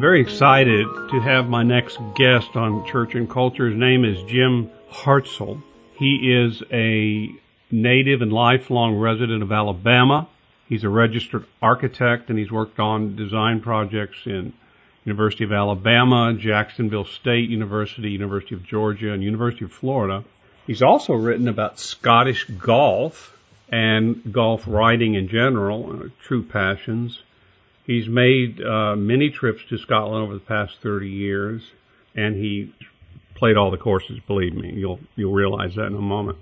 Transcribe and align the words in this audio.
I'm 0.00 0.02
very 0.02 0.22
excited 0.22 0.86
to 1.10 1.20
have 1.20 1.50
my 1.50 1.62
next 1.62 1.98
guest 2.14 2.56
on 2.56 2.86
Church 2.86 3.14
and 3.14 3.28
Culture. 3.28 3.68
His 3.68 3.76
name 3.76 4.06
is 4.06 4.16
Jim 4.22 4.70
Hartsell. 4.90 5.62
He 5.92 6.32
is 6.32 6.62
a 6.72 7.28
native 7.70 8.22
and 8.22 8.32
lifelong 8.32 8.96
resident 8.96 9.42
of 9.42 9.52
Alabama. 9.52 10.26
He's 10.66 10.84
a 10.84 10.88
registered 10.88 11.44
architect 11.60 12.30
and 12.30 12.38
he's 12.38 12.50
worked 12.50 12.80
on 12.80 13.14
design 13.14 13.60
projects 13.60 14.16
in 14.24 14.54
University 15.04 15.44
of 15.44 15.52
Alabama, 15.52 16.32
Jacksonville 16.32 17.04
State 17.04 17.50
University, 17.50 18.08
University 18.08 18.54
of 18.54 18.64
Georgia, 18.64 19.12
and 19.12 19.22
University 19.22 19.66
of 19.66 19.72
Florida. 19.72 20.24
He's 20.66 20.80
also 20.80 21.12
written 21.12 21.46
about 21.46 21.78
Scottish 21.78 22.46
golf 22.46 23.38
and 23.68 24.32
golf 24.32 24.64
riding 24.66 25.12
in 25.12 25.28
general, 25.28 25.92
uh, 25.92 26.08
true 26.22 26.42
passions. 26.42 27.22
He's 27.90 28.08
made 28.08 28.62
uh, 28.62 28.94
many 28.94 29.30
trips 29.30 29.62
to 29.68 29.76
Scotland 29.76 30.22
over 30.22 30.34
the 30.34 30.38
past 30.38 30.78
30 30.80 31.08
years, 31.08 31.72
and 32.14 32.36
he 32.36 32.72
played 33.34 33.56
all 33.56 33.72
the 33.72 33.78
courses. 33.78 34.20
Believe 34.28 34.54
me, 34.54 34.72
you'll 34.72 35.00
you'll 35.16 35.32
realize 35.32 35.74
that 35.74 35.86
in 35.86 35.96
a 35.96 36.00
moment. 36.00 36.38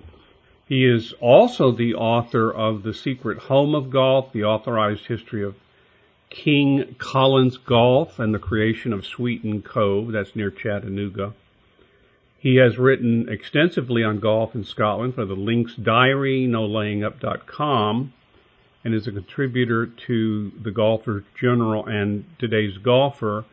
He 0.67 0.85
is 0.85 1.15
also 1.23 1.73
the 1.73 1.95
author 1.95 2.53
of 2.53 2.83
The 2.83 2.93
Secret 2.93 3.39
Home 3.39 3.75
of 3.75 3.89
Golf, 3.89 4.31
the 4.31 4.45
authorized 4.45 5.07
history 5.07 5.43
of 5.43 5.55
King 6.29 6.95
Collins 6.99 7.57
Golf, 7.57 8.19
and 8.19 8.35
the 8.35 8.39
creation 8.39 8.93
of 8.93 9.07
Sweetens 9.07 9.65
Cove. 9.65 10.13
That's 10.13 10.37
near 10.37 10.51
Chattanooga. 10.51 11.33
He 12.39 12.57
has 12.57 12.77
written 12.77 13.27
extensively 13.31 14.05
on 14.05 14.21
golf 14.21 14.55
in 14.55 14.65
Scotland 14.65 15.15
for 15.15 15.25
the 15.25 15.35
Links 15.35 15.75
Diary, 15.77 16.47
NoLayingUp.com, 16.47 18.13
and 18.85 18.95
is 18.95 19.07
a 19.07 19.13
contributor 19.13 19.87
to 19.87 20.53
the 20.63 20.71
Golfer 20.71 21.25
Journal 21.39 21.85
and 21.87 22.25
Today's 22.39 22.79
Golfer. 22.79 23.45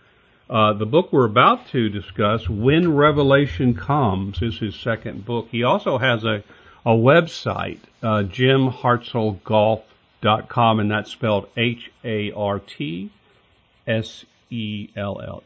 Uh, 0.50 0.72
the 0.73 0.86
book 0.86 1.12
we're 1.12 1.26
about 1.26 1.68
to 1.70 1.90
discuss, 1.90 2.48
When 2.48 2.95
Revelation 2.95 3.73
Comes, 3.73 4.42
is 4.42 4.59
his 4.59 4.76
second 4.76 5.26
book. 5.26 5.48
He 5.50 5.64
also 5.64 5.98
has 5.98 6.23
a, 6.23 6.44
a 6.86 6.92
website, 6.92 7.80
uh, 8.03 8.22
jimhartsellgolf.com, 8.23 10.80
and 10.80 10.92
that's 10.92 11.12
spelled 11.12 11.50
H-A-R-T-S-E-L-L. 11.58 13.03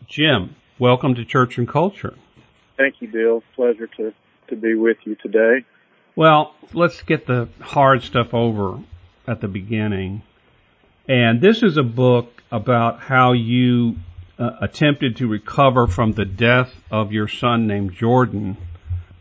Jim, 0.08 0.56
welcome 0.78 1.16
to 1.16 1.24
Church 1.24 1.58
and 1.58 1.66
Culture. 1.68 2.16
Thank 2.76 3.02
you, 3.02 3.08
Bill. 3.08 3.42
Pleasure 3.56 3.88
to, 3.98 4.14
to 4.50 4.56
be 4.58 4.76
with 4.76 4.98
you 5.06 5.16
today. 5.16 5.64
Well, 6.18 6.54
let's 6.74 7.02
get 7.04 7.26
the 7.26 7.48
hard 7.62 8.04
stuff 8.04 8.34
over 8.34 8.80
at 9.30 9.42
the 9.42 9.48
beginning. 9.48 10.24
And 11.08 11.40
this 11.40 11.62
is 11.64 11.78
a 11.78 11.84
book 11.84 12.44
about 12.52 13.00
how 13.00 13.34
you 13.34 13.96
uh, 14.40 14.52
attempted 14.62 15.18
to 15.18 15.28
recover 15.28 15.86
from 15.88 16.14
the 16.14 16.26
death 16.26 16.74
of 16.90 17.12
your 17.12 17.28
son 17.28 17.68
named 17.68 17.94
Jordan 17.94 18.58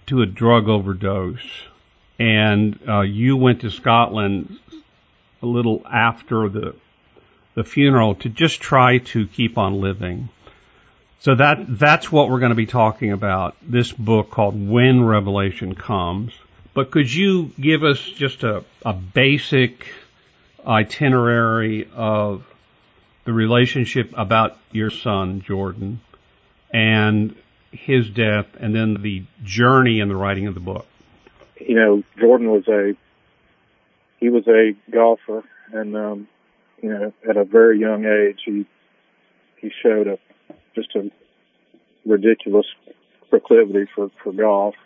to 0.07 0.23
a 0.23 0.27
drug 0.27 0.69
overdose. 0.69 1.47
And 2.19 2.79
uh, 2.89 3.03
you 3.03 3.37
went 3.37 3.61
to 3.61 3.71
Scotland 3.71 4.59
a 5.43 5.47
little 5.47 5.87
after 5.87 6.49
the 6.49 6.75
the 7.55 7.65
funeral 7.65 8.15
to 8.15 8.29
just 8.29 8.61
try 8.61 8.99
to 8.99 9.27
keep 9.27 9.59
on 9.59 9.81
living. 9.81 10.29
So 11.21 11.35
that 11.35 11.79
that's 11.79 12.13
what 12.13 12.31
we're 12.31 12.39
going 12.39 12.51
to 12.51 12.57
be 12.57 12.67
talking 12.67 13.13
about. 13.13 13.57
This 13.63 13.93
book 13.93 14.31
called 14.31 14.55
When 14.69 15.05
Revelation 15.05 15.75
Comes. 15.75 16.33
But 16.79 16.93
could 16.93 17.13
you 17.13 17.51
give 17.61 17.83
us 17.83 17.99
just 17.99 18.45
a, 18.45 18.65
a 18.87 18.93
basic 18.93 19.85
itinerary 20.65 21.91
of 21.93 22.47
the 23.25 23.33
relationship 23.33 24.13
about 24.17 24.57
your 24.71 24.91
son 24.91 25.41
Jordan 25.41 26.01
and 26.73 27.35
his 27.73 28.09
death, 28.09 28.47
and 28.61 28.77
then 28.77 29.03
the 29.03 29.25
journey 29.43 29.99
in 29.99 30.07
the 30.07 30.15
writing 30.15 30.47
of 30.47 30.55
the 30.55 30.61
book? 30.61 30.87
You 31.59 31.75
know, 31.75 32.03
Jordan 32.17 32.49
was 32.53 32.69
a 32.69 32.95
he 34.21 34.29
was 34.29 34.47
a 34.47 34.77
golfer, 34.89 35.43
and 35.73 35.97
um, 35.97 36.29
you 36.81 36.91
know, 36.91 37.13
at 37.29 37.37
a 37.37 37.45
very 37.45 37.81
young 37.81 38.05
age, 38.05 38.39
he 38.45 38.67
he 39.57 39.73
showed 39.83 40.07
a 40.07 40.19
just 40.77 40.95
a 40.95 41.11
ridiculous 42.07 42.67
proclivity 43.31 43.91
for 43.97 44.13
for 44.23 44.33
golf. 44.33 44.77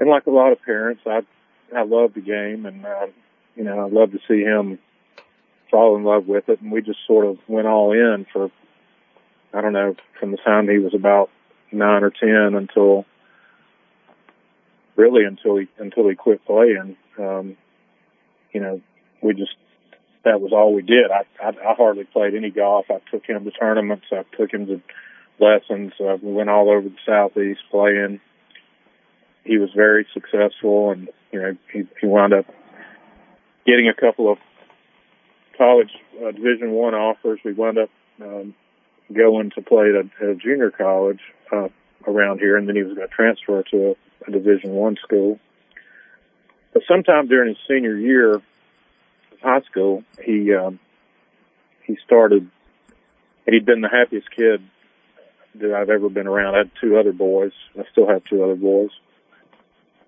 And 0.00 0.08
like 0.08 0.26
a 0.26 0.30
lot 0.30 0.52
of 0.52 0.62
parents, 0.62 1.02
I 1.06 1.20
I 1.76 1.82
love 1.82 2.14
the 2.14 2.22
game, 2.22 2.66
and 2.66 2.84
uh, 2.84 3.06
you 3.54 3.64
know 3.64 3.78
I 3.78 3.88
love 3.88 4.12
to 4.12 4.18
see 4.26 4.40
him 4.40 4.78
fall 5.70 5.96
in 5.96 6.02
love 6.02 6.26
with 6.26 6.48
it. 6.48 6.60
And 6.60 6.72
we 6.72 6.80
just 6.80 6.98
sort 7.06 7.26
of 7.26 7.38
went 7.46 7.66
all 7.66 7.92
in 7.92 8.26
for 8.32 8.50
I 9.52 9.60
don't 9.60 9.74
know 9.74 9.94
from 10.18 10.30
the 10.32 10.38
time 10.38 10.68
he 10.68 10.78
was 10.78 10.94
about 10.94 11.30
nine 11.70 12.02
or 12.02 12.10
ten 12.10 12.54
until 12.54 13.04
really 14.96 15.24
until 15.24 15.56
he 15.58 15.68
until 15.78 16.08
he 16.08 16.14
quit 16.14 16.44
playing. 16.46 16.96
Um, 17.18 17.56
you 18.52 18.60
know, 18.60 18.80
we 19.22 19.34
just 19.34 19.54
that 20.24 20.40
was 20.40 20.52
all 20.52 20.74
we 20.74 20.82
did. 20.82 21.10
I, 21.10 21.24
I 21.44 21.48
I 21.48 21.74
hardly 21.74 22.04
played 22.04 22.34
any 22.34 22.50
golf. 22.50 22.86
I 22.90 23.00
took 23.10 23.26
him 23.26 23.44
to 23.44 23.50
tournaments. 23.50 24.06
I 24.10 24.24
took 24.36 24.50
him 24.50 24.66
to 24.66 24.80
lessons. 25.38 25.92
Uh, 26.00 26.16
we 26.22 26.32
went 26.32 26.48
all 26.48 26.70
over 26.70 26.88
the 26.88 26.96
southeast 27.06 27.60
playing. 27.70 28.20
He 29.50 29.58
was 29.58 29.70
very 29.74 30.06
successful, 30.14 30.92
and 30.92 31.08
you 31.32 31.42
know 31.42 31.56
he 31.72 31.82
he 32.00 32.06
wound 32.06 32.32
up 32.32 32.46
getting 33.66 33.88
a 33.88 34.00
couple 34.00 34.30
of 34.30 34.38
college 35.58 35.90
uh, 36.24 36.30
Division 36.30 36.70
One 36.70 36.94
offers. 36.94 37.40
We 37.44 37.52
wound 37.52 37.76
up 37.76 37.90
um, 38.22 38.54
going 39.12 39.50
to 39.56 39.60
play 39.60 39.86
at 39.88 40.06
a, 40.06 40.24
at 40.24 40.30
a 40.30 40.34
junior 40.36 40.70
college 40.70 41.18
uh, 41.50 41.66
around 42.06 42.38
here, 42.38 42.56
and 42.56 42.68
then 42.68 42.76
he 42.76 42.84
was 42.84 42.94
going 42.94 43.08
to 43.08 43.12
transfer 43.12 43.64
to 43.72 43.88
a, 43.88 44.28
a 44.28 44.30
Division 44.30 44.70
One 44.70 44.96
school. 45.02 45.40
But 46.72 46.82
sometime 46.86 47.26
during 47.26 47.48
his 47.48 47.58
senior 47.66 47.96
year, 47.96 48.40
high 49.42 49.62
school, 49.62 50.04
he 50.24 50.54
um, 50.54 50.78
he 51.88 51.98
started, 52.06 52.48
and 53.48 53.54
he'd 53.54 53.66
been 53.66 53.80
the 53.80 53.88
happiest 53.88 54.28
kid 54.30 54.62
that 55.56 55.74
I've 55.74 55.90
ever 55.90 56.08
been 56.08 56.28
around. 56.28 56.54
I 56.54 56.58
had 56.58 56.70
two 56.80 56.96
other 56.96 57.12
boys. 57.12 57.50
I 57.76 57.82
still 57.90 58.08
have 58.08 58.22
two 58.30 58.44
other 58.44 58.54
boys. 58.54 58.90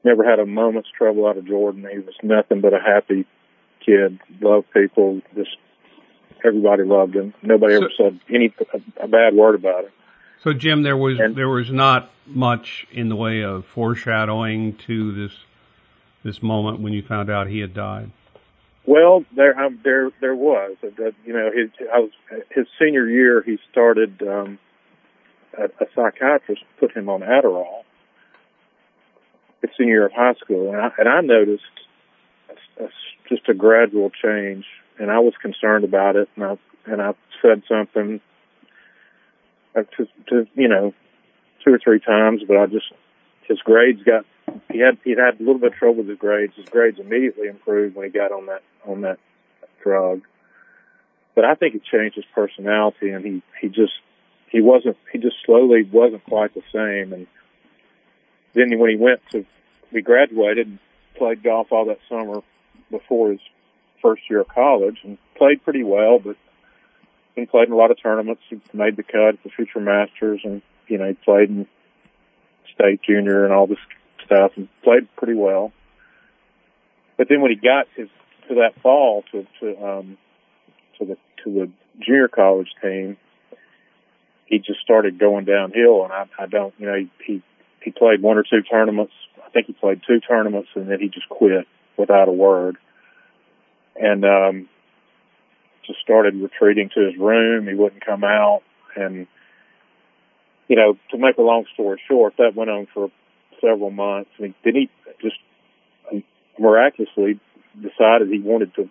Never 0.05 0.29
had 0.29 0.39
a 0.39 0.47
moment's 0.47 0.89
trouble 0.97 1.27
out 1.27 1.37
of 1.37 1.47
Jordan. 1.47 1.87
He 1.91 1.99
was 1.99 2.15
nothing 2.23 2.61
but 2.61 2.75
a 2.75 2.81
happy 2.81 3.25
kid. 3.85 4.19
Loved 4.41 4.67
people. 4.73 5.21
Just 5.35 5.57
everybody 6.45 6.83
loved 6.83 7.15
him. 7.15 7.35
Nobody 7.43 7.75
so, 7.75 7.79
ever 7.79 7.91
said 7.97 8.21
any 8.29 8.53
a, 8.73 9.05
a 9.05 9.09
bad 9.09 9.35
word 9.35 9.55
about 9.55 9.85
him. 9.85 9.91
So 10.43 10.53
Jim, 10.53 10.83
there 10.83 10.97
was 10.97 11.21
and, 11.21 11.37
there 11.37 11.49
was 11.49 11.71
not 11.71 12.11
much 12.27 12.87
in 12.91 13.09
the 13.09 13.17
way 13.17 13.43
of 13.43 13.65
foreshadowing 13.67 14.77
to 14.87 15.13
this 15.13 15.33
this 16.25 16.43
moment 16.43 16.81
when 16.81 16.93
you 16.93 17.03
found 17.03 17.31
out 17.31 17.47
he 17.47 17.61
had 17.61 17.75
died. 17.75 18.11
Well, 18.85 19.25
there, 19.37 19.57
um, 19.59 19.79
there, 19.85 20.11
there 20.21 20.35
was. 20.35 20.77
You 20.83 21.33
know, 21.33 21.51
his, 21.55 21.71
I 21.95 22.01
was 22.01 22.11
his 22.51 22.67
senior 22.81 23.09
year. 23.09 23.43
He 23.43 23.59
started. 23.71 24.21
Um, 24.23 24.59
a, 25.59 25.65
a 25.65 25.87
psychiatrist 25.95 26.63
put 26.79 26.97
him 26.97 27.09
on 27.09 27.21
Adderall. 27.21 27.85
His 29.63 29.71
senior 29.79 29.95
year 29.95 30.07
of 30.07 30.13
high 30.13 30.35
school, 30.35 30.73
and 30.73 30.81
I, 30.81 30.91
and 30.99 31.09
I 31.09 31.21
noticed 31.21 31.63
a, 32.51 32.85
a, 32.85 32.89
just 33.29 33.49
a 33.49 33.55
gradual 33.55 34.11
change, 34.11 34.65
and 34.99 35.11
I 35.11 35.21
was 35.21 35.35
concerned 35.41 35.85
about 35.85 36.17
it, 36.17 36.29
and 36.37 36.45
I 36.45 36.59
and 36.85 37.01
I 37.01 37.15
said 37.41 37.63
something 37.69 38.21
uh, 39.77 39.83
to, 39.97 40.07
to 40.29 40.47
you 40.55 40.69
know 40.69 40.93
two 41.65 41.73
or 41.73 41.79
three 41.83 42.01
times, 42.01 42.43
but 42.47 42.57
I 42.57 42.67
just 42.67 42.87
his 43.49 43.59
grades 43.61 44.03
got 44.03 44.25
he 44.71 44.81
had 44.81 44.99
he 45.05 45.11
had 45.11 45.41
a 45.41 45.43
little 45.43 45.59
bit 45.59 45.73
of 45.73 45.79
trouble 45.79 45.99
with 45.99 46.09
his 46.09 46.19
grades. 46.19 46.55
His 46.57 46.67
grades 46.67 46.99
immediately 46.99 47.49
improved 47.49 47.97
when 47.97 48.07
he 48.07 48.13
got 48.13 48.33
on 48.33 48.47
that 48.47 48.63
on 48.87 49.03
that 49.03 49.19
drug. 49.83 50.23
But 51.35 51.45
I 51.45 51.55
think 51.55 51.75
it 51.75 51.83
changed 51.85 52.17
his 52.17 52.25
personality, 52.35 53.11
and 53.11 53.25
he 53.25 53.43
he 53.61 53.69
just 53.69 53.95
he 54.51 54.61
wasn't 54.61 54.97
he 55.13 55.19
just 55.19 55.37
slowly 55.45 55.83
wasn't 55.91 56.25
quite 56.25 56.55
the 56.55 56.63
same. 56.73 57.13
And 57.13 57.27
then 58.55 58.79
when 58.79 58.91
he 58.91 58.97
went 58.97 59.21
to 59.31 59.45
we 59.93 60.03
graduated 60.03 60.67
and 60.67 60.79
played 61.17 61.43
golf 61.43 61.69
all 61.71 61.87
that 61.87 61.99
summer 62.09 62.41
before 62.91 63.31
his 63.31 63.41
first 64.01 64.23
year 64.31 64.41
of 64.41 64.49
college 64.49 64.99
and 65.05 65.19
played 65.37 65.63
pretty 65.65 65.83
well, 65.83 66.19
but 66.19 66.37
he 67.37 67.47
played 67.47 67.69
in 67.69 67.73
a 67.73 67.77
lot 67.77 67.91
of 67.91 68.03
tournaments. 68.03 68.43
He 68.49 68.61
made 68.73 68.97
the 68.97 69.03
cut 69.03 69.35
at 69.35 69.43
the 69.43 69.51
Future 69.51 69.81
Masters, 69.81 70.41
and 70.45 70.63
you 70.89 70.99
know 70.99 71.09
he 71.09 71.15
played 71.15 71.51
in 71.51 71.67
state 72.75 73.01
junior 73.03 73.45
and 73.45 73.53
all 73.53 73.67
this 73.67 73.79
stuff 74.25 74.53
and 74.57 74.69
played 74.83 75.09
pretty 75.17 75.35
well. 75.35 75.73
But 77.17 77.29
then 77.29 77.41
when 77.41 77.51
he 77.51 77.57
got 77.57 77.87
to, 77.97 78.07
to 78.49 78.55
that 78.57 78.81
fall 78.83 79.25
to, 79.33 79.47
to, 79.61 79.85
um, 79.85 80.19
to 80.99 81.05
the, 81.05 81.17
to 81.45 81.53
the 81.53 81.71
junior 82.01 82.29
college 82.29 82.71
team, 82.83 83.17
he 84.47 84.59
just 84.59 84.81
started 84.81 85.19
going 85.19 85.45
downhill 85.45 86.05
and 86.05 86.13
I, 86.13 86.27
I 86.39 86.47
don't, 86.47 86.75
you 86.79 86.87
know, 86.87 86.97
he, 86.97 87.11
he, 87.25 87.43
he 87.85 87.91
played 87.91 88.23
one 88.23 88.39
or 88.39 88.43
two 88.43 88.63
tournaments. 88.63 89.13
I 89.45 89.51
think 89.51 89.67
he 89.67 89.73
played 89.73 90.03
two 90.07 90.21
tournaments 90.21 90.69
and 90.75 90.91
then 90.91 91.01
he 91.01 91.09
just 91.09 91.29
quit 91.29 91.67
without 91.97 92.29
a 92.29 92.33
word. 92.33 92.77
And, 93.97 94.25
um, 94.25 94.69
just 95.87 96.01
started 96.01 96.35
retreating 96.35 96.91
to 96.95 97.01
his 97.07 97.17
room. 97.19 97.67
He 97.67 97.75
wouldn't 97.75 98.05
come 98.05 98.25
out, 98.25 98.63
and 98.97 99.27
you 100.69 100.77
know, 100.77 100.97
to 101.11 101.19
make 101.19 101.37
a 101.39 101.43
long 101.43 101.65
story 101.75 102.01
short, 102.09 102.35
that 102.39 102.55
went 102.55 102.71
on 102.71 102.87
for 102.95 103.11
several 103.61 103.91
months. 103.91 104.31
And 104.39 104.55
then 104.65 104.75
he 104.75 104.91
just 105.21 105.37
miraculously 106.59 107.41
decided 107.77 108.29
he 108.29 108.41
wanted 108.41 108.75
to 108.77 108.89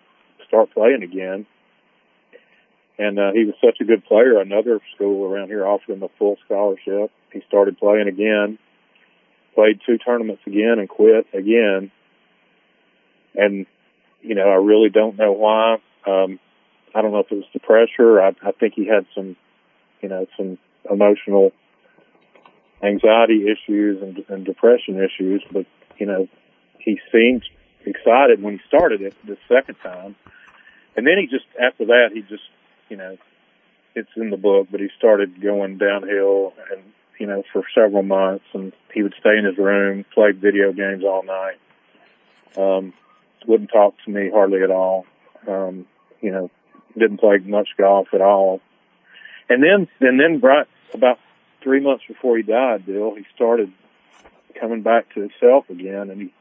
start 0.47 0.73
playing 0.73 1.03
again. 1.03 1.45
And 2.97 3.17
uh, 3.17 3.31
he 3.33 3.45
was 3.45 3.55
such 3.63 3.77
a 3.81 3.85
good 3.85 4.05
player. 4.05 4.39
Another 4.39 4.79
school 4.95 5.25
around 5.25 5.47
here 5.47 5.65
offered 5.65 5.93
him 5.93 6.03
a 6.03 6.09
full 6.19 6.37
scholarship. 6.45 7.11
He 7.31 7.41
started 7.47 7.77
playing 7.79 8.07
again, 8.07 8.59
played 9.53 9.79
two 9.85 9.97
tournaments 9.97 10.41
again, 10.45 10.79
and 10.79 10.87
quit 10.89 11.27
again. 11.33 11.91
And 13.35 13.65
you 14.21 14.35
know, 14.35 14.47
I 14.49 14.55
really 14.55 14.89
don't 14.89 15.17
know 15.17 15.31
why. 15.31 15.77
Um, 16.05 16.39
I 16.93 17.01
don't 17.01 17.11
know 17.11 17.19
if 17.19 17.31
it 17.31 17.35
was 17.35 17.45
the 17.53 17.59
pressure. 17.59 18.21
I, 18.21 18.29
I 18.43 18.51
think 18.51 18.73
he 18.75 18.85
had 18.85 19.05
some, 19.15 19.35
you 20.01 20.09
know, 20.09 20.25
some 20.37 20.57
emotional 20.89 21.51
anxiety 22.83 23.45
issues 23.47 24.01
and, 24.01 24.25
and 24.27 24.45
depression 24.45 24.97
issues, 24.97 25.43
but 25.51 25.65
you 25.97 26.05
know, 26.05 26.27
he 26.79 26.99
seemed 27.11 27.43
excited 27.85 28.41
when 28.41 28.53
he 28.53 28.59
started 28.67 29.01
it 29.01 29.15
the 29.25 29.37
second 29.47 29.75
time. 29.83 30.15
And 30.95 31.07
then 31.07 31.13
he 31.19 31.27
just, 31.27 31.45
after 31.61 31.85
that, 31.85 32.09
he 32.13 32.21
just, 32.21 32.43
you 32.89 32.97
know, 32.97 33.17
it's 33.95 34.09
in 34.15 34.29
the 34.29 34.37
book, 34.37 34.67
but 34.71 34.79
he 34.79 34.89
started 34.97 35.41
going 35.41 35.77
downhill 35.77 36.53
and, 36.71 36.81
you 37.21 37.27
know, 37.27 37.43
for 37.53 37.61
several 37.75 38.01
months 38.01 38.45
and 38.55 38.73
he 38.91 39.03
would 39.03 39.13
stay 39.19 39.37
in 39.37 39.45
his 39.45 39.55
room, 39.55 40.03
play 40.11 40.31
video 40.31 40.73
games 40.73 41.03
all 41.03 41.21
night. 41.21 41.59
Um, 42.57 42.93
wouldn't 43.45 43.69
talk 43.71 43.93
to 44.05 44.11
me 44.11 44.31
hardly 44.33 44.63
at 44.63 44.71
all. 44.71 45.05
Um, 45.47 45.85
you 46.19 46.31
know, 46.31 46.49
didn't 46.97 47.19
play 47.19 47.37
much 47.37 47.69
golf 47.77 48.07
at 48.15 48.21
all. 48.21 48.59
And 49.49 49.61
then, 49.61 49.87
and 49.99 50.19
then 50.19 50.39
right 50.39 50.65
about 50.95 51.19
three 51.61 51.79
months 51.79 52.03
before 52.07 52.37
he 52.37 52.41
died, 52.43 52.87
Bill, 52.87 53.13
he 53.13 53.23
started 53.35 53.71
coming 54.59 54.81
back 54.81 55.13
to 55.13 55.21
himself 55.21 55.69
again, 55.69 56.09
and 56.09 56.21
he 56.21 56.33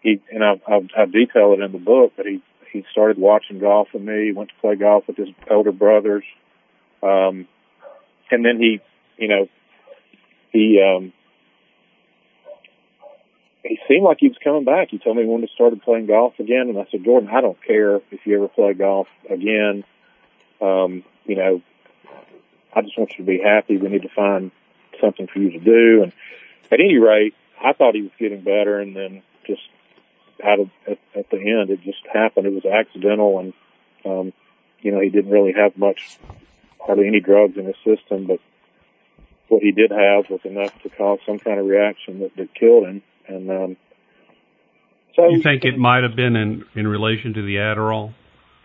he 0.00 0.22
and 0.32 0.42
I, 0.42 0.54
I, 0.66 1.02
I 1.02 1.04
detail 1.04 1.52
it 1.52 1.60
in 1.60 1.72
the 1.72 1.78
book, 1.78 2.14
but 2.16 2.24
he 2.24 2.42
he 2.72 2.82
started 2.92 3.18
watching 3.18 3.58
golf 3.58 3.88
with 3.92 4.02
me. 4.02 4.32
Went 4.32 4.48
to 4.48 4.54
play 4.62 4.76
golf 4.76 5.04
with 5.06 5.18
his 5.18 5.28
older 5.50 5.72
brothers, 5.72 6.24
um, 7.02 7.46
and 8.30 8.42
then 8.44 8.58
he, 8.58 8.80
you 9.18 9.28
know, 9.28 9.48
he 10.56 10.82
um, 10.82 11.12
he 13.62 13.78
seemed 13.88 14.04
like 14.04 14.18
he 14.20 14.28
was 14.28 14.38
coming 14.42 14.64
back. 14.64 14.88
He 14.90 14.98
told 14.98 15.16
me 15.16 15.24
when 15.24 15.42
he 15.42 15.50
started 15.54 15.82
playing 15.82 16.06
golf 16.06 16.38
again, 16.38 16.68
and 16.68 16.78
I 16.78 16.86
said, 16.90 17.04
Jordan, 17.04 17.28
I 17.30 17.40
don't 17.40 17.62
care 17.62 17.96
if 18.10 18.24
you 18.24 18.36
ever 18.36 18.48
play 18.48 18.72
golf 18.74 19.08
again. 19.28 19.84
Um, 20.60 21.04
you 21.26 21.36
know, 21.36 21.62
I 22.74 22.82
just 22.82 22.96
want 22.96 23.10
you 23.12 23.24
to 23.24 23.30
be 23.30 23.38
happy. 23.38 23.76
We 23.76 23.88
need 23.88 24.02
to 24.02 24.08
find 24.08 24.50
something 25.00 25.26
for 25.26 25.38
you 25.38 25.50
to 25.50 25.58
do. 25.58 26.02
And 26.04 26.12
at 26.70 26.80
any 26.80 26.96
rate, 26.96 27.34
I 27.62 27.72
thought 27.72 27.94
he 27.94 28.02
was 28.02 28.12
getting 28.18 28.42
better, 28.42 28.80
and 28.80 28.96
then 28.96 29.22
just 29.46 29.62
out 30.44 30.60
of 30.60 30.70
at, 30.86 30.98
at 31.14 31.30
the 31.30 31.38
end, 31.38 31.70
it 31.70 31.82
just 31.82 32.06
happened. 32.12 32.46
It 32.46 32.54
was 32.54 32.64
accidental, 32.64 33.38
and 33.40 33.52
um, 34.04 34.32
you 34.80 34.92
know 34.92 35.00
he 35.00 35.10
didn't 35.10 35.30
really 35.30 35.52
have 35.52 35.76
much, 35.76 36.18
hardly 36.80 37.08
any 37.08 37.20
drugs 37.20 37.58
in 37.58 37.66
his 37.66 37.76
system, 37.84 38.26
but 38.26 38.40
what 39.48 39.62
he 39.62 39.72
did 39.72 39.90
have 39.90 40.28
was 40.30 40.40
enough 40.44 40.72
to 40.82 40.88
cause 40.90 41.18
some 41.26 41.38
kind 41.38 41.60
of 41.60 41.66
reaction 41.66 42.20
that, 42.20 42.36
that 42.36 42.54
killed 42.54 42.84
him. 42.84 43.02
And 43.28 43.50
um, 43.50 43.76
so, 45.14 45.28
you 45.28 45.42
think 45.42 45.64
it 45.64 45.78
might 45.78 46.02
have 46.02 46.16
been 46.16 46.36
in 46.36 46.64
in 46.74 46.86
relation 46.86 47.34
to 47.34 47.42
the 47.42 47.56
Adderall? 47.56 48.12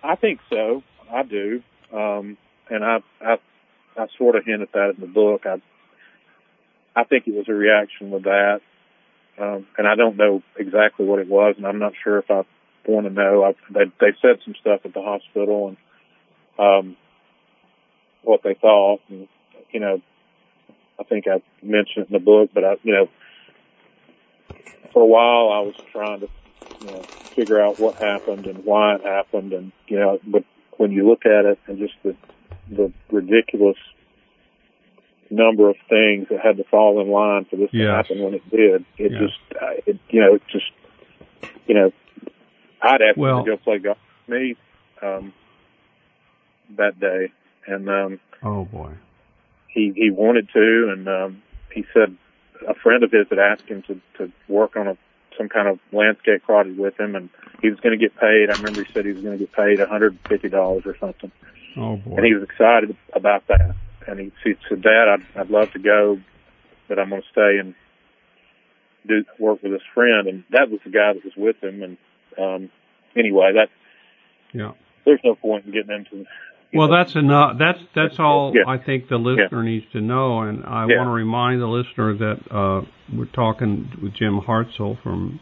I 0.04 0.16
think 0.16 0.40
so. 0.50 0.84
I 1.12 1.24
do, 1.24 1.62
um, 1.94 2.38
and 2.70 2.84
I 2.84 2.98
I 3.22 3.38
I 3.98 4.08
sort 4.18 4.36
of 4.36 4.46
hint 4.46 4.62
at 4.62 4.72
that 4.74 4.94
in 4.96 5.02
the 5.02 5.08
book. 5.08 5.46
I 5.46 5.62
I 6.96 7.04
think 7.06 7.28
it 7.28 7.36
was 7.36 7.48
a 7.48 7.54
reaction 7.54 8.12
with 8.12 8.24
that, 8.24 8.62
um, 9.40 9.66
and 9.78 9.88
I 9.88 9.96
don't 9.96 10.18
know 10.18 10.44
exactly 10.58 11.06
what 11.06 11.20
it 11.20 11.28
was, 11.28 11.56
and 11.58 11.66
I'm 11.66 11.80
not 11.80 11.94
sure 12.04 12.20
if 12.20 12.30
I 12.30 12.44
want 12.86 13.08
to 13.08 13.14
know. 13.14 13.44
I, 13.44 13.54
they 13.72 13.86
they 14.00 14.18
said 14.22 14.40
some 14.44 14.56
stuff 14.60 14.82
at 14.84 14.94
the 14.94 15.02
hospital 15.02 15.70
and 15.70 15.78
um, 16.60 16.98
what 18.24 18.42
they 18.44 18.56
thought, 18.56 19.00
and 19.10 19.28
you 19.72 19.80
know, 19.80 20.02
I 21.00 21.04
think 21.04 21.26
I 21.28 21.42
mentioned 21.62 22.06
it 22.06 22.08
in 22.10 22.14
the 22.14 22.20
book, 22.20 22.52
but 22.54 22.64
I 22.64 22.76
you 22.84 22.94
know, 22.94 23.10
for 24.94 25.02
a 25.02 25.06
while 25.06 25.52
I 25.52 25.62
was 25.62 25.76
trying 25.92 26.22
to 26.22 26.30
you 26.80 26.92
know 26.92 27.08
figure 27.36 27.62
out 27.62 27.80
what 27.80 27.96
happened 27.96 28.46
and 28.46 28.64
why 28.66 28.96
it 28.96 29.02
happened, 29.04 29.54
and 29.54 29.72
you 29.88 30.00
know, 30.00 30.20
but 30.26 30.44
when 30.78 30.92
you 30.92 31.08
look 31.08 31.26
at 31.26 31.46
it 31.46 31.60
and 31.68 31.78
just 31.78 31.94
the 32.04 32.16
the 32.70 32.92
ridiculous 33.12 33.78
number 35.32 35.70
of 35.70 35.76
things 35.90 36.28
that 36.30 36.40
had 36.44 36.58
to 36.58 36.64
fall 36.66 37.02
in 37.02 37.10
line 37.10 37.46
for 37.46 37.56
this 37.56 37.70
yes. 37.72 37.86
to 37.86 37.92
happen 37.92 38.24
when 38.24 38.34
it 38.34 38.50
did. 38.50 38.86
It 38.98 39.12
yes. 39.14 39.22
just, 39.22 39.88
it, 39.88 40.00
you 40.10 40.22
know, 40.22 40.36
it 40.36 40.42
just, 40.52 40.66
you 41.68 41.74
know, 41.74 41.92
I'd 42.82 43.02
asked 43.02 43.18
well, 43.18 43.44
to 43.44 43.52
go 43.52 43.58
play 43.58 43.80
golf 43.80 43.98
with 44.28 44.38
me 44.38 44.56
um, 45.02 45.34
that 46.78 47.00
day, 47.00 47.32
and 47.68 47.90
um, 47.90 48.20
oh 48.44 48.66
boy, 48.66 48.92
he 49.74 49.92
he 49.96 50.10
wanted 50.12 50.50
to, 50.54 50.90
and 50.92 51.08
um, 51.08 51.42
he 51.74 51.86
said 51.94 52.16
a 52.68 52.76
friend 52.76 53.04
of 53.04 53.12
his 53.12 53.28
had 53.30 53.40
asked 53.40 53.68
him 53.68 53.84
to 53.84 54.02
to 54.18 54.32
work 54.48 54.76
on 54.76 54.88
a 54.88 54.98
some 55.38 55.50
kind 55.50 55.68
of 55.68 55.80
landscape 55.92 56.44
project 56.44 56.78
with 56.78 57.00
him, 57.00 57.16
and 57.16 57.30
he 57.62 57.70
was 57.70 57.80
going 57.80 57.98
to 57.98 58.04
get 58.04 58.16
paid. 58.20 58.50
I 58.50 58.54
remember 58.54 58.84
he 58.84 58.92
said 58.94 59.06
he 59.06 59.14
was 59.14 59.24
going 59.24 59.38
to 59.38 59.46
get 59.46 59.54
paid 59.54 59.80
$150 59.80 60.86
or 60.86 60.98
something. 61.00 61.32
Oh 61.78 61.96
boy! 61.96 62.18
And 62.18 62.26
he 62.26 62.34
was 62.34 62.44
excited 62.44 62.96
about 63.14 63.48
that 63.48 63.76
and 64.08 64.20
he, 64.20 64.32
he 64.44 64.54
said, 64.68 64.82
"Dad, 64.82 65.08
I'd, 65.08 65.40
I'd 65.40 65.50
love 65.50 65.72
to 65.74 65.80
go, 65.80 66.20
but 66.88 67.00
I'm 67.00 67.10
going 67.10 67.22
to 67.22 67.28
stay 67.32 67.58
and 67.60 67.76
do 69.08 69.24
work 69.40 69.62
with 69.64 69.72
his 69.74 69.82
friend." 69.94 70.28
And 70.28 70.44
that 70.52 70.70
was 70.70 70.80
the 70.84 70.92
guy 70.92 71.14
that 71.14 71.24
was 71.24 71.34
with 71.36 71.62
him. 71.62 71.84
And 71.84 71.98
um, 72.38 72.70
anyway, 73.16 73.54
that 73.56 73.70
yeah, 74.54 74.72
there's 75.06 75.22
no 75.24 75.36
point 75.36 75.66
in 75.66 75.72
getting 75.72 75.92
into. 75.96 76.26
Well, 76.74 76.88
know, 76.88 76.98
that's 76.98 77.16
enough. 77.16 77.58
That's 77.58 77.80
that's 77.94 78.20
all 78.20 78.54
yeah. 78.56 78.64
I 78.68 78.78
think 78.78 79.08
the 79.08 79.18
listener 79.18 79.64
yeah. 79.64 79.70
needs 79.70 79.86
to 79.92 80.02
know, 80.02 80.42
and 80.42 80.64
I 80.64 80.88
yeah. 80.88 80.98
want 80.98 81.08
to 81.08 81.12
remind 81.12 81.62
the 81.62 81.68
listener 81.68 82.14
that 82.16 82.52
uh, 82.52 82.82
we're 83.14 83.26
talking 83.26 83.92
with 84.02 84.14
Jim 84.14 84.40
Hartsell 84.40 85.02
from 85.02 85.40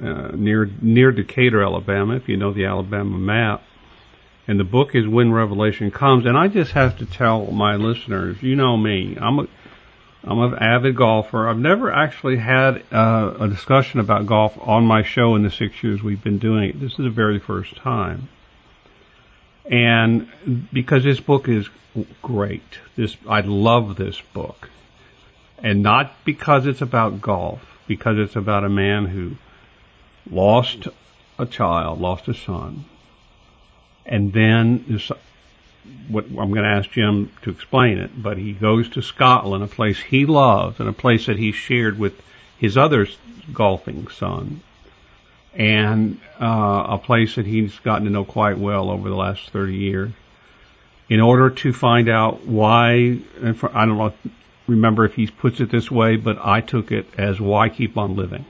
uh, 0.00 0.30
near 0.34 0.70
near 0.80 1.12
Decatur, 1.12 1.62
Alabama. 1.62 2.16
If 2.16 2.28
you 2.28 2.36
know 2.36 2.52
the 2.52 2.64
Alabama 2.64 3.18
map, 3.18 3.62
and 4.46 4.58
the 4.58 4.64
book 4.64 4.94
is 4.94 5.06
When 5.06 5.32
Revelation 5.32 5.90
Comes. 5.90 6.26
And 6.26 6.36
I 6.36 6.48
just 6.48 6.72
have 6.72 6.98
to 6.98 7.06
tell 7.06 7.46
my 7.46 7.76
listeners, 7.76 8.42
you 8.42 8.56
know 8.56 8.76
me, 8.76 9.16
I'm 9.20 9.38
a 9.40 9.46
I'm 10.24 10.38
an 10.38 10.54
avid 10.54 10.96
golfer. 10.96 11.48
I've 11.48 11.58
never 11.58 11.92
actually 11.92 12.36
had 12.36 12.84
uh, 12.92 13.34
a 13.40 13.48
discussion 13.48 13.98
about 13.98 14.26
golf 14.26 14.56
on 14.60 14.86
my 14.86 15.02
show 15.02 15.34
in 15.34 15.42
the 15.42 15.50
six 15.50 15.82
years 15.82 16.02
we've 16.02 16.22
been 16.22 16.38
doing 16.38 16.70
it. 16.70 16.80
This 16.80 16.92
is 16.92 16.98
the 16.98 17.10
very 17.10 17.40
first 17.40 17.76
time. 17.76 18.28
And 19.64 20.28
because 20.72 21.04
this 21.04 21.20
book 21.20 21.48
is 21.48 21.68
great, 22.20 22.78
this 22.96 23.16
I 23.28 23.40
love 23.40 23.96
this 23.96 24.20
book, 24.32 24.70
and 25.58 25.82
not 25.82 26.12
because 26.24 26.66
it's 26.66 26.80
about 26.80 27.20
golf, 27.20 27.60
because 27.86 28.18
it's 28.18 28.36
about 28.36 28.64
a 28.64 28.68
man 28.68 29.06
who 29.06 29.36
lost 30.30 30.88
a 31.38 31.46
child, 31.46 32.00
lost 32.00 32.28
a 32.28 32.34
son, 32.34 32.84
and 34.04 34.32
then 34.32 34.84
this, 34.88 35.10
what 36.08 36.24
I'm 36.24 36.50
going 36.50 36.64
to 36.64 36.68
ask 36.68 36.90
Jim 36.90 37.30
to 37.42 37.50
explain 37.50 37.98
it, 37.98 38.10
but 38.20 38.38
he 38.38 38.52
goes 38.52 38.88
to 38.90 39.02
Scotland, 39.02 39.62
a 39.62 39.68
place 39.68 40.00
he 40.00 40.26
loves 40.26 40.80
and 40.80 40.88
a 40.88 40.92
place 40.92 41.26
that 41.26 41.38
he 41.38 41.52
shared 41.52 41.98
with 41.98 42.20
his 42.58 42.76
other 42.76 43.06
golfing 43.52 44.08
son, 44.08 44.60
and 45.54 46.20
uh, 46.40 46.86
a 46.90 46.98
place 46.98 47.36
that 47.36 47.46
he's 47.46 47.78
gotten 47.80 48.04
to 48.04 48.10
know 48.10 48.24
quite 48.24 48.58
well 48.58 48.90
over 48.90 49.08
the 49.08 49.14
last 49.14 49.50
30 49.50 49.74
years, 49.74 50.12
in 51.08 51.20
order 51.20 51.50
to 51.50 51.72
find 51.72 52.08
out 52.08 52.46
why. 52.46 53.18
For, 53.56 53.76
I 53.76 53.86
don't 53.86 53.98
know, 53.98 54.12
remember 54.66 55.04
if 55.04 55.14
he 55.14 55.26
puts 55.26 55.60
it 55.60 55.70
this 55.70 55.90
way, 55.90 56.16
but 56.16 56.38
I 56.40 56.60
took 56.60 56.92
it 56.92 57.06
as 57.18 57.40
why 57.40 57.68
keep 57.68 57.98
on 57.98 58.16
living. 58.16 58.44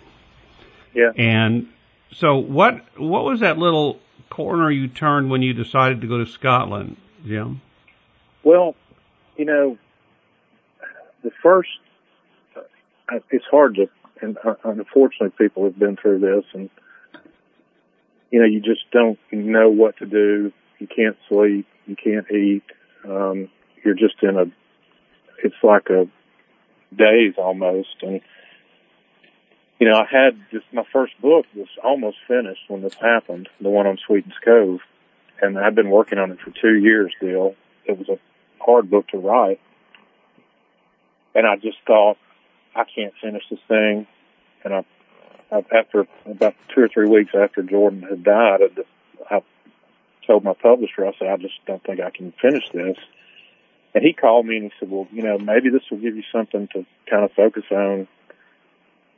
Yeah. 0.95 1.11
And 1.17 1.69
so 2.13 2.39
what 2.39 2.85
what 2.99 3.25
was 3.25 3.41
that 3.41 3.59
little 3.59 3.99
corner 4.31 4.71
you 4.71 4.89
turned 4.89 5.31
when 5.31 5.43
you 5.43 5.53
decided 5.55 6.01
to 6.03 6.07
go 6.07 6.19
to 6.19 6.27
Scotland, 6.27 6.97
Jim? 7.27 7.61
Well, 8.43 8.75
you 9.37 9.45
know, 9.45 9.79
the 11.23 11.31
first, 11.43 11.69
uh, 12.57 12.61
it's 13.31 13.45
hard 13.51 13.77
to, 13.77 13.89
and 14.21 14.37
uh, 14.45 14.55
unfortunately 14.65 15.31
people 15.39 15.65
have 15.65 15.79
been 15.79 15.97
through 15.97 16.21
this 16.21 16.45
and, 16.55 16.71
you 18.33 18.41
know, 18.41 18.47
you 18.47 18.61
just 18.61 18.91
don't 18.91 19.19
know 19.31 19.69
what 19.69 19.99
to 19.99 20.07
do. 20.07 20.53
You 20.79 20.89
can't 20.89 21.17
sleep. 21.29 21.67
You 21.87 21.95
can't 21.95 22.29
eat. 22.31 22.65
Um, 23.05 23.51
you're 23.85 23.95
just 23.95 24.15
in 24.23 24.37
a, 24.37 24.45
it's 25.45 25.55
like 25.63 25.91
a 25.91 26.09
daze 26.97 27.35
almost. 27.37 27.97
And, 28.01 28.23
you 29.79 29.89
know, 29.89 29.97
I 29.97 30.07
had 30.11 30.41
just 30.51 30.65
my 30.73 30.85
first 30.93 31.13
book 31.21 31.45
was 31.55 31.69
almost 31.85 32.17
finished 32.27 32.63
when 32.69 32.81
this 32.81 32.95
happened, 32.95 33.51
the 33.61 33.69
one 33.69 33.87
on 33.87 33.99
Sweetens 34.07 34.35
Cove, 34.43 34.81
and 35.43 35.59
I've 35.59 35.75
been 35.75 35.91
working 35.91 36.19
on 36.19 36.31
it 36.31 36.39
for 36.41 36.51
two 36.51 36.77
years 36.77 37.13
still. 37.19 37.55
It 37.85 37.99
was 37.99 38.09
a 38.09 38.19
hard 38.65 38.89
book 38.91 39.09
to 39.09 39.19
write. 39.19 39.61
And 41.35 41.47
I 41.47 41.57
just 41.57 41.79
thought, 41.87 42.17
I 42.75 42.85
can't 42.85 43.13
finish 43.21 43.43
this 43.51 43.61
thing. 43.69 44.07
And 44.65 44.73
I 44.73 44.85
after 45.53 46.07
about 46.25 46.55
two 46.75 46.83
or 46.83 46.89
three 46.89 47.09
weeks 47.09 47.33
after 47.35 47.63
Jordan 47.63 48.03
had 48.03 48.25
died, 48.25 48.61
I, 48.63 48.69
just, 48.75 48.89
I 49.31 49.43
told 50.27 50.45
my 50.45 50.55
publisher, 50.55 51.07
I 51.07 51.13
said, 51.19 51.29
I 51.29 51.37
just 51.37 51.55
don't 51.67 51.83
think 51.85 52.01
I 52.01 52.11
can 52.11 52.33
finish 52.41 52.65
this. 52.73 52.97
And 53.95 54.03
he 54.03 54.15
called 54.15 54.47
me 54.47 54.57
and 54.57 54.65
he 54.65 54.73
said, 54.81 54.91
well, 54.91 55.07
you 55.13 55.23
know, 55.23 55.39
maybe 55.39 55.69
this 55.69 55.83
will 55.91 55.99
give 55.99 56.17
you 56.17 56.23
something 56.33 56.69
to 56.69 56.87
kind 57.11 57.25
of 57.25 57.33
focus 57.33 57.65
on, 57.71 58.09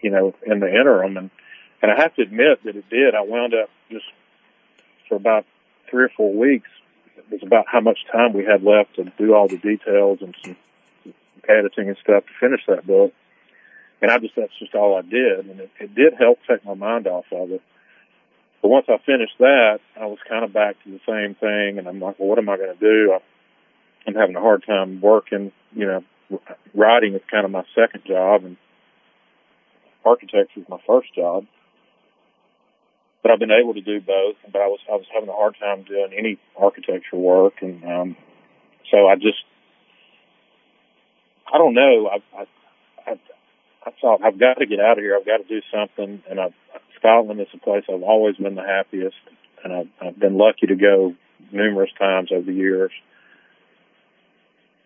you 0.01 0.11
know, 0.11 0.35
in 0.45 0.59
the 0.59 0.69
interim. 0.69 1.17
And, 1.17 1.31
and 1.81 1.93
I 1.93 2.01
have 2.01 2.15
to 2.17 2.23
admit 2.23 2.65
that 2.65 2.75
it 2.75 2.91
did. 2.91 3.15
I 3.15 3.21
wound 3.21 3.55
up 3.55 3.71
just 3.91 4.07
for 5.09 5.15
about 5.15 5.47
three 5.89 6.05
or 6.05 6.11
four 6.17 6.35
weeks. 6.35 6.69
It 7.17 7.31
was 7.31 7.43
about 7.45 7.67
how 7.71 7.81
much 7.81 7.99
time 8.11 8.33
we 8.33 8.45
had 8.45 8.65
left 8.65 8.97
to 8.97 9.05
do 9.17 9.35
all 9.35 9.47
the 9.47 9.59
details 9.59 10.19
and 10.21 10.35
some 10.45 10.57
editing 11.49 11.89
and 11.89 11.97
stuff 12.03 12.25
to 12.25 12.33
finish 12.41 12.61
that 12.67 12.87
book. 12.87 13.13
And 14.05 14.13
I 14.13 14.19
just, 14.19 14.37
that's 14.37 14.53
just 14.59 14.75
all 14.75 14.99
I 14.99 15.01
did. 15.01 15.47
And 15.47 15.61
it, 15.61 15.71
it 15.81 15.95
did 15.95 16.13
help 16.19 16.39
take 16.47 16.63
my 16.63 16.75
mind 16.75 17.07
off 17.07 17.25
of 17.33 17.51
it. 17.53 17.63
But 18.61 18.69
once 18.69 18.85
I 18.87 18.99
finished 18.99 19.39
that, 19.39 19.79
I 19.99 20.05
was 20.05 20.19
kind 20.29 20.45
of 20.45 20.53
back 20.53 20.77
to 20.85 20.91
the 20.91 21.01
same 21.09 21.35
thing. 21.37 21.79
And 21.79 21.89
I'm 21.89 22.01
like, 22.01 22.19
well, 22.19 22.29
what 22.29 22.39
am 22.39 22.51
I 22.51 22.59
going 22.59 22.77
to 22.77 22.79
do? 22.79 23.19
I'm 24.07 24.15
having 24.15 24.37
a 24.37 24.43
hard 24.43 24.63
time 24.67 25.01
working, 25.01 25.53
you 25.75 25.87
know, 25.87 26.05
writing 26.75 27.15
is 27.15 27.23
kind 27.31 27.47
of 27.47 27.51
my 27.51 27.65
second 27.75 28.05
job 28.07 28.45
and 28.45 28.59
architecture 30.05 30.61
is 30.61 30.69
my 30.69 30.81
first 30.87 31.15
job. 31.15 31.47
But 33.23 33.33
I've 33.33 33.39
been 33.39 33.51
able 33.51 33.73
to 33.73 33.81
do 33.81 34.03
both, 34.03 34.37
but 34.53 34.61
I 34.61 34.67
was, 34.67 34.81
I 34.87 34.97
was 34.97 35.07
having 35.15 35.31
a 35.31 35.33
hard 35.33 35.57
time 35.59 35.85
doing 35.85 36.13
any 36.15 36.39
architecture 36.59 37.17
work. 37.17 37.55
And, 37.63 37.83
um, 37.83 38.17
so 38.91 39.07
I 39.07 39.15
just, 39.15 39.41
I 41.51 41.57
don't 41.57 41.73
know. 41.73 42.11
I, 42.13 42.43
I, 42.43 42.45
I, 43.85 43.91
thought 44.01 44.23
I've 44.23 44.39
got 44.39 44.55
to 44.55 44.67
get 44.67 44.81
out 44.81 44.99
of 44.99 45.05
here. 45.05 45.17
I've 45.19 45.27
got 45.27 45.39
to 45.39 45.49
do 45.49 45.61
something. 45.73 46.23
And 46.29 46.41
I, 46.41 46.49
Scotland 46.99 47.41
is 47.41 47.49
a 47.55 47.59
place 47.59 47.85
I've 47.89 48.03
always 48.03 48.37
been 48.37 48.55
the 48.55 48.63
happiest 48.63 49.17
and 49.65 49.73
I've, 49.73 49.89
I've 50.01 50.19
been 50.19 50.37
lucky 50.37 50.67
to 50.67 50.77
go 50.77 51.15
numerous 51.51 51.91
times 51.99 52.31
over 52.33 52.45
the 52.45 52.53
years. 52.53 52.93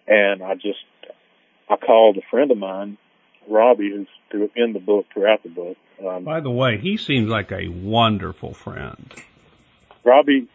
And 0.07 0.43
I 0.43 0.55
just, 0.55 0.85
I 1.69 1.76
called 1.76 2.17
a 2.17 2.23
friend 2.31 2.50
of 2.50 2.59
mine, 2.59 2.97
Robbie, 3.49 3.90
who's 3.90 4.50
in 4.55 4.73
the 4.73 4.78
book, 4.78 5.07
throughout 5.12 5.43
the 5.43 5.50
book. 5.50 5.76
Um, 6.07 6.25
By 6.25 6.40
the 6.40 6.50
way, 6.50 6.78
he 6.78 6.97
seems 6.97 7.28
like 7.28 7.50
a 7.52 7.69
wonderful 7.69 8.55
friend. 8.55 9.12
Robbie, 10.05 10.49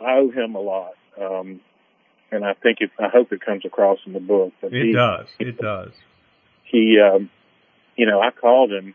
I 0.00 0.14
owe 0.14 0.30
him 0.30 0.54
a 0.54 0.60
lot. 0.60 0.94
Um, 1.20 1.60
and 2.30 2.44
I 2.44 2.54
think 2.54 2.78
it, 2.80 2.90
I 2.98 3.08
hope 3.08 3.32
it 3.32 3.40
comes 3.44 3.64
across 3.64 3.98
in 4.06 4.12
the 4.12 4.20
book. 4.20 4.52
But 4.60 4.72
it 4.72 4.86
he, 4.86 4.92
does. 4.92 5.26
It 5.38 5.58
does. 5.58 5.92
He, 6.64 6.98
um, 7.00 7.30
you 7.96 8.06
know, 8.06 8.20
I 8.20 8.30
called 8.30 8.72
him. 8.72 8.94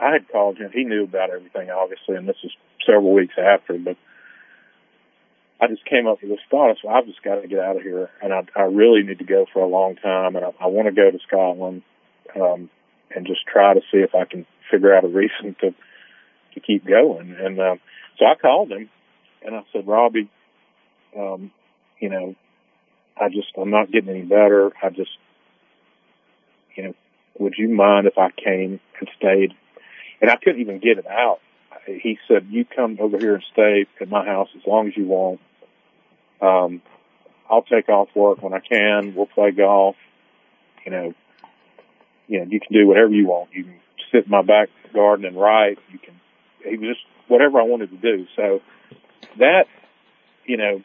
I 0.00 0.12
had 0.12 0.28
called 0.28 0.56
him. 0.58 0.70
He 0.72 0.84
knew 0.84 1.04
about 1.04 1.30
everything, 1.30 1.70
obviously, 1.70 2.16
and 2.16 2.28
this 2.28 2.36
is 2.42 2.52
several 2.86 3.12
weeks 3.12 3.34
after, 3.38 3.76
but 3.78 3.96
I 5.60 5.66
just 5.66 5.84
came 5.84 6.06
up 6.06 6.22
with 6.22 6.30
this 6.30 6.40
thought. 6.50 6.76
So 6.80 6.88
I've 6.88 7.06
just 7.06 7.22
got 7.22 7.42
to 7.42 7.48
get 7.48 7.58
out 7.58 7.76
of 7.76 7.82
here, 7.82 8.08
and 8.22 8.32
I, 8.32 8.42
I 8.56 8.62
really 8.62 9.02
need 9.02 9.18
to 9.18 9.24
go 9.24 9.44
for 9.52 9.62
a 9.62 9.68
long 9.68 9.96
time, 9.96 10.36
and 10.36 10.44
I, 10.44 10.50
I 10.58 10.66
want 10.66 10.88
to 10.88 10.92
go 10.92 11.10
to 11.10 11.18
Scotland 11.26 11.82
um, 12.34 12.70
and 13.14 13.26
just 13.26 13.40
try 13.46 13.74
to 13.74 13.80
see 13.92 13.98
if 13.98 14.14
I 14.14 14.24
can 14.24 14.46
figure 14.70 14.94
out 14.94 15.04
a 15.04 15.08
reason 15.08 15.54
to 15.60 15.74
to 16.54 16.60
keep 16.60 16.84
going. 16.84 17.36
And 17.38 17.60
um, 17.60 17.80
so 18.18 18.24
I 18.24 18.34
called 18.40 18.72
him, 18.72 18.88
and 19.44 19.54
I 19.54 19.62
said, 19.72 19.86
Robbie, 19.86 20.30
um, 21.16 21.52
you 22.00 22.08
know, 22.08 22.34
I 23.20 23.28
just 23.28 23.48
I'm 23.60 23.70
not 23.70 23.92
getting 23.92 24.08
any 24.08 24.22
better. 24.22 24.72
I 24.82 24.88
just, 24.88 25.10
you 26.74 26.84
know, 26.84 26.94
would 27.38 27.54
you 27.56 27.68
mind 27.68 28.06
if 28.06 28.18
I 28.18 28.30
came 28.30 28.80
and 28.98 29.08
stayed? 29.16 29.54
And 30.20 30.30
I 30.30 30.36
couldn't 30.36 30.60
even 30.60 30.78
get 30.80 30.98
it 30.98 31.06
out. 31.06 31.40
He 31.86 32.18
said, 32.28 32.46
you 32.50 32.64
come 32.64 32.98
over 33.00 33.18
here 33.18 33.34
and 33.34 33.44
stay 33.52 33.86
at 34.00 34.08
my 34.08 34.24
house 34.24 34.48
as 34.54 34.62
long 34.66 34.88
as 34.88 34.96
you 34.96 35.06
want. 35.06 35.40
Um, 36.42 36.82
I'll 37.48 37.62
take 37.62 37.88
off 37.88 38.08
work 38.14 38.42
when 38.42 38.52
I 38.52 38.60
can. 38.60 39.14
We'll 39.14 39.26
play 39.26 39.50
golf. 39.50 39.96
You 40.84 40.92
know, 40.92 41.14
you 42.28 42.38
know, 42.38 42.46
you 42.48 42.60
can 42.60 42.72
do 42.72 42.86
whatever 42.86 43.10
you 43.10 43.26
want. 43.26 43.50
You 43.52 43.64
can 43.64 43.80
sit 44.12 44.24
in 44.24 44.30
my 44.30 44.42
back 44.42 44.68
garden 44.94 45.24
and 45.24 45.36
write. 45.36 45.78
You 45.90 45.98
can, 45.98 46.20
he 46.64 46.76
was 46.76 46.96
just 46.96 47.06
whatever 47.28 47.60
I 47.60 47.64
wanted 47.64 47.90
to 47.90 47.96
do. 47.96 48.26
So 48.36 48.60
that, 49.38 49.64
you 50.44 50.56
know, 50.56 50.82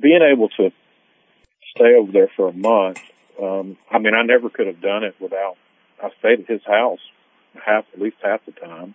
being 0.00 0.20
able 0.22 0.48
to 0.48 0.70
stay 1.74 1.94
over 1.98 2.12
there 2.12 2.30
for 2.36 2.48
a 2.48 2.52
month, 2.52 3.00
um, 3.42 3.76
I 3.90 3.98
mean, 3.98 4.14
I 4.14 4.22
never 4.22 4.48
could 4.50 4.66
have 4.66 4.80
done 4.80 5.04
it 5.04 5.14
without, 5.20 5.56
I 6.02 6.10
stayed 6.18 6.40
at 6.40 6.46
his 6.46 6.64
house 6.64 7.00
half, 7.64 7.84
at 7.92 8.00
least 8.00 8.16
half 8.22 8.44
the 8.46 8.52
time. 8.52 8.94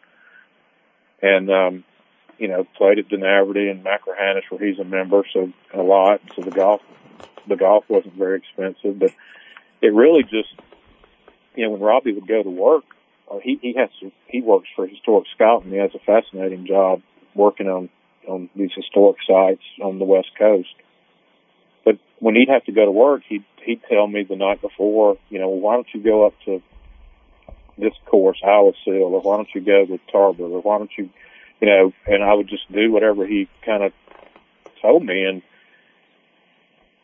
And, 1.22 1.50
um, 1.52 1.84
you 2.38 2.48
know, 2.48 2.66
played 2.76 3.00
at 3.00 3.10
Dunaverty 3.10 3.70
and 3.70 3.84
Machrihanish 3.84 4.50
where 4.50 4.66
he's 4.66 4.80
a 4.80 4.84
member, 4.84 5.24
so 5.32 5.52
a 5.74 5.82
lot. 5.82 6.22
So 6.36 6.42
the 6.42 6.52
golf, 6.52 6.82
the 7.48 7.56
golf 7.56 7.86
wasn't 7.88 8.16
very 8.16 8.40
expensive, 8.40 8.98
but 9.00 9.12
it 9.82 9.94
really 9.94 10.24
just, 10.24 10.50
you 11.56 11.66
know, 11.66 11.72
when 11.72 11.82
Robbie 11.82 12.14
would 12.14 12.28
go 12.28 12.42
to 12.42 12.50
work, 12.50 12.84
uh, 13.30 13.38
he, 13.44 13.60
he 13.62 13.76
has 13.78 13.90
to, 14.00 14.12
he 14.28 14.42
works 14.42 14.68
for 14.76 14.88
Historic 14.88 15.26
Scotland. 15.36 15.72
He 15.72 15.80
has 15.80 15.92
a 15.94 16.00
fascinating 16.00 16.66
job 16.66 17.02
working 17.36 17.68
on, 17.68 17.90
on 18.28 18.50
these 18.56 18.72
historic 18.76 19.18
sites 19.28 19.64
on 19.82 20.00
the 20.00 20.06
West 20.06 20.32
Coast. 20.38 20.74
But 21.84 21.98
when 22.20 22.36
he'd 22.36 22.50
have 22.50 22.66
to 22.66 22.72
go 22.72 22.86
to 22.86 22.92
work, 22.92 23.24
he'd, 23.28 23.44
he'd 23.64 23.82
tell 23.90 24.08
me 24.08 24.24
the 24.24 24.36
night 24.36 24.62
before, 24.62 25.18
you 25.30 25.40
know, 25.40 25.50
well, 25.50 25.60
why 25.60 25.74
don't 25.76 25.88
you 25.94 26.04
go 26.04 26.26
up 26.26 26.34
to 26.46 26.62
this 27.78 27.94
course, 28.06 28.40
Iowa 28.46 28.74
Seal, 28.86 29.04
or 29.04 29.22
why 29.22 29.38
don't 29.38 29.50
you 29.56 29.62
go 29.62 29.86
to 29.86 30.00
Tarbert, 30.14 30.52
or 30.52 30.62
why 30.62 30.78
don't 30.78 30.92
you, 30.98 31.10
you 31.60 31.68
know, 31.68 31.94
and 32.06 32.24
I 32.24 32.34
would 32.34 32.48
just 32.48 32.72
do 32.72 32.92
whatever 32.92 33.26
he 33.26 33.50
kind 33.66 33.84
of 33.84 33.94
told 34.82 35.04
me. 35.04 35.26
And 35.26 35.42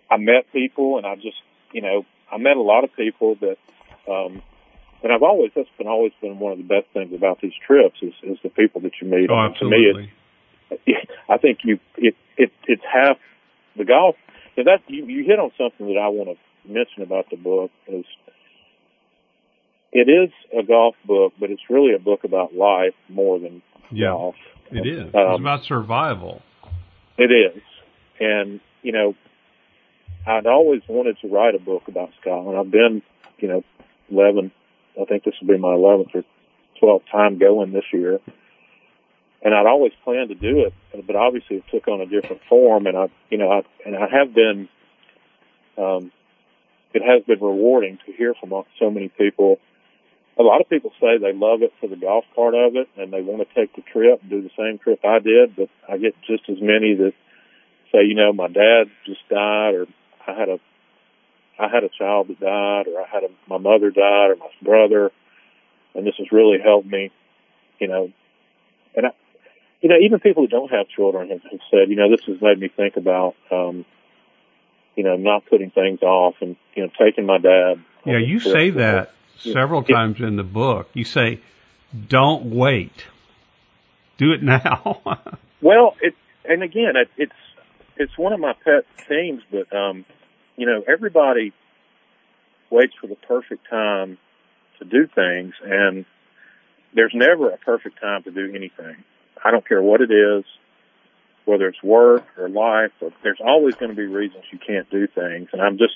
I 0.10 0.18
met 0.18 0.52
people 0.54 0.98
and 0.98 1.06
I 1.06 1.16
just, 1.16 1.38
you 1.72 1.82
know, 1.82 2.06
I 2.32 2.38
met 2.38 2.58
a 2.58 2.62
lot 2.62 2.84
of 2.84 2.96
people 2.96 3.36
that, 3.36 3.58
um, 4.10 4.42
and 5.04 5.14
I've 5.14 5.24
always, 5.24 5.52
that's 5.56 5.70
been 5.78 5.88
always 5.88 6.12
been 6.22 6.40
one 6.40 6.52
of 6.52 6.58
the 6.58 6.64
best 6.64 6.88
things 6.94 7.14
about 7.14 7.40
these 7.42 7.54
trips 7.66 7.98
is, 8.02 8.14
is 8.24 8.38
the 8.44 8.50
people 8.50 8.82
that 8.82 8.94
you 9.02 9.08
meet. 9.08 9.30
Oh, 9.30 9.38
absolutely. 9.38 10.12
To 10.70 10.74
me, 10.76 10.94
it's, 10.96 11.12
I 11.30 11.38
think 11.38 11.60
you, 11.64 11.80
it, 11.98 12.16
it, 12.36 12.52
it's 12.68 12.84
half 12.84 13.18
the 13.78 13.86
golf. 13.86 14.16
And 14.58 14.68
that, 14.68 14.82
you, 14.88 15.06
you 15.06 15.24
hit 15.24 15.40
on 15.40 15.52
something 15.58 15.88
that 15.88 16.00
I 16.00 16.10
want 16.10 16.30
to 16.30 16.72
mention 16.72 17.04
about 17.04 17.30
the 17.30 17.38
book 17.38 17.72
is 17.88 18.06
it 19.94 20.10
is 20.10 20.32
a 20.58 20.64
golf 20.64 20.96
book, 21.06 21.34
but 21.40 21.50
it's 21.50 21.62
really 21.70 21.94
a 21.94 22.00
book 22.00 22.24
about 22.24 22.54
life 22.54 22.96
more 23.08 23.40
than 23.40 23.62
yeah, 23.92 24.08
golf. 24.08 24.36
It 24.72 24.86
is. 24.86 25.04
Um, 25.04 25.10
it's 25.14 25.40
about 25.40 25.64
survival. 25.64 26.42
It 27.18 27.32
is. 27.32 27.62
And, 28.20 28.60
you 28.82 28.92
know, 28.92 29.16
I'd 30.26 30.46
always 30.46 30.82
wanted 30.88 31.18
to 31.22 31.30
write 31.30 31.56
a 31.56 31.60
book 31.60 31.88
about 31.88 32.10
Scotland. 32.20 32.58
I've 32.58 32.72
been, 32.72 33.02
you 33.38 33.48
know, 33.48 33.64
11, 34.12 34.52
I 35.00 35.06
think 35.06 35.24
this 35.24 35.36
will 35.40 35.48
be 35.48 35.58
my 35.58 35.70
11th 35.70 36.16
or 36.16 36.24
12th 36.82 37.12
time 37.12 37.40
going 37.40 37.72
this 37.72 37.86
year. 37.94 38.20
And 39.48 39.56
I'd 39.56 39.66
always 39.66 39.94
planned 40.04 40.27
to 40.27 40.36
do 40.36 40.66
it, 40.66 40.74
but 41.08 41.16
obviously 41.16 41.56
it 41.56 41.63
took 41.72 41.88
on 41.88 42.01
a 42.01 42.06
different 42.06 42.42
form. 42.50 42.86
And 42.86 42.98
I, 42.98 43.08
you 43.30 43.38
know, 43.38 43.50
I, 43.50 43.62
and 43.86 43.96
I 43.96 44.10
have 44.12 44.34
been, 44.36 44.68
um, 45.77 46.12
it 46.94 47.01
has 47.01 47.24
been 47.24 47.39
rewarding 47.39 47.98
to 48.06 48.12
hear 48.12 48.34
from 48.34 48.51
so 48.77 48.92
many 48.92 49.08
people 49.08 49.60
a 50.38 50.44
lot 50.44 50.60
of 50.60 50.68
people 50.68 50.92
say 51.00 51.18
they 51.18 51.32
love 51.32 51.62
it 51.62 51.72
for 51.80 51.88
the 51.88 51.96
golf 51.96 52.25
part 52.36 52.56
of 52.56 52.75
it 52.75 52.89
and 52.98 53.13
they 53.13 53.22
want 53.22 53.48
to 53.48 53.56
take 53.56 53.74
the 53.74 53.82
trip 53.82 54.20
and 54.20 54.30
do 54.30 54.42
the 54.42 54.51
same 54.58 54.80
trip 54.80 55.00
I 55.06 55.20
did, 55.20 55.56
but 55.56 55.70
I 55.88 55.96
get 55.96 56.13
just 56.27 56.44
as 56.50 56.58
many 56.60 56.94
that 56.96 57.13
say, 57.94 58.04
you 58.04 58.16
know, 58.16 58.34
my 58.34 58.50
dad 58.50 58.92
just 59.06 59.22
died 59.30 59.75
or 59.75 59.86
I 60.27 60.34
had 60.38 60.50
a 60.50 60.60
I 61.58 61.70
had 61.70 61.86
a 61.86 61.89
child 61.98 62.27
that 62.27 62.39
died 62.42 62.92
or 62.92 63.00
I 63.00 63.08
had 63.08 63.24
a 63.24 63.30
my 63.48 63.60
mother 63.60 63.92
died 63.92 64.32
or 64.32 64.36
my 64.36 64.51
brother 64.62 65.12
and 65.96 66.06
this 66.06 66.16
has 66.18 66.27
really 66.34 66.60
helped 66.62 66.88
me, 66.88 67.12
you 67.80 67.88
know. 67.88 68.12
And 68.94 69.08
I 69.08 69.12
you 69.88 69.94
know, 69.94 70.00
even 70.06 70.20
people 70.20 70.44
who 70.44 70.48
don't 70.50 70.70
have 70.70 70.89
children 70.89 71.29
have, 71.29 71.41
have 71.44 71.62
said, 71.72 71.89
you 71.89 71.96
know, 71.96 72.10
this 72.10 72.20
has 72.27 72.41
made 72.41 72.60
me 72.60 72.67
think 72.67 72.98
about 72.98 73.36
um 73.50 73.86
you 74.98 75.03
know, 75.03 75.15
not 75.15 75.46
putting 75.46 75.70
things 75.70 76.01
off 76.01 76.36
and, 76.41 76.58
you 76.75 76.84
know, 76.84 76.89
taking 77.00 77.25
my 77.25 77.38
dad. 77.38 77.75
Yeah, 78.03 78.17
you 78.17 78.39
say 78.39 78.72
that 78.72 79.12
several 79.38 79.84
times 79.84 80.20
in 80.20 80.36
the 80.36 80.44
book. 80.44 80.89
You 80.94 81.06
say, 81.06 81.39
"Don't 82.10 82.48
wait, 82.48 83.06
do 84.17 84.34
it 84.34 84.44
now." 84.44 85.01
well, 85.62 85.96
it 86.01 86.15
and 86.44 86.63
again, 86.63 86.96
it, 86.96 87.10
it's 87.15 87.39
it's 87.96 88.17
one 88.17 88.34
of 88.34 88.41
my 88.41 88.53
pet 88.53 88.86
themes, 89.08 89.44
but 89.50 89.74
um, 89.74 90.03
you 90.58 90.65
know, 90.65 90.84
everybody 90.86 91.53
waits 92.70 92.94
for 93.00 93.08
the 93.08 93.15
perfect 93.15 93.70
time 93.70 94.17
to 94.79 94.86
do 94.86 95.08
things, 95.08 95.53
and 95.63 96.06
there's 96.94 97.13
never 97.13 97.51
a 97.51 97.58
perfect 97.58 98.01
time 98.01 98.24
to 98.24 98.32
do 98.32 98.53
anything. 98.53 99.03
I 99.48 99.51
don't 99.51 99.68
care 99.68 99.82
what 99.82 100.01
it 100.01 100.12
is. 100.12 100.44
whether 101.48 101.68
it's 101.70 101.82
work 101.82 102.25
or 102.38 102.50
life, 102.50 102.92
or 103.00 103.12
there's 103.24 103.39
always 103.44 103.74
going 103.75 103.89
to 103.89 103.96
be 103.96 104.06
reasons 104.06 104.44
you 104.51 104.60
can't 104.60 104.89
do 104.89 105.08
things. 105.08 105.48
And 105.54 105.62
I'm 105.62 105.77
just, 105.77 105.96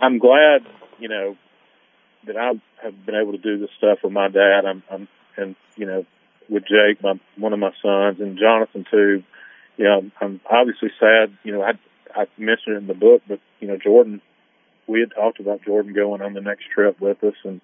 I'm 0.00 0.18
glad, 0.18 0.66
you 0.98 1.08
know, 1.10 1.36
that 2.26 2.36
I 2.38 2.52
have 2.82 3.04
been 3.06 3.14
able 3.14 3.32
to 3.32 3.38
do 3.38 3.58
this 3.58 3.68
stuff 3.76 3.98
with 4.02 4.12
my 4.12 4.28
dad. 4.28 4.62
I'm, 4.66 4.82
I'm, 4.90 5.08
and 5.36 5.54
you 5.76 5.84
know, 5.86 6.06
with 6.48 6.62
Jake, 6.62 7.02
my 7.02 7.20
one 7.36 7.52
of 7.52 7.58
my 7.58 7.72
sons, 7.82 8.20
and 8.20 8.38
Jonathan 8.38 8.86
too. 8.90 9.22
You 9.76 9.84
know, 9.84 10.10
I'm 10.20 10.40
obviously 10.50 10.90
sad. 10.98 11.36
You 11.44 11.52
know, 11.52 11.62
I 11.62 11.72
I 12.18 12.26
mentioned 12.38 12.76
it 12.76 12.78
in 12.78 12.86
the 12.86 12.94
book, 12.94 13.22
but 13.28 13.40
you 13.60 13.68
know, 13.68 13.76
Jordan, 13.76 14.22
we 14.86 15.00
had 15.00 15.12
talked 15.14 15.40
about 15.40 15.62
Jordan 15.62 15.92
going 15.92 16.22
on 16.22 16.32
the 16.32 16.40
next 16.40 16.64
trip 16.74 17.00
with 17.00 17.22
us, 17.22 17.34
and 17.44 17.60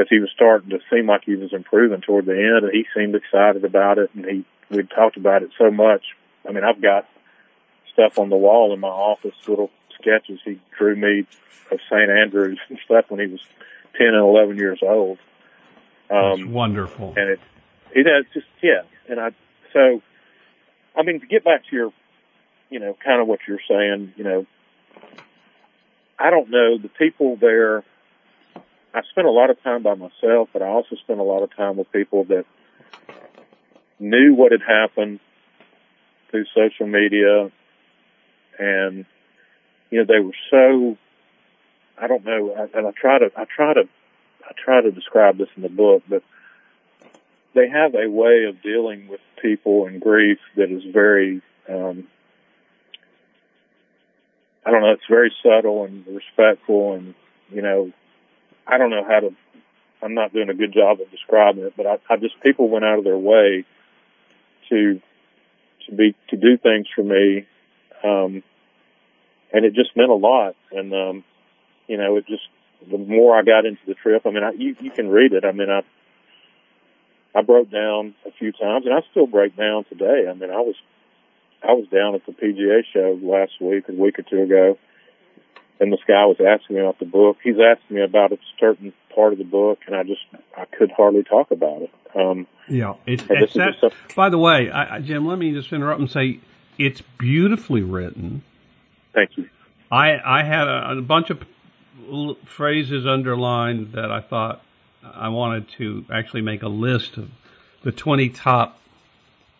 as 0.00 0.06
he 0.08 0.18
was 0.18 0.30
starting 0.34 0.70
to 0.70 0.78
seem 0.90 1.06
like 1.06 1.24
he 1.24 1.36
was 1.36 1.52
improving 1.52 2.00
toward 2.00 2.26
the 2.26 2.32
end, 2.32 2.64
and 2.64 2.72
he 2.72 2.86
seemed 2.94 3.14
excited 3.14 3.64
about 3.64 3.98
it, 3.98 4.10
and 4.14 4.24
he 4.24 4.44
we'd 4.70 4.90
talked 4.90 5.16
about 5.16 5.42
it 5.42 5.50
so 5.58 5.70
much. 5.70 6.02
I 6.48 6.52
mean, 6.52 6.64
I've 6.64 6.80
got 6.80 7.06
stuff 7.92 8.18
on 8.18 8.30
the 8.30 8.36
wall 8.36 8.72
in 8.72 8.80
my 8.80 8.88
office, 8.88 9.34
little 9.46 9.70
sketches 10.00 10.40
he 10.44 10.58
drew 10.78 10.96
me 10.96 11.26
of 11.70 11.78
St. 11.90 12.10
Andrews 12.10 12.58
and 12.68 12.78
stuff 12.84 13.06
when 13.08 13.20
he 13.20 13.26
was 13.26 13.40
10 13.98 14.08
and 14.08 14.16
11 14.16 14.56
years 14.56 14.80
old. 14.82 15.18
Um, 16.10 16.40
That's 16.40 16.44
wonderful. 16.50 17.14
And 17.16 17.30
it, 17.30 17.40
it 17.92 18.06
has 18.06 18.24
just, 18.32 18.46
yeah. 18.62 18.82
And 19.08 19.20
I, 19.20 19.30
so, 19.72 20.02
I 20.96 21.02
mean, 21.02 21.20
to 21.20 21.26
get 21.26 21.44
back 21.44 21.64
to 21.68 21.76
your, 21.76 21.92
you 22.70 22.78
know, 22.78 22.96
kind 23.04 23.20
of 23.20 23.28
what 23.28 23.40
you're 23.46 23.60
saying, 23.68 24.14
you 24.16 24.24
know, 24.24 24.46
I 26.18 26.30
don't 26.30 26.50
know, 26.50 26.78
the 26.78 26.88
people 26.88 27.36
there, 27.36 27.84
I 28.92 29.02
spent 29.10 29.26
a 29.26 29.30
lot 29.30 29.50
of 29.50 29.62
time 29.62 29.82
by 29.82 29.94
myself, 29.94 30.48
but 30.52 30.62
I 30.62 30.66
also 30.66 30.96
spent 30.96 31.20
a 31.20 31.24
lot 31.24 31.42
of 31.42 31.54
time 31.56 31.76
with 31.76 31.90
people 31.92 32.24
that 32.24 32.44
knew 33.98 34.34
what 34.34 34.52
had 34.52 34.62
happened 34.62 35.20
through 36.30 36.44
social 36.54 36.86
media. 36.86 37.50
And 38.58 39.06
you 39.90 39.98
know 39.98 40.04
they 40.04 40.20
were 40.20 40.32
so 40.50 40.96
I 41.98 42.06
don't 42.06 42.24
know 42.24 42.68
and 42.74 42.86
I 42.86 42.90
try 42.92 43.18
to 43.18 43.30
I 43.36 43.44
try 43.44 43.74
to 43.74 43.88
I 44.44 44.52
try 44.64 44.80
to 44.80 44.90
describe 44.90 45.38
this 45.38 45.48
in 45.56 45.62
the 45.62 45.68
book 45.68 46.02
but 46.08 46.22
they 47.54 47.68
have 47.68 47.94
a 47.94 48.08
way 48.08 48.44
of 48.48 48.62
dealing 48.62 49.08
with 49.08 49.20
people 49.42 49.86
and 49.86 50.00
grief 50.00 50.38
that 50.56 50.70
is 50.70 50.82
very 50.92 51.42
um 51.68 52.06
I 54.64 54.70
don't 54.70 54.82
know 54.82 54.92
it's 54.92 55.02
very 55.08 55.32
subtle 55.42 55.84
and 55.84 56.06
respectful 56.06 56.94
and 56.94 57.14
you 57.50 57.62
know 57.62 57.92
I 58.70 58.78
don't 58.78 58.90
know 58.90 59.04
how 59.04 59.20
to 59.20 59.34
I'm 60.02 60.14
not 60.14 60.32
doing 60.32 60.48
a 60.48 60.54
good 60.54 60.72
job 60.72 61.00
of 61.00 61.10
describing 61.10 61.64
it 61.64 61.74
but 61.76 61.86
I, 61.86 61.98
I 62.08 62.16
just 62.16 62.40
people 62.42 62.68
went 62.68 62.84
out 62.84 62.98
of 62.98 63.04
their 63.04 63.18
way 63.18 63.64
to 64.70 65.00
to 65.86 65.94
be 65.94 66.14
to 66.28 66.36
do 66.36 66.56
things 66.56 66.86
for 66.94 67.02
me, 67.02 67.46
um, 68.02 68.42
and 69.52 69.64
it 69.64 69.74
just 69.74 69.96
meant 69.96 70.10
a 70.10 70.14
lot. 70.14 70.54
And 70.72 70.92
um, 70.92 71.24
you 71.86 71.96
know, 71.96 72.16
it 72.16 72.26
just 72.26 72.42
the 72.90 72.98
more 72.98 73.38
I 73.38 73.42
got 73.42 73.66
into 73.66 73.80
the 73.86 73.94
trip, 73.94 74.22
I 74.26 74.30
mean, 74.30 74.44
I, 74.44 74.52
you 74.52 74.76
you 74.80 74.90
can 74.90 75.08
read 75.08 75.32
it. 75.32 75.44
I 75.44 75.52
mean, 75.52 75.70
I 75.70 75.82
I 77.34 77.42
broke 77.42 77.70
down 77.70 78.14
a 78.26 78.32
few 78.32 78.52
times, 78.52 78.86
and 78.86 78.94
I 78.94 79.00
still 79.10 79.26
break 79.26 79.56
down 79.56 79.84
today. 79.84 80.26
I 80.28 80.34
mean, 80.34 80.50
I 80.50 80.60
was 80.60 80.76
I 81.62 81.72
was 81.72 81.86
down 81.88 82.14
at 82.14 82.24
the 82.26 82.32
PGA 82.32 82.82
show 82.92 83.18
last 83.22 83.52
week, 83.60 83.88
a 83.88 83.92
week 83.92 84.18
or 84.18 84.22
two 84.22 84.42
ago, 84.42 84.78
and 85.80 85.92
this 85.92 86.00
guy 86.06 86.26
was 86.26 86.36
asking 86.40 86.76
me 86.76 86.82
about 86.82 86.98
the 86.98 87.06
book. 87.06 87.38
He's 87.42 87.56
asking 87.58 87.96
me 87.96 88.02
about 88.02 88.32
a 88.32 88.38
certain 88.58 88.92
part 89.14 89.32
of 89.32 89.38
the 89.38 89.44
book, 89.44 89.80
and 89.86 89.96
I 89.96 90.02
just 90.02 90.20
I 90.56 90.66
could 90.66 90.90
hardly 90.90 91.24
talk 91.24 91.50
about 91.50 91.82
it. 91.82 91.90
Um, 92.14 92.46
yeah, 92.68 92.94
it's, 93.06 93.24
it's 93.28 93.54
that, 93.54 93.92
by 94.14 94.28
the 94.28 94.38
way, 94.38 94.70
I, 94.70 95.00
Jim, 95.00 95.26
let 95.26 95.38
me 95.38 95.52
just 95.52 95.72
interrupt 95.72 96.00
and 96.00 96.10
say 96.10 96.40
it's 96.78 97.02
beautifully 97.18 97.82
written. 97.82 98.42
Thank 99.14 99.36
you. 99.36 99.48
I 99.90 100.18
I 100.24 100.42
had 100.44 100.68
a, 100.68 100.98
a 100.98 101.02
bunch 101.02 101.30
of 101.30 101.42
phrases 102.44 103.06
underlined 103.06 103.92
that 103.92 104.10
I 104.10 104.20
thought 104.20 104.62
I 105.02 105.28
wanted 105.28 105.68
to 105.78 106.04
actually 106.12 106.42
make 106.42 106.62
a 106.62 106.68
list 106.68 107.16
of 107.16 107.30
the 107.82 107.92
20 107.92 108.28
top 108.30 108.78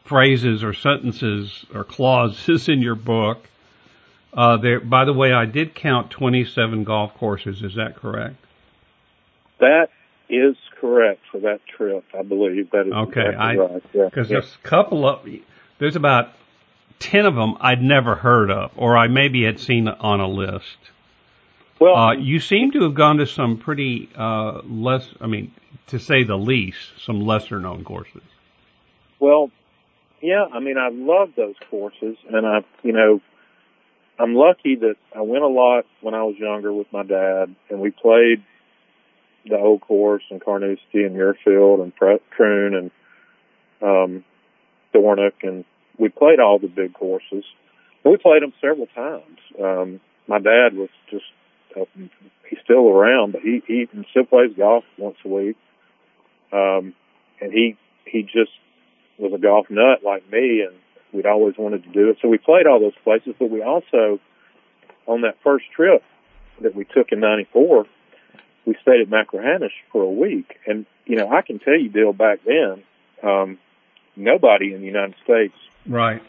phrases 0.05 0.63
or 0.63 0.75
sentences 0.75 1.65
or 1.75 1.85
clauses 1.85 2.69
in 2.69 2.83
your 2.83 2.95
book. 2.95 3.49
Uh, 4.33 4.57
there, 4.59 4.81
by 4.81 5.05
the 5.05 5.13
way, 5.13 5.33
I 5.33 5.45
did 5.45 5.75
count 5.75 6.11
27 6.11 6.85
golf 6.85 7.15
courses. 7.15 7.63
Is 7.63 7.75
that 7.75 7.97
correct? 7.97 8.37
That 9.59 9.89
is 10.29 10.57
correct 10.81 11.21
for 11.31 11.41
that 11.41 11.61
trip. 11.67 12.05
I 12.17 12.23
believe 12.23 12.71
that 12.71 12.87
is 12.87 12.93
okay. 12.93 13.29
Exactly 13.31 13.39
I 13.39 13.75
because 13.75 13.91
yeah. 13.93 14.09
yeah. 14.15 14.23
there's 14.29 14.57
a 14.63 14.69
couple 14.69 15.09
of 15.09 15.29
there's 15.79 15.97
about 15.97 16.33
ten 17.01 17.27
of 17.27 17.35
them 17.35 17.57
I'd 17.61 17.83
never 17.83 18.15
heard 18.15 18.51
of, 18.51 18.71
or 18.77 18.97
I 18.97 19.09
maybe 19.09 19.45
had 19.45 19.59
seen 19.59 19.89
on 19.89 20.21
a 20.21 20.29
list. 20.29 20.79
Well, 21.81 21.97
uh, 21.97 22.13
you 22.13 22.41
seem 22.41 22.73
to 22.73 22.83
have 22.83 22.95
gone 22.95 23.17
to 23.17 23.27
some 23.27 23.59
pretty 23.59 24.11
uh, 24.15 24.61
less, 24.65 25.09
I 25.21 25.27
mean, 25.27 25.53
to 25.89 25.99
say 25.99 26.25
the 26.25 26.37
least, 26.37 26.79
some 27.05 27.23
lesser 27.23 27.59
known 27.59 27.85
courses. 27.85 28.23
Well, 29.19 29.51
yeah, 30.21 30.45
I 30.53 30.61
mean, 30.61 30.77
I 30.77 30.91
love 30.91 31.31
those 31.37 31.55
courses, 31.71 32.19
and 32.31 32.47
I, 32.47 32.61
you 32.83 32.93
know, 32.93 33.21
I'm 34.21 34.35
lucky 34.35 34.77
that 34.77 34.97
I 35.17 35.23
went 35.23 35.45
a 35.45 35.49
lot 35.49 35.87
when 36.03 36.15
I 36.15 36.23
was 36.25 36.37
younger 36.37 36.73
with 36.73 36.87
my 36.93 37.03
dad, 37.03 37.55
and 37.71 37.81
we 37.81 37.91
played 37.91 38.45
the 39.47 39.57
Old 39.57 39.81
Course 39.81 40.23
and 40.31 40.45
Carnoustie 40.45 41.05
and 41.05 41.17
Muirfield 41.17 41.83
and 41.83 41.93
Troon 42.37 42.75
and 42.75 42.91
um, 43.81 44.25
Dornoch, 44.93 45.43
and 45.43 45.65
we 45.99 46.11
played 46.11 46.39
all 46.39 46.59
the 46.59 46.69
big 46.69 46.93
courses. 46.93 47.45
We 48.05 48.19
played 48.19 48.43
them 48.43 48.53
several 48.61 48.87
times. 48.89 49.39
Um, 49.59 50.01
my 50.27 50.39
dad 50.39 50.75
was 50.75 50.91
just 51.11 51.25
uh, 51.75 51.85
he's 52.49 52.59
still 52.63 52.89
around, 52.89 53.33
but 53.33 53.41
he 53.41 53.63
he 53.67 53.89
still 54.11 54.25
plays 54.25 54.51
golf 54.57 54.85
once 54.99 55.17
a 55.25 55.29
week. 55.29 55.57
Um, 56.53 56.95
and 57.41 57.53
he 57.53 57.77
he 58.05 58.23
just 58.23 58.53
was 59.19 59.33
a 59.35 59.39
golf 59.39 59.67
nut 59.71 60.01
like 60.05 60.31
me, 60.31 60.63
and 60.69 60.77
we'd 61.13 61.27
always 61.27 61.55
wanted 61.59 61.85
to 61.85 61.91
do 61.91 62.11
it. 62.11 62.19
So 62.23 62.29
we 62.29 62.39
played 62.39 62.67
all 62.67 62.81
those 62.81 62.99
places, 63.05 63.35
but 63.39 63.51
we 63.51 63.63
also 63.63 64.21
on 65.07 65.23
that 65.23 65.37
first 65.43 65.65
trip 65.75 66.03
that 66.61 66.75
we 66.75 66.85
took 66.85 67.13
in 67.13 67.21
'94 67.21 67.87
we 68.67 68.77
stayed 68.83 69.01
at 69.01 69.09
Machrihanish 69.09 69.73
for 69.93 70.03
a 70.03 70.11
week. 70.11 70.57
And, 70.67 70.87
you 71.07 71.17
know, 71.17 71.31
I 71.31 71.43
can 71.43 71.59
tell 71.59 71.79
you, 71.79 71.91
Bill, 71.91 72.13
back 72.13 72.41
then, 72.45 72.83
um, 73.23 73.59
nobody 74.17 74.75
in 74.75 74.81
the 74.81 74.87
United 74.87 75.15
States 75.25 75.55
right 75.87 76.23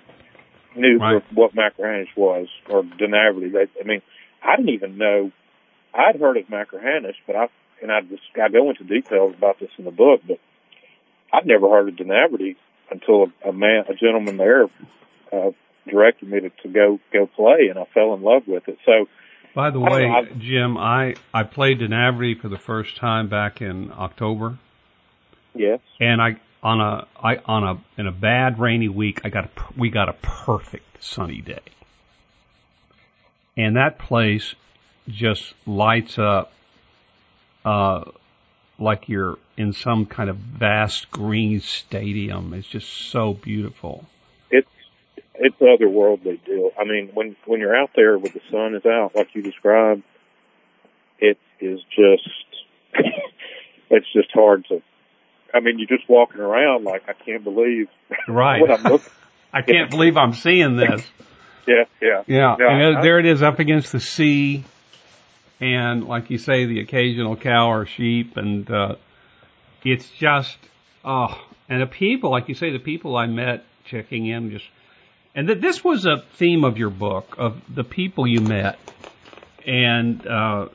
knew 0.75 0.97
right. 0.97 1.23
what 1.33 1.53
Machrihanish 1.53 2.15
was 2.15 2.47
or 2.69 2.83
Dunaverty. 2.83 3.53
I 3.55 3.83
mean, 3.83 4.01
I 4.41 4.55
didn't 4.55 4.73
even 4.73 4.97
know. 4.97 5.31
I'd 5.93 6.19
heard 6.19 6.37
of 6.37 6.45
Machrihanish, 6.47 7.15
but 7.27 7.35
I 7.35 7.47
and 7.81 7.91
I 7.91 8.01
just 8.01 8.23
I 8.41 8.49
go 8.49 8.69
into 8.69 8.83
details 8.83 9.35
about 9.37 9.59
this 9.59 9.69
in 9.77 9.85
the 9.85 9.91
book, 9.91 10.21
but 10.25 10.39
I'd 11.33 11.45
never 11.45 11.69
heard 11.69 11.89
of 11.89 11.95
Dunaverty 11.95 12.55
until 12.91 13.23
a, 13.43 13.49
a 13.49 13.53
man, 13.53 13.85
a 13.89 13.93
gentleman 13.93 14.37
there, 14.37 14.65
uh, 15.31 15.51
directed 15.89 16.29
me 16.29 16.41
to, 16.41 16.49
to 16.49 16.69
go 16.69 16.99
go 17.11 17.25
play, 17.25 17.67
and 17.69 17.79
I 17.79 17.85
fell 17.93 18.13
in 18.13 18.21
love 18.21 18.43
with 18.47 18.67
it. 18.67 18.77
So 18.85 19.07
by 19.53 19.69
the 19.69 19.79
way, 19.79 20.07
know, 20.07 20.25
Jim, 20.37 20.77
I 20.77 21.15
I 21.33 21.43
played 21.43 21.79
Dunaverty 21.79 22.39
for 22.39 22.49
the 22.49 22.57
first 22.57 22.97
time 22.97 23.27
back 23.27 23.61
in 23.61 23.91
October. 23.91 24.57
Yes. 25.53 25.79
And 25.99 26.21
I 26.21 26.37
on 26.63 26.79
a 26.79 27.07
I 27.21 27.37
on 27.45 27.63
a 27.63 27.99
in 27.99 28.07
a 28.07 28.11
bad 28.11 28.59
rainy 28.59 28.89
week, 28.89 29.21
I 29.23 29.29
got 29.29 29.45
a 29.45 29.49
we 29.77 29.89
got 29.89 30.09
a 30.09 30.13
perfect 30.13 31.03
sunny 31.03 31.41
day. 31.41 31.59
And 33.57 33.75
that 33.75 33.99
place 33.99 34.55
just 35.07 35.53
lights 35.65 36.17
up 36.17 36.53
uh 37.65 38.03
like 38.81 39.07
you're 39.07 39.37
in 39.57 39.73
some 39.73 40.05
kind 40.05 40.29
of 40.29 40.35
vast 40.37 41.11
green 41.11 41.61
stadium. 41.61 42.53
It's 42.53 42.67
just 42.67 42.89
so 42.89 43.33
beautiful 43.33 44.05
it's 44.51 44.67
it's 45.35 45.55
otherworldly 45.59 46.43
deal. 46.45 46.71
I 46.79 46.83
mean, 46.83 47.09
when 47.13 47.35
when 47.45 47.59
you're 47.59 47.75
out 47.75 47.91
there 47.95 48.17
with 48.17 48.33
the 48.33 48.41
sun 48.51 48.75
is 48.75 48.85
out, 48.85 49.15
like 49.15 49.33
you 49.33 49.41
described, 49.41 50.03
it 51.19 51.37
is 51.59 51.79
just 51.89 52.29
it's 53.89 54.13
just 54.13 54.29
hard 54.33 54.65
to. 54.67 54.81
I 55.53 55.59
mean, 55.59 55.79
you're 55.79 55.97
just 55.97 56.09
walking 56.09 56.41
around 56.41 56.83
like 56.83 57.09
I 57.09 57.13
can't 57.13 57.43
believe 57.43 57.87
right. 58.27 58.61
what 58.61 58.71
I'm 58.71 58.83
looking. 58.83 59.11
I 59.53 59.61
can't 59.63 59.89
believe 59.89 60.15
I'm 60.15 60.33
seeing 60.33 60.77
this. 60.77 61.01
yeah, 61.67 61.83
yeah, 62.01 62.23
yeah. 62.25 62.55
yeah 62.57 62.69
and 62.69 62.97
I, 62.99 63.01
there 63.01 63.19
it 63.19 63.25
is, 63.25 63.41
up 63.41 63.59
against 63.59 63.91
the 63.91 63.99
sea, 63.99 64.63
and 65.61 66.05
like 66.05 66.29
you 66.29 66.37
say, 66.37 66.65
the 66.65 66.81
occasional 66.81 67.37
cow 67.37 67.71
or 67.71 67.85
sheep, 67.85 68.35
and 68.35 68.69
uh, 68.69 68.95
it's 69.83 70.09
just 70.09 70.57
oh, 71.05 71.39
and 71.69 71.81
the 71.81 71.87
people, 71.87 72.31
like 72.31 72.49
you 72.49 72.55
say, 72.55 72.71
the 72.71 72.79
people 72.79 73.15
I 73.15 73.27
met 73.27 73.63
checking 73.85 74.25
in 74.25 74.51
just 74.51 74.65
and 75.33 75.49
that 75.49 75.61
this 75.61 75.83
was 75.83 76.05
a 76.05 76.23
theme 76.37 76.63
of 76.63 76.77
your 76.77 76.89
book 76.89 77.35
of 77.37 77.61
the 77.73 77.83
people 77.83 78.27
you 78.27 78.41
met 78.41 78.77
and 79.65 80.25
uh, 80.27 80.67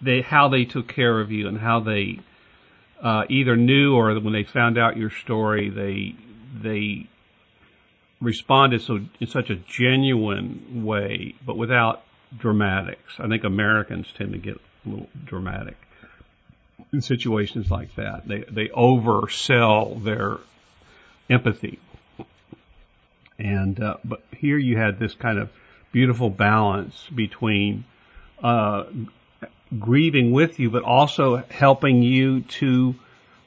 they 0.00 0.20
how 0.22 0.48
they 0.48 0.64
took 0.64 0.88
care 0.88 1.20
of 1.20 1.30
you 1.30 1.48
and 1.48 1.58
how 1.58 1.80
they 1.80 2.18
uh, 3.02 3.24
either 3.28 3.56
knew 3.56 3.94
or 3.94 4.18
when 4.20 4.32
they 4.32 4.44
found 4.44 4.78
out 4.78 4.96
your 4.96 5.10
story 5.10 5.68
they 5.68 6.14
they 6.62 7.06
responded 8.20 8.80
so 8.80 9.00
in 9.20 9.26
such 9.26 9.50
a 9.50 9.56
genuine 9.56 10.84
way, 10.84 11.34
but 11.44 11.56
without 11.56 12.03
dramatics. 12.38 13.14
I 13.18 13.28
think 13.28 13.44
Americans 13.44 14.06
tend 14.16 14.32
to 14.32 14.38
get 14.38 14.56
a 14.56 14.88
little 14.88 15.08
dramatic 15.24 15.76
in 16.92 17.02
situations 17.02 17.70
like 17.70 17.94
that. 17.96 18.26
They 18.26 18.44
they 18.50 18.68
oversell 18.68 20.02
their 20.02 20.38
empathy, 21.28 21.78
and 23.38 23.80
uh, 23.80 23.96
but 24.04 24.22
here 24.36 24.58
you 24.58 24.76
had 24.76 24.98
this 24.98 25.14
kind 25.14 25.38
of 25.38 25.50
beautiful 25.92 26.30
balance 26.30 27.06
between 27.14 27.84
uh, 28.42 28.84
grieving 29.78 30.32
with 30.32 30.58
you, 30.58 30.70
but 30.70 30.82
also 30.82 31.36
helping 31.50 32.02
you 32.02 32.42
to 32.42 32.94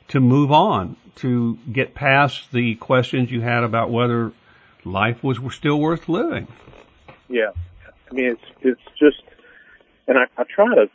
to 0.10 0.19
move 0.19 0.52
on, 0.52 0.95
to 1.15 1.58
get 1.71 1.93
past 1.93 2.52
the 2.52 2.76
questions 2.76 3.30
you 3.30 3.41
had 3.41 3.63
about 3.63 3.89
whether 3.89 4.32
life 4.86 5.23
was 5.23 5.38
still 5.54 5.80
worth 5.80 6.08
living. 6.08 6.47
Yeah, 7.28 7.52
I 8.10 8.13
mean 8.13 8.32
it's 8.32 8.41
it's 8.62 8.98
just, 8.98 9.22
and 10.08 10.17
I, 10.17 10.24
I 10.38 10.43
try 10.43 10.76
to, 10.76 10.89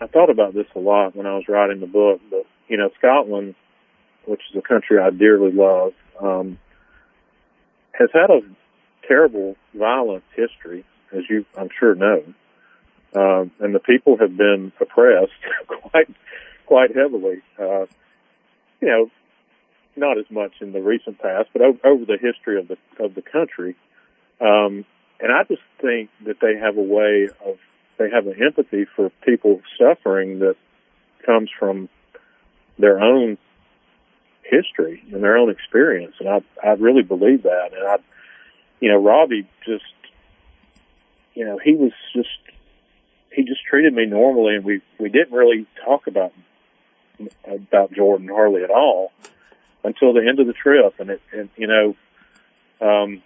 I 0.00 0.06
thought 0.06 0.30
about 0.30 0.54
this 0.54 0.66
a 0.74 0.78
lot 0.78 1.14
when 1.14 1.26
I 1.26 1.34
was 1.34 1.48
writing 1.48 1.80
the 1.80 1.86
book, 1.86 2.20
but 2.30 2.46
you 2.68 2.76
know 2.76 2.90
Scotland, 2.98 3.54
which 4.24 4.40
is 4.50 4.56
a 4.56 4.62
country 4.62 4.98
I 4.98 5.10
dearly 5.10 5.52
love, 5.52 5.92
um, 6.20 6.58
has 7.92 8.08
had 8.12 8.30
a 8.30 8.40
terrible, 9.06 9.56
violent 9.74 10.24
history, 10.34 10.84
as 11.12 11.22
you 11.28 11.44
I'm 11.56 11.68
sure 11.78 11.94
know, 11.94 12.22
um, 13.14 13.50
and 13.60 13.74
the 13.74 13.80
people 13.80 14.16
have 14.18 14.36
been 14.36 14.72
oppressed 14.80 15.32
quite 15.66 16.08
quite 16.66 16.96
heavily. 16.96 17.42
Uh, 17.58 17.86
you 18.80 18.88
know, 18.88 19.10
not 19.96 20.18
as 20.18 20.26
much 20.30 20.52
in 20.60 20.72
the 20.72 20.80
recent 20.80 21.18
past, 21.18 21.48
but 21.52 21.62
over, 21.62 21.78
over 21.84 22.04
the 22.04 22.18
history 22.20 22.58
of 22.58 22.68
the 22.68 22.76
of 23.02 23.14
the 23.14 23.22
country. 23.22 23.76
Um, 24.40 24.84
and 25.20 25.32
I 25.32 25.44
just 25.44 25.62
think 25.80 26.10
that 26.24 26.40
they 26.40 26.56
have 26.56 26.76
a 26.76 26.82
way 26.82 27.28
of 27.44 27.58
they 27.98 28.10
have 28.10 28.26
an 28.26 28.42
empathy 28.42 28.84
for 28.84 29.10
people 29.24 29.60
suffering 29.78 30.40
that 30.40 30.56
comes 31.24 31.50
from 31.58 31.88
their 32.78 33.00
own 33.00 33.38
history 34.42 35.02
and 35.12 35.22
their 35.22 35.36
own 35.36 35.50
experience, 35.50 36.14
and 36.20 36.28
I 36.28 36.42
I 36.62 36.72
really 36.72 37.02
believe 37.02 37.42
that. 37.44 37.70
And 37.74 37.86
I, 37.86 37.96
you 38.80 38.90
know, 38.90 39.02
Robbie 39.02 39.48
just, 39.64 39.84
you 41.34 41.44
know, 41.44 41.58
he 41.58 41.74
was 41.74 41.92
just 42.14 42.28
he 43.32 43.44
just 43.44 43.64
treated 43.64 43.92
me 43.94 44.06
normally, 44.06 44.56
and 44.56 44.64
we 44.64 44.82
we 44.98 45.08
didn't 45.08 45.32
really 45.32 45.66
talk 45.84 46.06
about 46.06 46.32
about 47.46 47.92
Jordan 47.92 48.28
hardly 48.28 48.62
at 48.62 48.70
all 48.70 49.12
until 49.84 50.12
the 50.12 50.26
end 50.26 50.40
of 50.40 50.46
the 50.46 50.52
trip. 50.52 50.94
And 50.98 51.10
it, 51.10 51.22
and, 51.32 51.48
you 51.56 51.66
know, 51.66 51.96
um, 52.80 53.22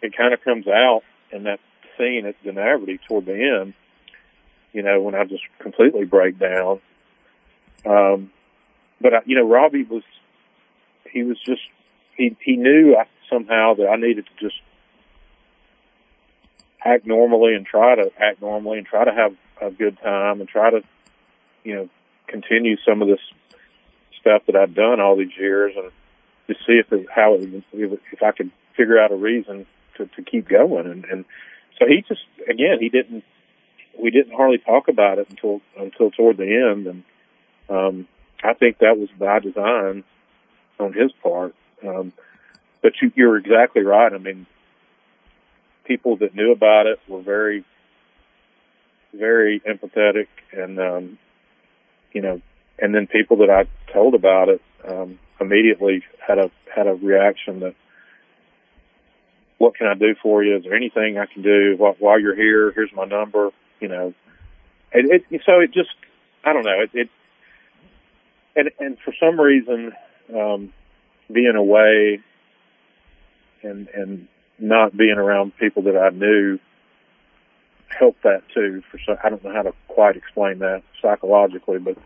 it 0.00 0.16
kind 0.16 0.32
of 0.32 0.42
comes 0.42 0.66
out 0.66 1.02
in 1.32 1.44
that 1.44 1.60
scene 1.96 2.26
at 2.26 2.42
Dunaverty 2.44 2.98
toward 3.08 3.26
the 3.26 3.60
end, 3.60 3.74
you 4.72 4.82
know, 4.82 5.00
when 5.00 5.14
I 5.14 5.24
just 5.24 5.42
completely 5.58 6.04
break 6.04 6.38
down. 6.38 6.80
Um, 7.84 8.30
but 9.00 9.14
I, 9.14 9.18
you 9.26 9.36
know, 9.36 9.48
Robbie 9.48 9.84
was, 9.84 10.02
he 11.10 11.22
was 11.22 11.38
just, 11.44 11.62
he, 12.16 12.36
he 12.40 12.56
knew 12.56 12.96
I, 12.98 13.06
somehow 13.30 13.74
that 13.74 13.88
I 13.88 13.96
needed 13.96 14.26
to 14.26 14.44
just 14.44 14.60
act 16.84 17.06
normally 17.06 17.54
and 17.54 17.66
try 17.66 17.94
to 17.96 18.10
act 18.18 18.40
normally 18.40 18.78
and 18.78 18.86
try 18.86 19.04
to 19.04 19.12
have 19.12 19.34
a 19.60 19.70
good 19.70 19.98
time 20.02 20.40
and 20.40 20.48
try 20.48 20.70
to, 20.70 20.82
you 21.64 21.74
know, 21.74 21.88
continue 22.28 22.76
some 22.86 23.02
of 23.02 23.08
this 23.08 23.20
stuff 24.20 24.42
that 24.46 24.56
I've 24.56 24.74
done 24.74 25.00
all 25.00 25.16
these 25.16 25.36
years 25.38 25.72
and 25.76 25.90
to 26.48 26.54
see 26.66 26.74
if 26.74 26.92
it, 26.92 27.06
how 27.14 27.34
it, 27.34 27.64
if, 27.72 28.00
if 28.12 28.22
I 28.22 28.32
could 28.32 28.50
figure 28.76 28.98
out 28.98 29.12
a 29.12 29.16
reason 29.16 29.66
to, 29.96 30.06
to 30.06 30.22
keep 30.22 30.48
going. 30.48 30.86
And, 30.86 31.04
and 31.04 31.24
so 31.78 31.86
he 31.86 32.04
just, 32.06 32.22
again, 32.48 32.78
he 32.80 32.88
didn't, 32.88 33.24
we 34.00 34.10
didn't 34.10 34.34
hardly 34.34 34.58
talk 34.58 34.88
about 34.88 35.18
it 35.18 35.28
until, 35.30 35.60
until 35.78 36.10
toward 36.10 36.36
the 36.36 36.70
end. 36.70 36.86
And, 36.86 37.04
um, 37.68 38.08
I 38.42 38.54
think 38.54 38.78
that 38.78 38.98
was 38.98 39.08
by 39.18 39.38
design 39.38 40.04
on 40.78 40.92
his 40.92 41.10
part. 41.22 41.54
Um, 41.86 42.12
but 42.82 42.92
you, 43.00 43.10
you're 43.14 43.36
exactly 43.36 43.82
right. 43.82 44.12
I 44.12 44.18
mean, 44.18 44.46
people 45.84 46.16
that 46.18 46.34
knew 46.34 46.52
about 46.52 46.86
it 46.86 47.00
were 47.08 47.22
very, 47.22 47.64
very 49.14 49.60
empathetic 49.60 50.28
and, 50.52 50.78
um, 50.78 51.18
you 52.12 52.22
know, 52.22 52.40
and 52.78 52.94
then 52.94 53.06
people 53.06 53.38
that 53.38 53.50
I 53.50 53.66
told 53.92 54.14
about 54.14 54.48
it 54.48 54.62
um, 54.86 55.18
immediately 55.40 56.04
had 56.26 56.38
a 56.38 56.50
had 56.74 56.86
a 56.86 56.94
reaction 56.94 57.60
that, 57.60 57.74
"What 59.58 59.74
can 59.76 59.86
I 59.86 59.94
do 59.94 60.14
for 60.22 60.42
you? 60.42 60.56
Is 60.56 60.64
there 60.64 60.74
anything 60.74 61.18
I 61.18 61.26
can 61.26 61.42
do 61.42 61.74
while, 61.76 61.96
while 61.98 62.20
you're 62.20 62.36
here? 62.36 62.72
Here's 62.72 62.92
my 62.94 63.04
number." 63.04 63.50
You 63.80 63.88
know, 63.88 64.14
and 64.92 65.10
it, 65.10 65.24
so 65.44 65.60
it 65.60 65.72
just 65.72 65.90
I 66.44 66.52
don't 66.52 66.64
know 66.64 66.80
it, 66.80 66.90
it 66.94 67.08
and 68.54 68.70
and 68.78 68.98
for 69.04 69.14
some 69.20 69.38
reason 69.40 69.92
um, 70.34 70.72
being 71.32 71.54
away 71.56 72.20
and 73.62 73.88
and 73.88 74.28
not 74.58 74.96
being 74.96 75.16
around 75.18 75.56
people 75.58 75.82
that 75.82 75.96
I 75.96 76.10
knew 76.10 76.58
helped 77.88 78.22
that 78.22 78.42
too. 78.54 78.82
For 78.90 78.98
some, 79.06 79.16
I 79.22 79.28
don't 79.28 79.44
know 79.44 79.52
how 79.52 79.62
to 79.62 79.72
quite 79.88 80.16
explain 80.16 80.60
that 80.60 80.82
psychologically, 81.02 81.78
but 81.78 81.96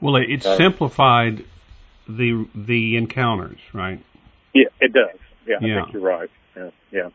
well, 0.00 0.16
it 0.16 0.44
uh, 0.44 0.56
simplified 0.56 1.44
the 2.08 2.46
the 2.54 2.96
encounters, 2.96 3.60
right? 3.72 4.02
Yeah, 4.54 4.68
it 4.80 4.92
does. 4.92 5.18
Yeah, 5.46 5.56
yeah. 5.60 5.80
I 5.80 5.82
think 5.82 5.92
you're 5.94 6.02
right. 6.02 6.30
Yeah, 6.60 6.70
yeah. 6.92 7.10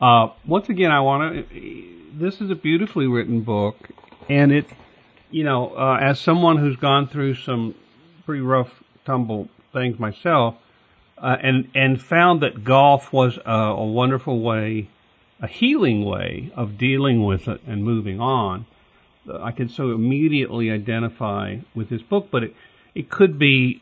Uh, 0.00 0.32
once 0.46 0.68
again, 0.68 0.90
I 0.90 1.00
want 1.00 1.48
to. 1.50 1.84
This 2.14 2.40
is 2.40 2.50
a 2.50 2.54
beautifully 2.54 3.06
written 3.06 3.42
book, 3.42 3.76
and 4.28 4.52
it, 4.52 4.66
you 5.30 5.44
know, 5.44 5.76
uh, 5.76 5.98
as 6.00 6.20
someone 6.20 6.56
who's 6.56 6.76
gone 6.76 7.08
through 7.08 7.34
some 7.36 7.74
pretty 8.24 8.40
rough 8.40 8.82
tumble 9.04 9.48
things 9.72 9.98
myself, 9.98 10.56
uh, 11.18 11.36
and 11.40 11.68
and 11.74 12.00
found 12.00 12.42
that 12.42 12.64
golf 12.64 13.12
was 13.12 13.38
a, 13.44 13.50
a 13.50 13.84
wonderful 13.84 14.40
way, 14.40 14.88
a 15.40 15.46
healing 15.46 16.04
way 16.04 16.50
of 16.56 16.76
dealing 16.76 17.24
with 17.24 17.46
it 17.48 17.60
and 17.66 17.84
moving 17.84 18.20
on. 18.20 18.66
I 19.40 19.52
can 19.52 19.68
so 19.68 19.92
immediately 19.92 20.70
identify 20.70 21.58
with 21.74 21.88
this 21.88 22.02
book, 22.02 22.28
but 22.30 22.42
it 22.42 22.54
it 22.94 23.10
could 23.10 23.38
be 23.38 23.80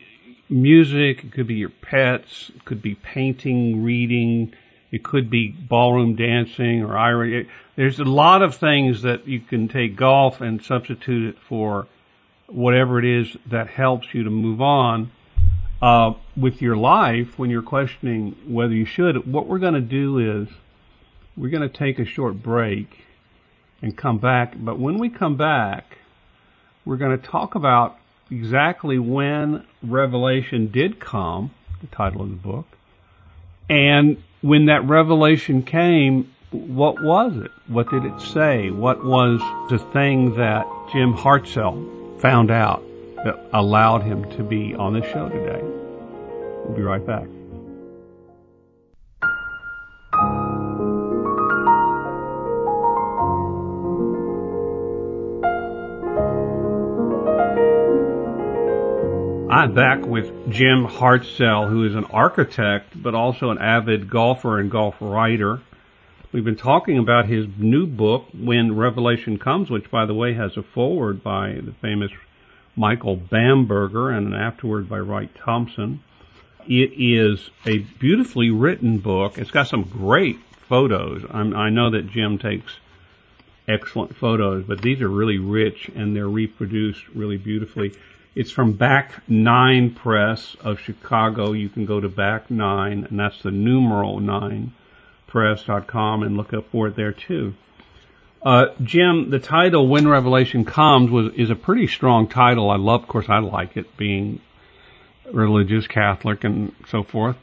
music, 0.49 1.23
it 1.23 1.31
could 1.31 1.47
be 1.47 1.55
your 1.55 1.69
pets, 1.69 2.51
it 2.55 2.65
could 2.65 2.81
be 2.81 2.95
painting, 2.95 3.83
reading, 3.83 4.53
it 4.93 5.03
could 5.03 5.27
be 5.27 5.47
ballroom 5.47 6.15
dancing 6.15 6.83
or 6.83 6.95
Irish. 6.95 7.47
There's 7.75 7.99
a 7.99 8.03
lot 8.03 8.43
of 8.43 8.57
things 8.57 9.01
that 9.01 9.27
you 9.27 9.39
can 9.39 9.67
take 9.67 9.95
golf 9.95 10.39
and 10.39 10.63
substitute 10.63 11.29
it 11.29 11.41
for 11.49 11.87
whatever 12.45 12.99
it 12.99 13.05
is 13.05 13.35
that 13.49 13.67
helps 13.67 14.13
you 14.13 14.23
to 14.23 14.29
move 14.29 14.61
on 14.61 15.11
uh, 15.81 16.13
with 16.37 16.61
your 16.61 16.77
life 16.77 17.39
when 17.39 17.49
you're 17.49 17.63
questioning 17.63 18.37
whether 18.47 18.73
you 18.75 18.85
should. 18.85 19.25
What 19.25 19.47
we're 19.47 19.57
going 19.57 19.73
to 19.73 19.81
do 19.81 20.43
is 20.43 20.47
we're 21.35 21.49
going 21.49 21.67
to 21.67 21.75
take 21.75 21.97
a 21.97 22.05
short 22.05 22.43
break 22.43 22.99
and 23.81 23.97
come 23.97 24.19
back. 24.19 24.53
But 24.55 24.77
when 24.77 24.99
we 24.99 25.09
come 25.09 25.37
back, 25.37 25.97
we're 26.85 26.97
going 26.97 27.19
to 27.19 27.27
talk 27.27 27.55
about 27.55 27.97
exactly 28.29 28.99
when 28.99 29.65
Revelation 29.81 30.69
did 30.71 30.99
come, 30.99 31.49
the 31.81 31.87
title 31.87 32.21
of 32.21 32.29
the 32.29 32.35
book, 32.35 32.67
and 33.67 34.17
when 34.43 34.65
that 34.65 34.85
revelation 34.85 35.63
came, 35.63 36.29
what 36.51 37.01
was 37.01 37.35
it? 37.37 37.49
What 37.67 37.89
did 37.89 38.03
it 38.03 38.19
say? 38.19 38.71
What 38.71 39.03
was 39.03 39.39
the 39.69 39.79
thing 39.93 40.35
that 40.35 40.67
Jim 40.91 41.13
Hartsell 41.13 42.19
found 42.19 42.51
out 42.51 42.83
that 43.23 43.39
allowed 43.53 44.03
him 44.03 44.29
to 44.31 44.43
be 44.43 44.75
on 44.75 44.93
the 44.93 45.01
show 45.13 45.29
today? 45.29 45.61
We'll 45.63 46.75
be 46.75 46.81
right 46.81 47.05
back. 47.05 47.25
I'm 59.53 59.75
back 59.75 60.03
with 60.03 60.51
Jim 60.51 60.87
Hartsell, 60.87 61.69
who 61.69 61.85
is 61.85 61.93
an 61.93 62.05
architect, 62.05 62.99
but 62.99 63.13
also 63.13 63.51
an 63.51 63.59
avid 63.59 64.09
golfer 64.09 64.59
and 64.59 64.71
golf 64.71 64.95
writer. 64.99 65.61
We've 66.31 66.43
been 66.43 66.55
talking 66.55 66.97
about 66.97 67.27
his 67.27 67.45
new 67.59 67.85
book, 67.85 68.25
When 68.33 68.75
Revelation 68.75 69.37
Comes, 69.37 69.69
which, 69.69 69.91
by 69.91 70.07
the 70.07 70.15
way, 70.15 70.33
has 70.33 70.57
a 70.57 70.63
foreword 70.63 71.21
by 71.21 71.59
the 71.63 71.71
famous 71.71 72.11
Michael 72.75 73.15
Bamberger 73.15 74.09
and 74.09 74.25
an 74.25 74.33
afterword 74.33 74.89
by 74.89 74.97
Wright 74.97 75.29
Thompson. 75.35 76.01
It 76.65 76.93
is 76.97 77.51
a 77.67 77.77
beautifully 77.99 78.49
written 78.49 78.97
book. 78.97 79.37
It's 79.37 79.51
got 79.51 79.67
some 79.67 79.83
great 79.83 80.39
photos. 80.67 81.25
I'm, 81.29 81.55
i 81.55 81.69
know 81.69 81.91
that 81.91 82.09
Jim 82.09 82.39
takes 82.39 82.79
excellent 83.67 84.15
photos, 84.15 84.65
but 84.67 84.81
these 84.81 84.99
are 85.01 85.09
really 85.09 85.37
rich 85.37 85.91
and 85.95 86.15
they're 86.15 86.27
reproduced 86.27 87.07
really 87.09 87.37
beautifully. 87.37 87.93
It's 88.35 88.51
from 88.51 88.73
Back 88.73 89.11
Nine 89.27 89.93
Press 89.93 90.55
of 90.61 90.79
Chicago. 90.79 91.51
You 91.51 91.69
can 91.69 91.85
go 91.85 91.99
to 91.99 92.09
Back 92.09 92.49
Nine, 92.49 93.05
and 93.09 93.19
that's 93.19 93.41
the 93.43 93.51
numeral 93.51 94.19
nine 94.19 94.73
press.com 95.27 96.23
and 96.23 96.37
look 96.37 96.53
up 96.53 96.65
for 96.71 96.87
it 96.87 96.95
there 96.95 97.11
too. 97.11 97.53
Uh, 98.41 98.67
Jim, 98.83 99.29
the 99.29 99.39
title 99.39 99.87
"When 99.87 100.07
Revelation 100.07 100.65
Comes" 100.65 101.11
was 101.11 101.33
is 101.35 101.49
a 101.49 101.55
pretty 101.55 101.87
strong 101.87 102.27
title. 102.27 102.69
I 102.69 102.77
love, 102.77 103.03
of 103.03 103.07
course, 103.07 103.29
I 103.29 103.39
like 103.39 103.77
it 103.77 103.97
being 103.97 104.41
religious, 105.31 105.87
Catholic, 105.87 106.43
and 106.43 106.73
so 106.89 107.03
forth. 107.03 107.37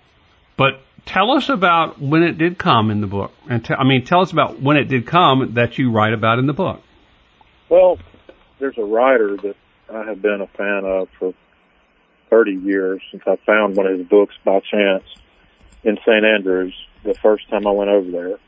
But 0.56 0.80
tell 1.06 1.30
us 1.30 1.48
about 1.48 2.00
when 2.00 2.22
it 2.22 2.36
did 2.36 2.58
come 2.58 2.90
in 2.90 3.00
the 3.00 3.06
book, 3.06 3.32
and 3.48 3.64
t- 3.64 3.74
I 3.74 3.84
mean, 3.84 4.04
tell 4.04 4.20
us 4.20 4.32
about 4.32 4.60
when 4.60 4.76
it 4.76 4.88
did 4.88 5.06
come 5.06 5.54
that 5.54 5.78
you 5.78 5.90
write 5.90 6.12
about 6.12 6.38
in 6.38 6.46
the 6.46 6.52
book. 6.52 6.82
Well, 7.68 7.98
there's 8.58 8.76
a 8.76 8.84
writer 8.84 9.36
that 9.36 9.56
I 9.92 10.04
have 10.04 10.22
been 10.22 10.40
a 10.40 10.46
fan 10.46 10.84
of 10.84 11.08
for 11.18 11.34
30 12.30 12.52
years 12.52 13.02
since 13.10 13.22
I 13.26 13.36
found 13.44 13.76
one 13.76 13.86
of 13.86 13.98
his 13.98 14.06
books 14.06 14.34
by 14.44 14.60
chance 14.60 15.04
in 15.82 15.96
St. 16.06 16.24
Andrews 16.24 16.74
the 17.04 17.14
first 17.14 17.48
time 17.48 17.66
I 17.66 17.70
went 17.70 17.90
over 17.90 18.10
there 18.10 18.38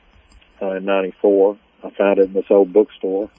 uh, 0.60 0.76
in 0.76 0.84
'94. 0.84 1.56
I 1.82 1.90
found 1.90 2.18
it 2.18 2.26
in 2.26 2.32
this 2.32 2.44
old 2.50 2.72
bookstore, 2.72 3.30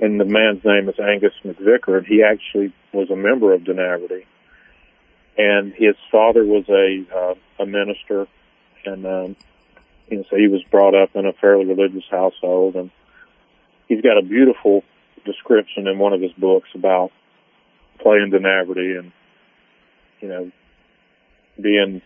and 0.00 0.18
the 0.18 0.24
man's 0.24 0.64
name 0.64 0.88
is 0.88 0.98
Angus 0.98 1.34
MacVicar, 1.44 1.98
and 1.98 2.06
he 2.06 2.22
actually 2.22 2.72
was 2.92 3.10
a 3.10 3.16
member 3.16 3.52
of 3.52 3.62
Dunaverty, 3.62 4.24
and 5.36 5.72
his 5.72 5.94
father 6.10 6.44
was 6.44 6.64
a 6.68 7.04
uh, 7.14 7.34
a 7.62 7.66
minister, 7.66 8.26
and 8.84 9.06
um, 9.06 9.36
you 10.08 10.18
know, 10.18 10.24
so 10.30 10.36
he 10.36 10.48
was 10.48 10.62
brought 10.70 10.94
up 10.94 11.10
in 11.14 11.26
a 11.26 11.32
fairly 11.34 11.66
religious 11.66 12.04
household, 12.10 12.74
and 12.76 12.90
he's 13.88 14.00
got 14.00 14.18
a 14.18 14.22
beautiful 14.22 14.82
description 15.24 15.86
in 15.86 15.98
one 15.98 16.12
of 16.12 16.20
his 16.20 16.32
books 16.32 16.68
about 16.74 17.10
playing 17.96 18.30
Dunaverty 18.32 18.98
and 18.98 19.12
you 20.20 20.28
know 20.28 20.50
being 21.60 22.02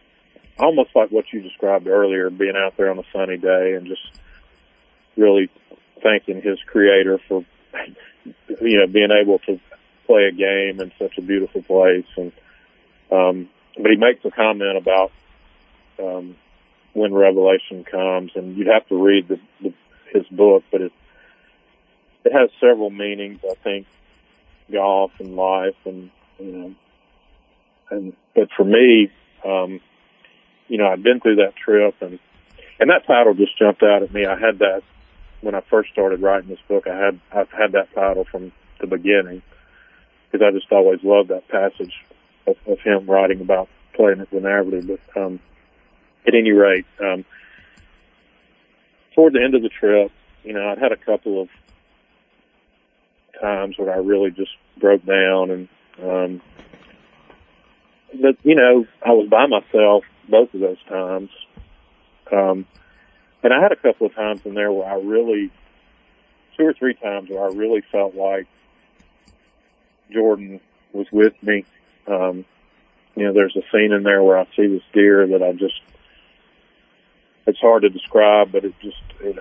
almost 0.59 0.91
like 0.95 1.11
what 1.11 1.25
you 1.33 1.41
described 1.41 1.87
earlier, 1.87 2.31
being 2.31 2.55
out 2.57 2.77
there 2.77 2.91
on 2.91 2.99
a 2.99 3.05
sunny 3.13 3.37
day 3.37 3.75
and 3.75 3.87
just 3.87 4.03
really 5.17 5.49
thanking 6.03 6.41
his 6.43 6.59
creator 6.67 7.19
for, 7.29 7.45
you 8.61 8.79
know, 8.79 8.87
being 8.87 9.11
able 9.11 9.39
to 9.41 9.59
play 10.07 10.25
a 10.25 10.33
game 10.33 10.81
in 10.81 10.93
such 10.99 11.19
a 11.19 11.23
beautiful 11.23 11.63
place. 11.63 12.07
And, 12.17 12.33
um, 13.11 13.49
but 13.77 13.91
he 13.91 13.97
makes 13.97 14.25
a 14.25 14.31
comment 14.31 14.77
about, 14.77 15.13
um, 15.99 16.37
when 16.93 17.15
Revelation 17.15 17.85
comes 17.85 18.33
and 18.35 18.57
you'd 18.57 18.67
have 18.67 18.87
to 18.89 18.97
read 18.97 19.29
the, 19.29 19.39
the 19.63 19.73
his 20.13 20.27
book, 20.27 20.65
but 20.73 20.81
it, 20.81 20.93
it 22.25 22.33
has 22.33 22.51
several 22.61 22.91
meanings, 22.91 23.41
I 23.49 23.55
think, 23.55 23.87
golf 24.71 25.13
and 25.19 25.37
life 25.37 25.77
and, 25.85 26.11
you 26.39 26.53
know, 26.53 26.75
and, 27.91 28.13
but 28.35 28.49
for 28.57 28.65
me, 28.65 29.11
um, 29.45 29.81
you 30.69 30.79
know, 30.79 30.87
I'd 30.87 31.03
been 31.03 31.21
through 31.21 31.37
that 31.37 31.55
trip 31.57 31.95
and, 32.01 32.19
and 32.79 32.91
that 32.91 33.07
title 33.07 33.35
just 33.35 33.59
jumped 33.59 33.83
out 33.83 34.03
at 34.03 34.13
me. 34.13 34.25
I 34.25 34.39
had 34.39 34.61
that 34.61 34.83
when 35.41 35.55
I 35.55 35.63
first 35.71 35.91
started 35.93 36.23
writing 36.23 36.49
this 36.49 36.61
book. 36.69 36.87
I 36.87 36.97
had, 36.97 37.21
I've 37.33 37.51
had 37.51 37.73
that 37.73 37.93
title 37.95 38.25
from 38.31 38.53
the 38.81 38.87
beginning 38.87 39.43
because 40.31 40.47
I 40.47 40.57
just 40.57 40.71
always 40.71 41.01
loved 41.03 41.29
that 41.31 41.49
passage 41.49 41.95
of, 42.47 42.57
of 42.67 42.79
him 42.81 43.07
writing 43.11 43.41
about 43.41 43.69
playing 43.95 44.21
at 44.21 44.31
Dunaverty. 44.31 44.87
But, 44.87 45.21
um, 45.21 45.41
at 46.27 46.35
any 46.35 46.53
rate, 46.53 46.87
um, 47.01 47.25
toward 49.15 49.33
the 49.33 49.43
end 49.43 49.55
of 49.55 49.63
the 49.63 49.69
trip, 49.69 50.13
you 50.45 50.53
know, 50.53 50.69
I'd 50.69 50.79
had 50.79 50.93
a 50.93 50.97
couple 50.97 51.43
of 51.43 51.49
times 53.41 53.77
when 53.79 53.89
I 53.89 53.97
really 53.97 54.31
just 54.31 54.51
broke 54.79 55.05
down 55.05 55.51
and, 55.51 55.69
um, 56.03 56.43
but 58.21 58.37
you 58.43 58.55
know, 58.55 58.87
I 59.05 59.11
was 59.11 59.29
by 59.29 59.47
myself 59.47 60.05
both 60.29 60.53
of 60.55 60.61
those 60.61 60.83
times. 60.89 61.31
Um, 62.33 62.67
and 63.43 63.53
I 63.53 63.61
had 63.61 63.73
a 63.73 63.77
couple 63.77 64.07
of 64.07 64.15
times 64.15 64.43
in 64.45 64.55
there 64.55 64.71
where 64.71 64.89
I 64.89 64.95
really, 64.95 65.51
two 66.57 66.67
or 66.67 66.75
three 66.75 66.95
times 66.95 67.31
where 67.31 67.45
I 67.45 67.49
really 67.49 67.83
felt 67.93 68.15
like 68.15 68.47
Jordan 70.13 70.61
was 70.93 71.07
with 71.13 71.35
me. 71.43 71.65
Um, 72.07 72.45
you 73.17 73.25
know, 73.25 73.33
there's 73.33 73.57
a 73.57 73.63
scene 73.73 73.93
in 73.93 74.03
there 74.03 74.23
where 74.23 74.39
I 74.39 74.47
see 74.57 74.67
this 74.67 74.83
deer 74.93 75.27
that 75.29 75.43
I 75.43 75.53
just, 75.53 75.81
it's 77.47 77.59
hard 77.59 77.83
to 77.83 77.89
describe, 77.89 78.53
but 78.53 78.65
it 78.65 78.75
just, 78.81 79.03
it, 79.21 79.39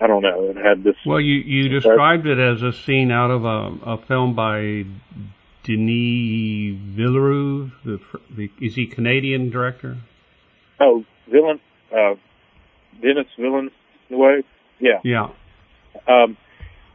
I 0.00 0.06
don't 0.06 0.22
know, 0.22 0.50
it 0.50 0.56
had 0.56 0.82
this. 0.82 0.96
Well, 1.06 1.20
you, 1.20 1.34
you 1.34 1.68
described 1.68 2.26
it 2.26 2.38
as 2.38 2.62
a 2.62 2.72
scene 2.72 3.12
out 3.12 3.30
of 3.30 3.44
a, 3.44 3.92
a 3.92 3.98
film 4.06 4.34
by 4.34 4.84
Denis 5.62 6.78
Villeneuve. 6.96 7.72
The, 7.84 8.00
the, 8.30 8.50
is 8.60 8.74
he 8.74 8.86
Canadian 8.86 9.50
director? 9.50 9.98
Oh, 10.80 11.04
Villain, 11.30 11.60
uh, 11.92 12.14
Denis 13.00 13.26
Villeneuve. 13.38 13.72
Yeah. 14.80 15.00
Yeah. 15.04 15.28
Um, 16.08 16.36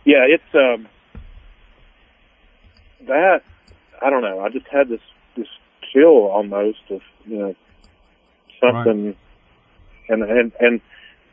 yeah, 0.05 0.25
it's 0.27 0.43
um, 0.53 0.87
that. 3.07 3.41
I 4.01 4.09
don't 4.09 4.21
know. 4.21 4.39
I 4.39 4.49
just 4.49 4.67
had 4.71 4.89
this 4.89 5.01
this 5.35 5.47
chill 5.91 6.27
almost 6.27 6.79
of 6.89 7.01
you 7.25 7.37
know 7.37 7.55
something, 8.61 9.05
right. 9.07 9.17
and 10.09 10.23
and 10.23 10.51
and 10.59 10.81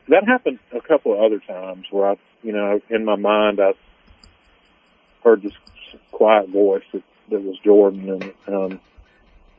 that 0.09 0.25
happened 0.27 0.59
a 0.73 0.81
couple 0.81 1.12
of 1.12 1.21
other 1.21 1.40
times 1.40 1.87
where 1.90 2.11
I, 2.11 2.16
you 2.42 2.53
know, 2.53 2.81
in 2.90 3.05
my 3.05 3.16
mind 3.16 3.61
I 3.61 3.73
heard 5.23 5.42
this 5.42 5.53
quiet 6.12 6.49
voice 6.49 6.85
that 6.92 7.03
that 7.31 7.42
was 7.42 7.59
Jordan. 7.59 8.09
And 8.47 8.55
um, 8.55 8.81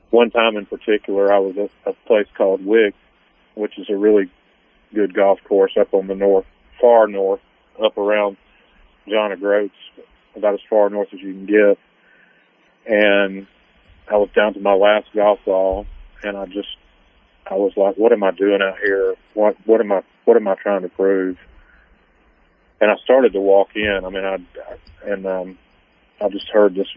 one 0.09 0.29
time 0.29 0.55
in 0.57 0.65
particular, 0.65 1.31
I 1.31 1.39
was 1.39 1.57
at 1.57 1.71
a 1.85 1.93
place 2.07 2.27
called 2.37 2.65
Wick, 2.65 2.95
which 3.55 3.77
is 3.77 3.89
a 3.89 3.95
really 3.95 4.29
good 4.93 5.13
golf 5.13 5.39
course 5.43 5.73
up 5.79 5.93
on 5.93 6.07
the 6.07 6.15
north, 6.15 6.45
far 6.79 7.07
north, 7.07 7.41
up 7.83 7.97
around 7.97 8.37
John 9.07 9.31
O'Groats, 9.31 9.75
about 10.35 10.53
as 10.53 10.59
far 10.69 10.89
north 10.89 11.09
as 11.13 11.21
you 11.21 11.33
can 11.33 11.45
get. 11.45 11.77
And 12.85 13.47
I 14.09 14.15
was 14.15 14.29
down 14.35 14.53
to 14.53 14.59
my 14.59 14.73
last 14.73 15.07
golf 15.13 15.39
ball, 15.45 15.85
and 16.23 16.37
I 16.37 16.45
just, 16.45 16.69
I 17.49 17.55
was 17.55 17.73
like, 17.75 17.95
"What 17.95 18.13
am 18.13 18.23
I 18.23 18.31
doing 18.31 18.61
out 18.61 18.77
here? 18.79 19.15
What, 19.33 19.57
what 19.65 19.81
am 19.81 19.91
I, 19.91 20.03
what 20.27 20.37
am 20.37 20.47
I 20.47 20.55
trying 20.55 20.81
to 20.81 20.89
prove?" 20.89 21.37
And 22.79 22.91
I 22.91 22.95
started 23.03 23.33
to 23.33 23.39
walk 23.39 23.69
in. 23.75 24.01
I 24.05 24.09
mean, 24.09 24.23
I, 24.23 24.37
and 25.03 25.25
um, 25.25 25.57
I 26.21 26.29
just 26.29 26.47
heard 26.49 26.75
this 26.75 26.87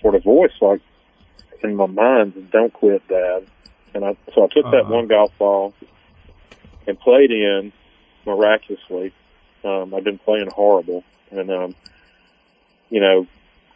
sort 0.00 0.14
of 0.14 0.24
voice 0.24 0.52
like 0.60 0.80
in 1.62 1.76
my 1.76 1.86
mind, 1.86 2.50
don't 2.50 2.72
quit, 2.72 3.06
Dad. 3.08 3.46
And 3.94 4.04
I, 4.04 4.16
so 4.34 4.44
I 4.44 4.46
took 4.48 4.66
uh-huh. 4.66 4.70
that 4.70 4.88
one 4.88 5.06
golf 5.06 5.32
ball 5.38 5.74
and 6.86 6.98
played 6.98 7.30
in 7.30 7.72
miraculously. 8.26 9.12
Um, 9.64 9.94
I've 9.94 10.04
been 10.04 10.18
playing 10.18 10.48
horrible 10.50 11.04
and, 11.30 11.50
um, 11.50 11.74
you 12.90 13.00
know, 13.00 13.26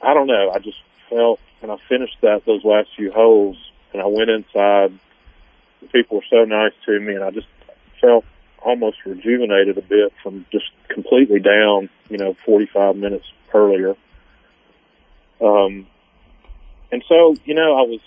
I 0.03 0.15
don't 0.15 0.27
know. 0.27 0.51
I 0.51 0.59
just 0.59 0.79
felt, 1.09 1.41
and 1.63 1.71
I 1.71 1.77
finished 1.89 2.17
that, 2.23 2.45
those 2.45 2.65
last 2.65 2.89
few 2.97 3.13
holes 3.13 3.57
and 3.93 4.03
I 4.03 4.07
went 4.07 4.31
inside. 4.31 4.99
The 5.81 5.89
people 5.89 6.19
were 6.19 6.25
so 6.29 6.45
nice 6.45 6.73
to 6.87 6.99
me 6.99 7.15
and 7.15 7.25
I 7.25 7.31
just 7.31 7.47
felt 8.01 8.25
almost 8.63 8.99
rejuvenated 9.05 9.79
a 9.79 9.83
bit 9.83 10.13
from 10.23 10.47
just 10.51 10.67
completely 10.89 11.41
down, 11.41 11.89
you 12.09 12.19
know, 12.19 12.35
45 12.45 12.97
minutes 12.97 13.27
earlier. 13.55 13.95
Um, 15.41 15.87
and 16.91 17.05
so, 17.09 17.37
you 17.45 17.55
know, 17.55 17.77
I 17.77 17.83
was, 17.83 18.01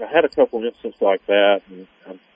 I 0.00 0.06
had 0.06 0.24
a 0.24 0.28
couple 0.28 0.58
of 0.60 0.64
instances 0.64 1.00
like 1.00 1.24
that, 1.26 1.62
and 1.68 1.86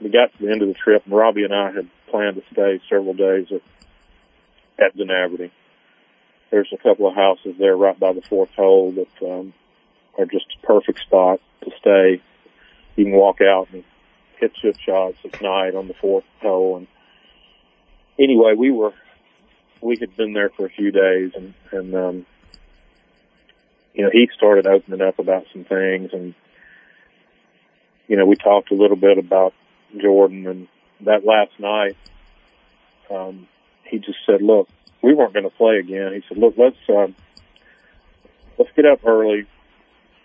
we 0.00 0.10
got 0.10 0.32
to 0.32 0.44
the 0.44 0.50
end 0.50 0.62
of 0.62 0.68
the 0.68 0.74
trip, 0.74 1.04
and 1.04 1.14
Robbie 1.14 1.44
and 1.44 1.54
I 1.54 1.72
had 1.72 1.88
planned 2.08 2.36
to 2.36 2.42
stay 2.52 2.80
several 2.88 3.14
days 3.14 3.46
at, 3.50 3.62
at 4.78 4.96
Dunaverty. 4.96 5.50
There's 6.50 6.72
a 6.72 6.78
couple 6.78 7.08
of 7.08 7.14
houses 7.14 7.56
there 7.58 7.76
right 7.76 7.98
by 7.98 8.12
the 8.12 8.22
fourth 8.22 8.50
hole 8.54 8.92
that 8.92 9.30
um, 9.30 9.52
are 10.18 10.24
just 10.24 10.46
a 10.62 10.66
perfect 10.66 11.00
spot 11.00 11.40
to 11.62 11.70
stay. 11.78 12.22
You 12.96 13.04
can 13.04 13.12
walk 13.12 13.40
out 13.40 13.68
and 13.72 13.84
hit 14.40 14.54
chip 14.54 14.76
shots 14.78 15.18
at 15.24 15.40
night 15.40 15.74
on 15.74 15.88
the 15.88 15.94
fourth 15.94 16.24
hole. 16.40 16.76
And 16.76 16.86
anyway, 18.18 18.54
we 18.56 18.70
were 18.70 18.92
we 19.80 19.96
had 20.00 20.16
been 20.16 20.32
there 20.32 20.50
for 20.50 20.66
a 20.66 20.70
few 20.70 20.90
days, 20.90 21.32
and 21.34 21.54
and 21.72 21.94
um, 21.94 22.26
you 23.98 24.04
know, 24.04 24.10
he 24.12 24.30
started 24.36 24.66
opening 24.66 25.02
up 25.02 25.18
about 25.18 25.44
some 25.52 25.64
things 25.64 26.10
and, 26.12 26.32
you 28.06 28.16
know, 28.16 28.26
we 28.26 28.36
talked 28.36 28.70
a 28.70 28.74
little 28.74 28.96
bit 28.96 29.18
about 29.18 29.52
Jordan 30.00 30.46
and 30.46 30.68
that 31.00 31.24
last 31.24 31.50
night, 31.58 31.96
um, 33.10 33.48
he 33.82 33.98
just 33.98 34.18
said, 34.24 34.40
look, 34.40 34.68
we 35.02 35.14
weren't 35.14 35.32
going 35.32 35.50
to 35.50 35.56
play 35.56 35.78
again. 35.78 36.12
He 36.12 36.22
said, 36.28 36.38
look, 36.38 36.54
let's, 36.56 36.76
um, 36.88 37.16
let's 38.56 38.70
get 38.76 38.86
up 38.86 39.04
early 39.04 39.46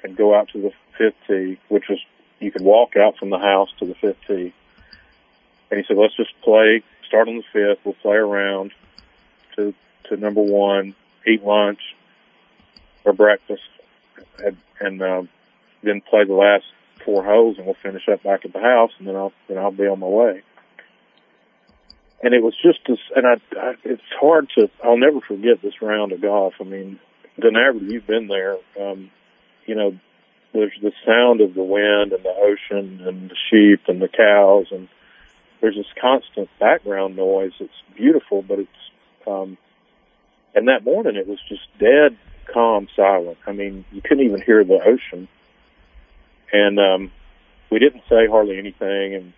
and 0.03 0.15
go 0.15 0.35
out 0.35 0.49
to 0.49 0.61
the 0.61 0.71
fifth 0.95 1.15
tee, 1.27 1.59
which 1.69 1.85
was, 1.89 1.99
you 2.39 2.51
could 2.51 2.61
walk 2.63 2.95
out 2.95 3.17
from 3.17 3.29
the 3.29 3.39
house 3.39 3.69
to 3.79 3.85
the 3.85 3.95
fifth 3.95 4.17
tee. 4.27 4.53
And 5.69 5.79
he 5.79 5.85
said, 5.87 5.97
let's 5.97 6.15
just 6.15 6.33
play, 6.43 6.83
start 7.07 7.27
on 7.27 7.37
the 7.37 7.43
fifth. 7.53 7.83
We'll 7.83 7.95
play 7.95 8.17
around 8.17 8.71
to, 9.55 9.73
to 10.09 10.17
number 10.17 10.41
one, 10.41 10.95
eat 11.27 11.43
lunch, 11.43 11.79
or 13.05 13.13
breakfast, 13.13 13.63
and, 14.39 14.57
and 14.79 15.01
uh, 15.01 15.23
then 15.81 16.01
play 16.01 16.25
the 16.25 16.33
last 16.33 16.65
four 17.03 17.23
holes, 17.23 17.57
and 17.57 17.65
we'll 17.65 17.75
finish 17.81 18.07
up 18.07 18.23
back 18.23 18.45
at 18.45 18.53
the 18.53 18.59
house, 18.59 18.91
and 18.99 19.07
then 19.07 19.15
I'll 19.15 19.33
then 19.47 19.57
I'll 19.57 19.71
be 19.71 19.87
on 19.87 19.99
my 19.99 20.07
way. 20.07 20.43
and 22.23 22.33
it 22.33 22.41
was 22.41 22.55
just 22.63 22.79
as, 22.89 22.97
and 23.15 23.27
I, 23.27 23.33
I, 23.59 23.73
it's 23.83 24.01
hard 24.19 24.49
to, 24.57 24.69
I'll 24.81 24.97
never 24.97 25.19
forget 25.19 25.61
this 25.61 25.81
round 25.81 26.13
of 26.13 26.21
golf. 26.21 26.53
I 26.59 26.63
mean, 26.63 26.99
Denver, 27.39 27.73
you've 27.79 28.07
been 28.07 28.27
there. 28.27 28.55
Um, 28.79 29.11
you 29.65 29.75
know, 29.75 29.97
there's 30.53 30.77
the 30.81 30.91
sound 31.05 31.41
of 31.41 31.53
the 31.53 31.63
wind 31.63 32.13
and 32.13 32.23
the 32.23 32.29
ocean 32.29 33.01
and 33.05 33.29
the 33.29 33.35
sheep 33.49 33.81
and 33.87 34.01
the 34.01 34.07
cows 34.07 34.67
and 34.71 34.87
there's 35.61 35.75
this 35.75 35.85
constant 35.99 36.49
background 36.59 37.15
noise. 37.15 37.53
It's 37.59 37.71
beautiful, 37.95 38.41
but 38.41 38.59
it's, 38.59 38.69
um, 39.25 39.57
and 40.53 40.67
that 40.67 40.83
morning 40.83 41.15
it 41.15 41.25
was 41.25 41.39
just 41.47 41.61
dead, 41.79 42.17
calm, 42.53 42.89
silent. 42.95 43.37
I 43.47 43.53
mean, 43.53 43.85
you 43.91 44.01
couldn't 44.01 44.25
even 44.25 44.41
hear 44.41 44.63
the 44.63 44.81
ocean. 44.83 45.27
And, 46.51 46.79
um, 46.79 47.11
we 47.71 47.79
didn't 47.79 48.03
say 48.09 48.27
hardly 48.27 48.59
anything 48.59 49.15
and 49.15 49.33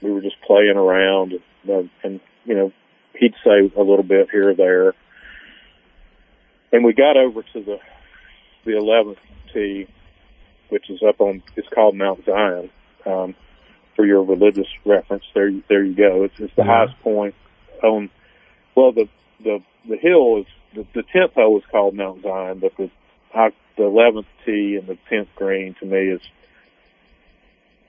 we 0.00 0.10
were 0.10 0.22
just 0.22 0.40
playing 0.40 0.76
around 0.76 1.32
and, 1.32 1.70
uh, 1.70 1.88
and 2.02 2.20
you 2.44 2.54
know, 2.54 2.72
he'd 3.14 3.34
say 3.44 3.70
a 3.76 3.82
little 3.82 4.02
bit 4.02 4.30
here 4.30 4.50
or 4.50 4.54
there. 4.54 4.94
And 6.72 6.82
we 6.82 6.94
got 6.94 7.16
over 7.16 7.42
to 7.42 7.60
the, 7.60 7.78
the 8.64 8.72
11th 8.72 9.18
tee, 9.52 9.86
which 10.68 10.90
is 10.90 11.02
up 11.02 11.20
on, 11.20 11.42
it's 11.56 11.68
called 11.68 11.96
Mount 11.96 12.24
Zion. 12.24 12.70
Um, 13.06 13.34
for 13.96 14.06
your 14.06 14.22
religious 14.22 14.68
reference, 14.84 15.24
there, 15.34 15.50
there 15.68 15.82
you 15.82 15.94
go. 15.94 16.24
It's, 16.24 16.38
it's 16.38 16.54
the 16.54 16.62
yeah. 16.62 16.86
highest 16.86 17.00
point 17.00 17.34
on, 17.82 18.10
well, 18.76 18.92
the, 18.92 19.08
the, 19.42 19.60
the 19.88 19.96
hill 19.96 20.38
is, 20.38 20.46
the, 20.74 20.86
the 20.94 21.02
10th 21.02 21.32
hole 21.34 21.58
is 21.58 21.64
called 21.70 21.94
Mount 21.94 22.22
Zion, 22.22 22.58
but 22.60 22.76
the, 22.76 22.90
the 23.34 23.82
11th 23.82 24.26
tee 24.44 24.76
and 24.76 24.86
the 24.86 24.98
10th 25.10 25.28
green 25.34 25.74
to 25.80 25.86
me 25.86 26.10
is, 26.10 26.20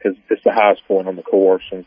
is, 0.04 0.16
is 0.32 0.40
the 0.44 0.52
highest 0.52 0.88
point 0.88 1.08
on 1.08 1.16
the 1.16 1.22
course. 1.22 1.64
And, 1.72 1.86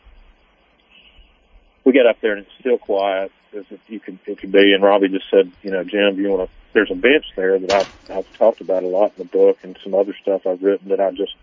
we 1.85 1.93
got 1.93 2.07
up 2.07 2.21
there 2.21 2.37
and 2.37 2.47
it's 2.47 2.55
still 2.61 2.79
quiet 2.79 3.33
as 3.57 3.65
if 3.71 3.81
you 3.89 4.01
could 4.01 4.19
it 4.27 4.39
could 4.39 4.53
be. 4.53 4.73
And 4.75 4.83
Robbie 4.83 5.09
just 5.09 5.31
said, 5.31 5.51
you 5.63 5.71
know, 5.71 5.85
Jim, 5.85 6.17
do 6.17 6.23
you 6.23 6.31
want 6.31 6.49
to? 6.49 6.62
There's 6.75 6.91
a 6.91 6.95
bench 6.95 7.25
there 7.37 7.59
that 7.59 7.71
I've 7.71 8.11
I've 8.11 8.39
talked 8.39 8.61
about 8.61 8.83
a 8.83 8.89
lot 8.89 9.13
in 9.17 9.25
the 9.25 9.25
book 9.25 9.59
and 9.63 9.79
some 9.85 9.95
other 9.95 10.15
stuff 10.23 10.47
I've 10.47 10.63
written 10.63 10.89
that 10.89 11.01
I 11.01 11.11
just 11.11 11.35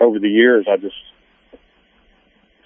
over 0.00 0.18
the 0.18 0.28
years 0.28 0.66
I 0.70 0.76
just 0.76 0.96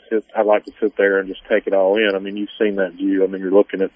sit. 0.09 0.25
I 0.37 0.43
like 0.43 0.65
to 0.67 0.73
sit 0.81 0.97
there 0.97 1.19
and 1.19 1.29
just 1.29 1.43
take 1.49 1.67
it 1.67 1.73
all 1.73 1.97
in. 1.97 2.13
I 2.15 2.19
mean, 2.19 2.37
you've 2.37 2.51
seen 2.59 2.77
that 2.77 2.95
view. 2.95 3.25
I 3.25 3.27
mean, 3.27 3.41
you're 3.41 3.51
looking 3.51 3.83
at 3.83 3.91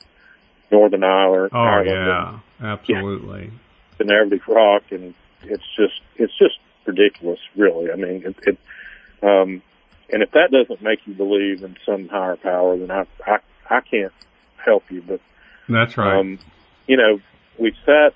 Northern 0.71 1.05
Ireland. 1.05 1.51
Oh 1.53 1.59
Ireland 1.59 1.89
yeah, 1.89 2.39
and, 2.59 2.81
absolutely. 2.81 3.53
Yeah, 4.01 4.25
the 4.29 4.41
Rock, 4.49 4.83
and 4.91 5.15
it's 5.43 5.65
just 5.77 6.01
it's 6.17 6.37
just 6.39 6.59
ridiculous, 6.87 7.41
really. 7.57 7.91
I 7.91 7.97
mean, 7.97 8.25
it, 8.27 8.37
it 8.47 8.59
um, 9.23 9.63
and 10.13 10.23
if 10.23 10.31
that 10.33 10.51
doesn't 10.51 10.83
make 10.83 11.07
you 11.07 11.15
believe 11.15 11.63
in 11.63 11.77
some 11.87 12.09
higher 12.09 12.37
power, 12.37 12.77
then 12.77 12.91
I 12.91 13.07
I, 13.27 13.39
I 13.71 13.81
can't 13.81 14.13
help 14.65 14.91
you. 14.91 15.03
But 15.03 15.21
that's 15.69 15.97
right. 15.97 16.19
Um, 16.19 16.39
you 16.87 16.97
know, 16.97 17.21
we 17.59 17.75
sat. 17.85 18.15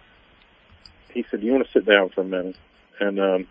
He 1.12 1.24
said, 1.30 1.42
you 1.42 1.52
want 1.52 1.66
to 1.66 1.72
sit 1.72 1.86
down 1.86 2.10
for 2.10 2.20
a 2.22 2.24
minute?" 2.24 2.56
And 3.00 3.20
um, 3.20 3.46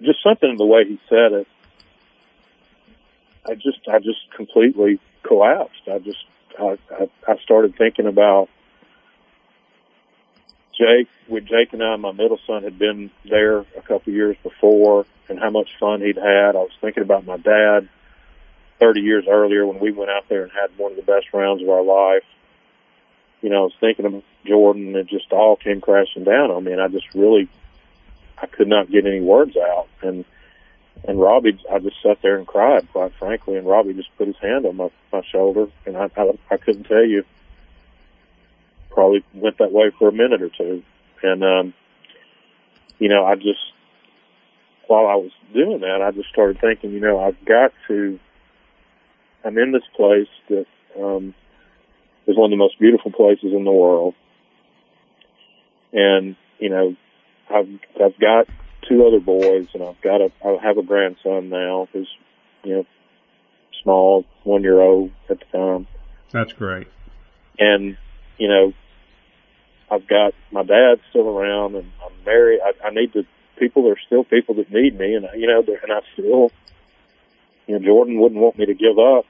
just 0.00 0.22
something 0.22 0.50
in 0.50 0.56
the 0.56 0.66
way 0.66 0.84
he 0.84 1.00
said 1.08 1.32
it, 1.32 1.48
I 3.48 3.54
just 3.54 3.88
I 3.88 3.98
just 3.98 4.30
completely 4.34 5.00
collapsed. 5.22 5.82
I 5.90 5.98
just 5.98 6.24
I 6.58 6.78
I, 6.90 7.10
I 7.28 7.36
started 7.38 7.76
thinking 7.76 8.06
about 8.06 8.48
Jake, 10.76 11.08
with 11.28 11.46
Jake 11.46 11.72
and 11.72 11.82
I, 11.82 11.96
my 11.96 12.12
middle 12.12 12.38
son 12.46 12.62
had 12.62 12.78
been 12.78 13.10
there 13.28 13.58
a 13.58 13.82
couple 13.86 14.12
years 14.12 14.36
before 14.42 15.06
and 15.28 15.38
how 15.38 15.50
much 15.50 15.68
fun 15.78 16.00
he'd 16.00 16.16
had. 16.16 16.56
I 16.56 16.60
was 16.60 16.72
thinking 16.80 17.02
about 17.02 17.26
my 17.26 17.36
dad 17.36 17.88
30 18.80 19.00
years 19.00 19.24
earlier 19.28 19.66
when 19.66 19.80
we 19.80 19.92
went 19.92 20.10
out 20.10 20.28
there 20.28 20.44
and 20.44 20.52
had 20.52 20.76
one 20.76 20.92
of 20.92 20.96
the 20.96 21.04
best 21.04 21.26
rounds 21.32 21.62
of 21.62 21.68
our 21.68 21.82
life. 21.82 22.24
You 23.42 23.50
know, 23.50 23.58
I 23.58 23.62
was 23.64 23.74
thinking 23.80 24.06
of 24.06 24.22
Jordan 24.46 24.88
and 24.88 24.96
it 24.96 25.08
just 25.08 25.32
all 25.32 25.56
came 25.56 25.80
crashing 25.80 26.24
down 26.24 26.50
on 26.50 26.64
me 26.64 26.72
and 26.72 26.80
I 26.80 26.88
just 26.88 27.12
really, 27.14 27.48
I 28.40 28.46
could 28.46 28.68
not 28.68 28.90
get 28.90 29.06
any 29.06 29.20
words 29.20 29.56
out. 29.56 29.88
And, 30.00 30.24
and 31.06 31.20
Robbie, 31.20 31.58
I 31.70 31.80
just 31.80 31.96
sat 32.02 32.18
there 32.22 32.36
and 32.36 32.46
cried, 32.46 32.90
quite 32.92 33.12
frankly, 33.18 33.56
and 33.56 33.66
Robbie 33.66 33.94
just 33.94 34.16
put 34.16 34.28
his 34.28 34.36
hand 34.36 34.64
on 34.64 34.76
my, 34.76 34.90
my 35.12 35.22
shoulder 35.30 35.66
and 35.84 35.96
I, 35.96 36.08
I, 36.16 36.38
I 36.50 36.56
couldn't 36.56 36.84
tell 36.84 37.04
you 37.04 37.24
probably 38.90 39.24
went 39.34 39.58
that 39.58 39.72
way 39.72 39.90
for 39.98 40.08
a 40.08 40.12
minute 40.12 40.42
or 40.42 40.50
two. 40.50 40.82
And, 41.22 41.42
um, 41.42 41.74
you 42.98 43.08
know, 43.08 43.24
I 43.24 43.34
just, 43.34 43.60
while 44.86 45.06
I 45.06 45.14
was 45.14 45.32
doing 45.52 45.80
that, 45.80 46.02
I 46.02 46.10
just 46.10 46.28
started 46.28 46.60
thinking, 46.60 46.92
you 46.92 47.00
know, 47.00 47.18
I've 47.18 47.42
got 47.44 47.72
to, 47.88 48.18
I'm 49.44 49.58
in 49.58 49.72
this 49.72 49.82
place 49.96 50.28
that, 50.48 50.66
um, 51.00 51.34
is 52.26 52.36
one 52.36 52.46
of 52.46 52.50
the 52.50 52.56
most 52.56 52.78
beautiful 52.78 53.10
places 53.10 53.52
in 53.52 53.64
the 53.64 53.72
world. 53.72 54.14
And, 55.92 56.36
you 56.58 56.70
know, 56.70 56.96
I've, 57.50 57.68
I've 58.02 58.18
got 58.18 58.46
two 58.88 59.06
other 59.06 59.20
boys 59.20 59.68
and 59.74 59.82
I've 59.82 60.00
got 60.00 60.20
a, 60.20 60.30
I 60.44 60.56
have 60.62 60.78
a 60.78 60.82
grandson 60.82 61.48
now 61.48 61.88
who's, 61.92 62.08
you 62.64 62.76
know, 62.76 62.86
small, 63.82 64.24
one 64.44 64.62
year 64.62 64.80
old 64.80 65.10
at 65.28 65.38
the 65.40 65.58
time. 65.58 65.86
That's 66.30 66.52
great. 66.52 66.88
And, 67.58 67.98
you 68.38 68.48
know, 68.48 68.72
I've 69.92 70.08
got 70.08 70.32
my 70.50 70.62
dad 70.62 71.00
still 71.10 71.28
around, 71.28 71.74
and 71.74 71.92
I'm 72.02 72.24
married. 72.24 72.60
I, 72.64 72.86
I 72.86 72.90
need 72.90 73.12
to. 73.12 73.24
People 73.58 73.88
are 73.90 73.98
still 74.06 74.24
people 74.24 74.54
that 74.54 74.72
need 74.72 74.98
me, 74.98 75.14
and 75.14 75.28
you 75.36 75.46
know, 75.46 75.60
and 75.60 75.92
I 75.92 76.00
still, 76.14 76.50
you 77.66 77.78
know, 77.78 77.84
Jordan 77.84 78.18
wouldn't 78.18 78.40
want 78.40 78.58
me 78.58 78.64
to 78.66 78.74
give 78.74 78.98
up, 78.98 79.26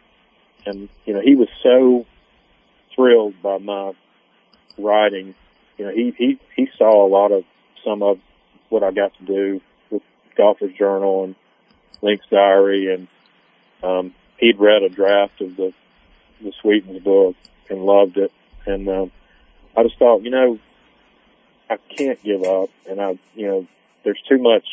and 0.65 0.89
you 1.05 1.15
know, 1.15 1.21
he 1.21 1.35
was 1.35 1.49
so 1.65 2.07
thrilled 2.95 3.35
by 3.43 3.59
my 3.59 3.93
writing. 4.79 5.35
You 5.79 5.87
know, 5.87 5.93
he 5.93 6.15
he 6.17 6.39
he 6.57 6.69
saw 6.77 7.07
a 7.07 7.09
lot 7.09 7.33
of 7.33 7.45
some 7.85 8.03
of 8.03 8.19
what 8.69 8.83
I 8.83 8.91
got 8.91 9.13
to 9.19 9.25
do 9.25 9.61
with 9.91 10.03
Golfer's 10.37 10.75
Journal 10.77 11.25
and 11.25 11.35
Links 12.01 12.27
Diary, 12.31 12.95
and 12.95 13.09
um, 13.83 14.15
he'd 14.39 14.59
read 14.59 14.83
a 14.83 14.89
draft 14.89 15.41
of 15.41 15.57
the 15.57 15.73
the 16.43 16.53
Sweetens 16.61 17.03
book 17.03 17.37
and 17.71 17.85
loved 17.85 18.17
it, 18.17 18.33
and 18.67 18.89
um, 18.89 19.13
I 19.77 19.83
just 19.85 19.99
thought, 19.99 20.23
you 20.23 20.31
know, 20.31 20.59
I 21.71 21.77
can't 21.97 22.23
give 22.23 22.43
up, 22.43 22.71
and 22.89 23.01
I, 23.01 23.19
you 23.35 23.47
know, 23.47 23.67
there's 24.05 24.21
too 24.29 24.39
much. 24.39 24.65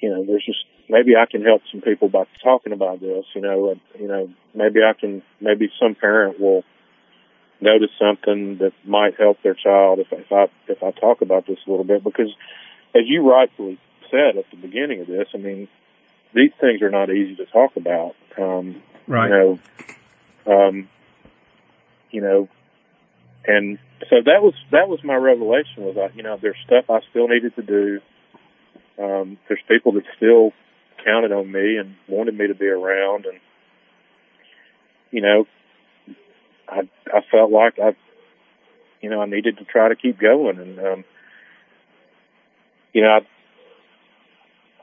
You 0.00 0.10
know, 0.10 0.24
there's 0.24 0.44
just 0.44 0.64
maybe 0.88 1.16
I 1.16 1.26
can 1.30 1.42
help 1.42 1.62
some 1.70 1.80
people 1.80 2.08
by 2.08 2.24
talking 2.42 2.72
about 2.72 3.00
this. 3.00 3.24
You 3.34 3.42
know, 3.42 3.70
and, 3.70 3.80
you 4.00 4.08
know, 4.08 4.30
maybe 4.54 4.80
I 4.80 4.98
can. 4.98 5.22
Maybe 5.40 5.70
some 5.80 5.94
parent 5.94 6.40
will 6.40 6.64
notice 7.60 7.90
something 7.98 8.58
that 8.58 8.72
might 8.84 9.18
help 9.18 9.42
their 9.42 9.54
child 9.54 9.98
if, 9.98 10.08
if 10.12 10.30
I 10.32 10.46
if 10.68 10.82
I 10.82 10.90
talk 10.92 11.22
about 11.22 11.46
this 11.46 11.58
a 11.66 11.70
little 11.70 11.84
bit 11.84 12.04
because, 12.04 12.30
as 12.94 13.02
you 13.06 13.28
rightfully 13.28 13.78
said 14.10 14.36
at 14.36 14.50
the 14.50 14.56
beginning 14.56 15.00
of 15.00 15.06
this, 15.06 15.28
I 15.34 15.38
mean, 15.38 15.68
these 16.34 16.52
things 16.60 16.82
are 16.82 16.90
not 16.90 17.10
easy 17.10 17.36
to 17.36 17.46
talk 17.46 17.76
about. 17.76 18.14
Um, 18.36 18.82
right. 19.06 19.28
You 19.28 19.58
know, 20.46 20.56
um, 20.68 20.88
you 22.10 22.20
know, 22.20 22.48
and 23.46 23.78
so 24.08 24.16
that 24.24 24.42
was 24.42 24.54
that 24.70 24.88
was 24.88 25.02
my 25.04 25.16
revelation 25.16 25.84
was 25.84 25.96
that 25.96 26.16
you 26.16 26.22
know 26.22 26.38
there's 26.40 26.56
stuff 26.64 26.84
I 26.88 27.00
still 27.10 27.28
needed 27.28 27.54
to 27.56 27.62
do. 27.62 28.00
Um, 28.98 29.38
there's 29.48 29.60
people 29.68 29.92
that 29.92 30.04
still 30.16 30.52
counted 31.08 31.32
on 31.32 31.50
me 31.50 31.76
and 31.76 31.94
wanted 32.08 32.36
me 32.36 32.48
to 32.48 32.54
be 32.54 32.66
around, 32.66 33.26
and 33.26 33.38
you 35.10 35.22
know, 35.22 35.46
I 36.68 36.88
I 37.06 37.20
felt 37.30 37.50
like 37.50 37.78
I, 37.78 37.96
you 39.00 39.10
know, 39.10 39.22
I 39.22 39.26
needed 39.26 39.58
to 39.58 39.64
try 39.64 39.88
to 39.88 39.96
keep 39.96 40.20
going, 40.20 40.58
and 40.58 40.78
um, 40.78 41.04
you 42.92 43.02
know, 43.02 43.08
I, 43.08 43.20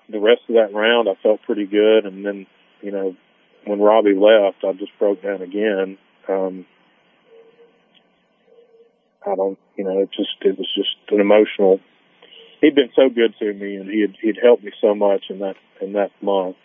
the 0.09 0.19
rest 0.19 0.41
of 0.49 0.55
that 0.55 0.73
round 0.73 1.09
I 1.09 1.15
felt 1.21 1.41
pretty 1.43 1.65
good, 1.65 2.05
and 2.05 2.25
then 2.25 2.47
you 2.81 2.91
know, 2.91 3.15
when 3.65 3.79
Robbie 3.79 4.15
left, 4.15 4.63
I 4.63 4.73
just 4.73 4.97
broke 4.99 5.21
down 5.21 5.41
again. 5.41 5.97
Um, 6.27 6.65
I 9.25 9.35
don't, 9.35 9.57
you 9.75 9.83
know, 9.83 9.99
it 10.01 10.09
just, 10.15 10.35
it 10.41 10.57
was 10.57 10.71
just 10.75 10.95
an 11.09 11.19
emotional, 11.19 11.79
he'd 12.65 12.75
been 12.75 12.91
so 12.95 13.09
good 13.09 13.35
to 13.39 13.53
me 13.53 13.75
and 13.75 13.89
he 13.89 14.01
had, 14.01 14.15
he'd 14.21 14.37
helped 14.41 14.63
me 14.63 14.71
so 14.81 14.95
much 14.95 15.25
in 15.29 15.39
that, 15.39 15.55
in 15.81 15.93
that 15.93 16.11
month. 16.21 16.57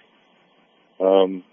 Um, 0.98 1.44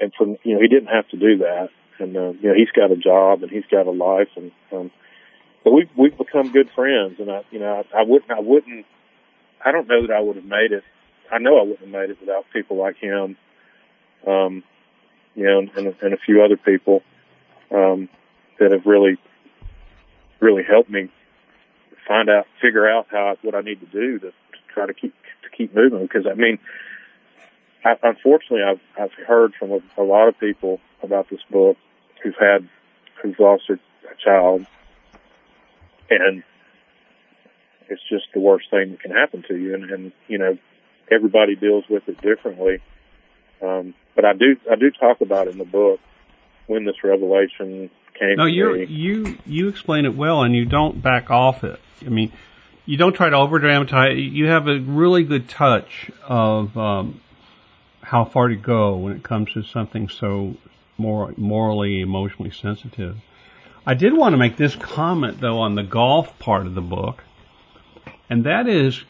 and 0.00 0.12
from, 0.16 0.36
you 0.42 0.54
know, 0.54 0.60
he 0.60 0.68
didn't 0.68 0.88
have 0.88 1.08
to 1.08 1.16
do 1.16 1.38
that. 1.38 1.68
And, 1.98 2.16
uh, 2.16 2.32
you 2.40 2.48
know, 2.48 2.54
he's 2.54 2.70
got 2.70 2.90
a 2.90 2.96
job 2.96 3.42
and 3.42 3.50
he's 3.50 3.64
got 3.70 3.86
a 3.86 3.90
life 3.90 4.28
and, 4.36 4.52
um, 4.72 4.90
but 5.64 5.72
we've, 5.72 5.90
we've 5.96 6.16
become 6.16 6.52
good 6.52 6.68
friends 6.74 7.16
and 7.18 7.30
I, 7.30 7.42
you 7.50 7.60
know, 7.60 7.82
I, 7.94 8.00
I 8.00 8.02
wouldn't, 8.02 8.30
I 8.30 8.40
wouldn't, 8.40 8.86
I 9.64 9.72
don't 9.72 9.88
know 9.88 10.06
that 10.06 10.12
I 10.12 10.20
would 10.20 10.36
have 10.36 10.44
made 10.44 10.72
it. 10.72 10.82
I 11.30 11.38
know 11.38 11.58
I 11.58 11.62
wouldn't 11.62 11.80
have 11.80 11.88
made 11.88 12.10
it 12.10 12.20
without 12.20 12.44
people 12.52 12.76
like 12.76 12.96
him. 12.96 13.36
Um, 14.26 14.64
you 15.34 15.44
know, 15.44 15.60
and, 15.60 15.94
and 16.02 16.12
a 16.12 16.18
few 16.18 16.44
other 16.44 16.56
people, 16.56 17.02
um, 17.70 18.08
that 18.58 18.70
have 18.70 18.84
really 18.86 19.18
really 20.40 20.62
helped 20.62 20.90
me 20.90 21.08
find 22.06 22.28
out, 22.28 22.46
figure 22.60 22.88
out 22.88 23.06
how 23.10 23.36
what 23.42 23.54
I 23.54 23.60
need 23.60 23.80
to 23.80 23.86
do 23.86 24.18
to, 24.18 24.30
to 24.30 24.58
try 24.72 24.86
to 24.86 24.94
keep 24.94 25.14
to 25.44 25.56
keep 25.56 25.74
moving. 25.74 26.02
Because 26.02 26.26
I 26.30 26.34
mean, 26.34 26.58
I, 27.84 27.94
unfortunately, 28.02 28.62
I've 28.62 28.80
I've 29.00 29.26
heard 29.26 29.54
from 29.58 29.72
a, 29.72 29.80
a 29.98 30.04
lot 30.04 30.28
of 30.28 30.38
people 30.38 30.80
about 31.02 31.28
this 31.30 31.40
book 31.50 31.76
who've 32.22 32.34
had 32.38 32.68
who've 33.22 33.38
lost 33.38 33.64
a, 33.70 33.74
a 33.74 34.16
child, 34.24 34.66
and 36.10 36.42
it's 37.88 38.02
just 38.08 38.24
the 38.34 38.40
worst 38.40 38.70
thing 38.70 38.92
that 38.92 39.00
can 39.00 39.10
happen 39.10 39.44
to 39.48 39.56
you. 39.56 39.74
And, 39.74 39.90
and 39.90 40.12
you 40.28 40.38
know, 40.38 40.58
everybody 41.10 41.56
deals 41.56 41.84
with 41.88 42.08
it 42.08 42.20
differently. 42.20 42.78
Um, 43.62 43.94
but 44.14 44.24
I 44.24 44.32
do 44.32 44.56
I 44.70 44.76
do 44.76 44.90
talk 44.90 45.20
about 45.20 45.48
in 45.48 45.58
the 45.58 45.64
book 45.64 46.00
when 46.66 46.84
this 46.84 47.04
revelation 47.04 47.90
came. 48.18 48.36
No, 48.36 48.46
you 48.46 48.74
you 48.76 49.38
you 49.46 49.68
explain 49.68 50.04
it 50.04 50.16
well, 50.16 50.42
and 50.42 50.54
you 50.54 50.64
don't 50.64 51.02
back 51.02 51.30
off 51.30 51.64
it. 51.64 51.80
I 52.04 52.08
mean, 52.08 52.32
you 52.86 52.96
don't 52.96 53.12
try 53.12 53.30
to 53.30 53.36
over 53.36 53.58
dramatize. 53.58 54.18
You 54.18 54.46
have 54.46 54.68
a 54.68 54.78
really 54.78 55.24
good 55.24 55.48
touch 55.48 56.10
of 56.26 56.76
um, 56.76 57.20
how 58.00 58.24
far 58.24 58.48
to 58.48 58.56
go 58.56 58.96
when 58.96 59.14
it 59.14 59.22
comes 59.22 59.52
to 59.52 59.62
something 59.62 60.08
so 60.08 60.56
more 60.98 61.32
morally, 61.36 62.00
emotionally 62.00 62.50
sensitive. 62.50 63.16
I 63.86 63.94
did 63.94 64.16
want 64.16 64.32
to 64.32 64.36
make 64.36 64.56
this 64.56 64.76
comment 64.76 65.40
though 65.40 65.58
on 65.60 65.74
the 65.74 65.82
golf 65.82 66.38
part 66.38 66.66
of 66.66 66.74
the 66.74 66.82
book, 66.82 67.24
and 68.30 68.44
that 68.44 68.68
is 68.68 69.02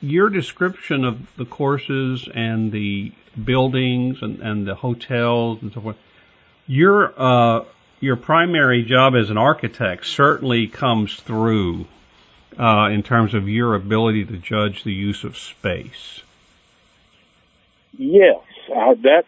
your 0.00 0.30
description 0.30 1.04
of 1.04 1.18
the 1.36 1.44
courses 1.44 2.28
and 2.32 2.70
the 2.70 3.12
buildings 3.42 4.18
and, 4.22 4.40
and 4.40 4.66
the 4.66 4.74
hotels 4.74 5.58
and 5.62 5.72
so 5.72 5.80
forth. 5.80 5.96
Your 6.66 7.12
uh, 7.16 7.64
your 8.00 8.16
primary 8.16 8.84
job 8.84 9.14
as 9.14 9.30
an 9.30 9.38
architect 9.38 10.06
certainly 10.06 10.66
comes 10.66 11.14
through 11.14 11.86
uh, 12.58 12.88
in 12.90 13.02
terms 13.02 13.34
of 13.34 13.48
your 13.48 13.74
ability 13.74 14.24
to 14.24 14.36
judge 14.36 14.84
the 14.84 14.92
use 14.92 15.24
of 15.24 15.36
space. 15.36 16.20
Yes, 17.96 18.40
uh, 18.70 18.94
that 19.02 19.24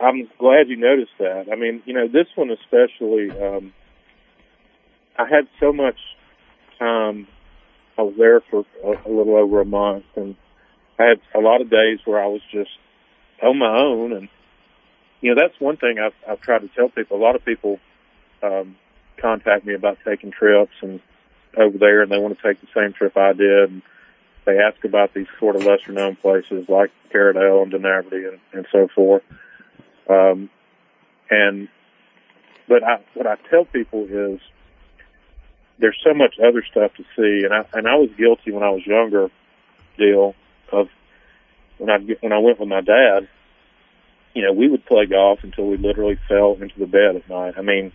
I'm 0.00 0.28
glad 0.38 0.68
you 0.68 0.76
noticed 0.76 1.12
that. 1.18 1.46
I 1.52 1.56
mean, 1.56 1.82
you 1.84 1.94
know, 1.94 2.08
this 2.08 2.26
one 2.34 2.50
especially. 2.50 3.30
Um, 3.30 3.72
I 5.18 5.24
had 5.28 5.48
so 5.60 5.72
much 5.72 5.98
time. 6.78 7.26
I 7.98 8.02
was 8.02 8.14
there 8.16 8.40
for 8.40 8.64
a, 8.84 9.08
a 9.08 9.10
little 9.10 9.36
over 9.36 9.60
a 9.60 9.64
month, 9.64 10.04
and 10.14 10.36
I 10.98 11.04
had 11.04 11.20
a 11.34 11.40
lot 11.40 11.60
of 11.60 11.68
days 11.68 11.98
where 12.04 12.22
I 12.22 12.26
was 12.28 12.40
just 12.52 12.70
on 13.42 13.58
my 13.58 13.76
own. 13.76 14.12
And 14.12 14.28
you 15.20 15.34
know, 15.34 15.40
that's 15.40 15.60
one 15.60 15.76
thing 15.76 15.98
I've, 15.98 16.14
I've 16.30 16.40
tried 16.40 16.60
to 16.60 16.68
tell 16.68 16.88
people. 16.88 17.16
A 17.16 17.22
lot 17.22 17.34
of 17.34 17.44
people 17.44 17.80
um, 18.42 18.76
contact 19.20 19.66
me 19.66 19.74
about 19.74 19.98
taking 20.04 20.30
trips 20.30 20.74
and 20.80 21.00
over 21.56 21.78
there, 21.78 22.02
and 22.02 22.10
they 22.10 22.18
want 22.18 22.36
to 22.36 22.42
take 22.42 22.60
the 22.60 22.68
same 22.74 22.92
trip 22.92 23.16
I 23.16 23.32
did. 23.32 23.70
And 23.70 23.82
they 24.44 24.58
ask 24.58 24.82
about 24.84 25.14
these 25.14 25.26
sort 25.38 25.56
of 25.56 25.64
lesser 25.64 25.92
known 25.92 26.16
places 26.16 26.68
like 26.68 26.90
Carradale 27.12 27.62
and 27.62 27.72
Dunaverty 27.72 28.28
and, 28.28 28.40
and 28.52 28.66
so 28.72 28.88
forth. 28.94 29.22
Um, 30.08 30.50
and 31.30 31.68
but 32.68 32.82
I, 32.82 33.00
what 33.14 33.26
I 33.26 33.36
tell 33.50 33.64
people 33.64 34.06
is 34.08 34.40
there's 35.78 35.98
so 36.04 36.14
much 36.14 36.36
other 36.38 36.64
stuff 36.70 36.92
to 36.96 37.04
see, 37.16 37.44
and 37.44 37.52
I 37.52 37.64
and 37.72 37.86
I 37.86 37.96
was 37.96 38.10
guilty 38.16 38.52
when 38.52 38.62
I 38.62 38.70
was 38.70 38.86
younger, 38.86 39.30
deal 39.96 40.34
of 40.72 40.88
when 41.78 41.90
I 41.90 41.98
when 42.20 42.32
I 42.32 42.38
went 42.38 42.60
with 42.60 42.68
my 42.68 42.80
dad. 42.80 43.28
You 44.34 44.42
know, 44.42 44.52
we 44.52 44.68
would 44.68 44.84
play 44.86 45.06
golf 45.06 45.40
until 45.42 45.66
we 45.66 45.78
literally 45.78 46.18
fell 46.28 46.56
into 46.60 46.78
the 46.78 46.86
bed 46.86 47.16
at 47.16 47.28
night. 47.28 47.54
I 47.56 47.62
mean, 47.62 47.92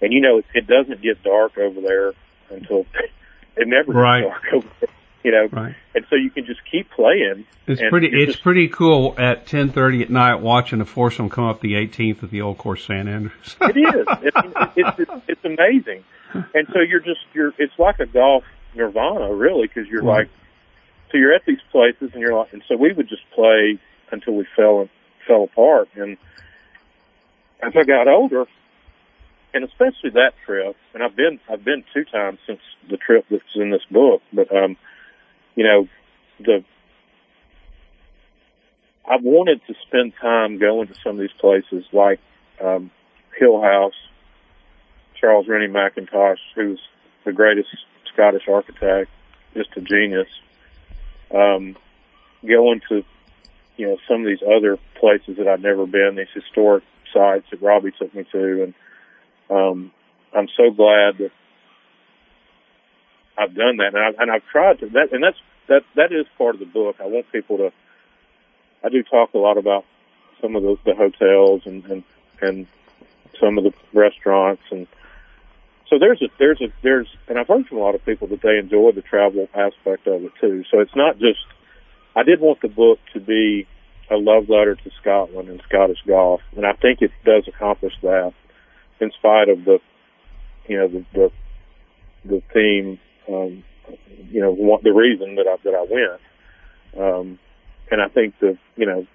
and 0.00 0.12
you 0.12 0.20
know, 0.20 0.38
it, 0.38 0.44
it 0.54 0.66
doesn't 0.66 1.02
get 1.02 1.22
dark 1.22 1.56
over 1.58 1.80
there 1.80 2.12
until 2.50 2.86
it 3.56 3.66
never 3.68 3.92
gets 3.92 3.96
right. 3.96 4.22
dark 4.22 4.42
over 4.54 4.68
there. 4.80 4.88
You 5.24 5.32
know, 5.32 5.48
right. 5.50 5.74
and 5.92 6.04
so 6.08 6.14
you 6.14 6.30
can 6.30 6.46
just 6.46 6.60
keep 6.70 6.88
playing. 6.92 7.46
It's 7.66 7.82
pretty. 7.90 8.06
It's 8.12 8.34
just, 8.34 8.44
pretty 8.44 8.68
cool 8.68 9.16
at 9.18 9.44
ten 9.48 9.70
thirty 9.70 10.00
at 10.02 10.08
night 10.08 10.36
watching 10.36 10.80
a 10.80 10.84
foursome 10.84 11.30
come 11.30 11.46
up 11.46 11.60
the 11.60 11.72
18th 11.72 12.22
at 12.22 12.30
the 12.30 12.42
old 12.42 12.58
course 12.58 12.84
St 12.84 13.08
Andrews. 13.08 13.56
it 13.60 13.76
is. 13.76 14.06
It, 14.22 14.34
it, 14.36 14.70
it's, 14.76 14.98
it's 15.00 15.22
it's 15.26 15.44
amazing, 15.44 16.04
and 16.32 16.68
so 16.72 16.78
you're 16.80 17.00
just 17.00 17.18
you're. 17.34 17.52
It's 17.58 17.76
like 17.76 17.98
a 17.98 18.06
golf 18.06 18.44
nirvana, 18.76 19.34
really, 19.34 19.66
because 19.66 19.88
you're 19.90 20.04
Right. 20.04 20.18
like, 20.18 20.28
so 21.10 21.18
you're 21.18 21.34
at 21.34 21.42
these 21.44 21.58
places, 21.72 22.10
and 22.12 22.20
you're 22.20 22.36
like, 22.38 22.52
and 22.52 22.62
so 22.68 22.76
we 22.76 22.92
would 22.92 23.08
just 23.08 23.28
play 23.34 23.80
until 24.12 24.34
we 24.36 24.46
fell 24.54 24.88
fell 25.26 25.42
apart, 25.42 25.88
and 25.96 26.18
as 27.60 27.72
I 27.76 27.82
got 27.82 28.06
older, 28.06 28.44
and 29.56 29.64
especially 29.64 30.10
that 30.10 30.32
trip, 30.44 30.76
and 30.92 31.02
I've 31.02 31.16
been 31.16 31.40
I've 31.50 31.64
been 31.64 31.82
two 31.94 32.04
times 32.04 32.38
since 32.46 32.60
the 32.90 32.98
trip 32.98 33.24
that's 33.30 33.42
in 33.54 33.70
this 33.70 33.84
book, 33.90 34.20
but 34.30 34.54
um, 34.54 34.76
you 35.54 35.64
know, 35.64 35.88
the 36.38 36.62
I 39.08 39.16
wanted 39.16 39.62
to 39.66 39.74
spend 39.86 40.12
time 40.20 40.58
going 40.58 40.88
to 40.88 40.94
some 41.02 41.12
of 41.12 41.18
these 41.18 41.36
places 41.40 41.86
like 41.92 42.20
um, 42.62 42.90
Hill 43.38 43.62
House, 43.62 43.94
Charles 45.18 45.48
Rennie 45.48 45.68
Mackintosh, 45.68 46.38
who's 46.54 46.80
the 47.24 47.32
greatest 47.32 47.68
Scottish 48.12 48.48
architect, 48.48 49.10
just 49.54 49.70
a 49.76 49.80
genius. 49.80 50.28
Um, 51.34 51.76
going 52.46 52.82
to, 52.90 53.04
you 53.78 53.86
know, 53.86 53.96
some 54.06 54.20
of 54.20 54.26
these 54.26 54.42
other 54.42 54.78
places 55.00 55.38
that 55.38 55.48
I've 55.48 55.62
never 55.62 55.86
been, 55.86 56.16
these 56.16 56.26
historic 56.34 56.84
sites 57.12 57.46
that 57.50 57.62
Robbie 57.62 57.92
took 57.98 58.14
me 58.14 58.24
to, 58.32 58.62
and 58.62 58.74
um, 59.50 59.92
I'm 60.34 60.48
so 60.56 60.70
glad 60.70 61.18
that 61.18 61.30
I've 63.38 63.54
done 63.54 63.78
that, 63.78 63.94
and, 63.94 63.98
I, 63.98 64.22
and 64.22 64.30
I've 64.30 64.44
tried 64.50 64.80
to. 64.80 64.86
That, 64.90 65.12
and 65.12 65.22
that's 65.22 65.38
that. 65.68 65.82
That 65.94 66.12
is 66.12 66.26
part 66.38 66.54
of 66.54 66.60
the 66.60 66.66
book. 66.66 66.96
I 67.00 67.06
want 67.06 67.30
people 67.32 67.58
to. 67.58 67.72
I 68.84 68.88
do 68.88 69.02
talk 69.02 69.34
a 69.34 69.38
lot 69.38 69.58
about 69.58 69.84
some 70.40 70.56
of 70.56 70.62
the, 70.62 70.76
the 70.84 70.94
hotels 70.94 71.62
and, 71.66 71.84
and 71.84 72.04
and 72.40 72.66
some 73.40 73.58
of 73.58 73.64
the 73.64 73.72
restaurants, 73.92 74.62
and 74.70 74.86
so 75.88 75.98
there's 75.98 76.20
a 76.22 76.26
there's 76.38 76.60
a 76.60 76.72
there's, 76.82 77.08
and 77.28 77.38
I've 77.38 77.48
heard 77.48 77.66
from 77.66 77.78
a 77.78 77.80
lot 77.80 77.94
of 77.94 78.04
people 78.04 78.28
that 78.28 78.42
they 78.42 78.58
enjoy 78.58 78.92
the 78.92 79.02
travel 79.02 79.48
aspect 79.54 80.06
of 80.06 80.24
it 80.24 80.32
too. 80.40 80.64
So 80.70 80.80
it's 80.80 80.96
not 80.96 81.18
just. 81.18 81.40
I 82.14 82.22
did 82.22 82.40
want 82.40 82.62
the 82.62 82.68
book 82.68 82.98
to 83.12 83.20
be 83.20 83.66
a 84.10 84.16
love 84.16 84.48
letter 84.48 84.74
to 84.74 84.90
Scotland 85.00 85.48
and 85.48 85.60
Scottish 85.68 85.98
golf, 86.06 86.40
and 86.56 86.64
I 86.64 86.72
think 86.72 87.02
it 87.02 87.10
does 87.24 87.46
accomplish 87.46 87.92
that, 88.02 88.32
in 89.00 89.10
spite 89.12 89.48
of 89.48 89.64
the, 89.64 89.78
you 90.66 90.78
know, 90.78 90.88
the 90.88 91.04
the, 91.12 91.32
the 92.24 92.42
theme 92.52 92.98
um, 93.28 93.64
you 94.30 94.40
know, 94.40 94.52
one, 94.52 94.80
the 94.82 94.92
reason 94.92 95.36
that 95.36 95.46
I 95.46 95.56
that 95.64 95.74
I 95.74 95.86
went. 95.88 96.20
Um, 96.98 97.38
and 97.90 98.00
I 98.00 98.08
think 98.08 98.34
that 98.40 98.58
you 98.76 98.86
know, 98.86 99.06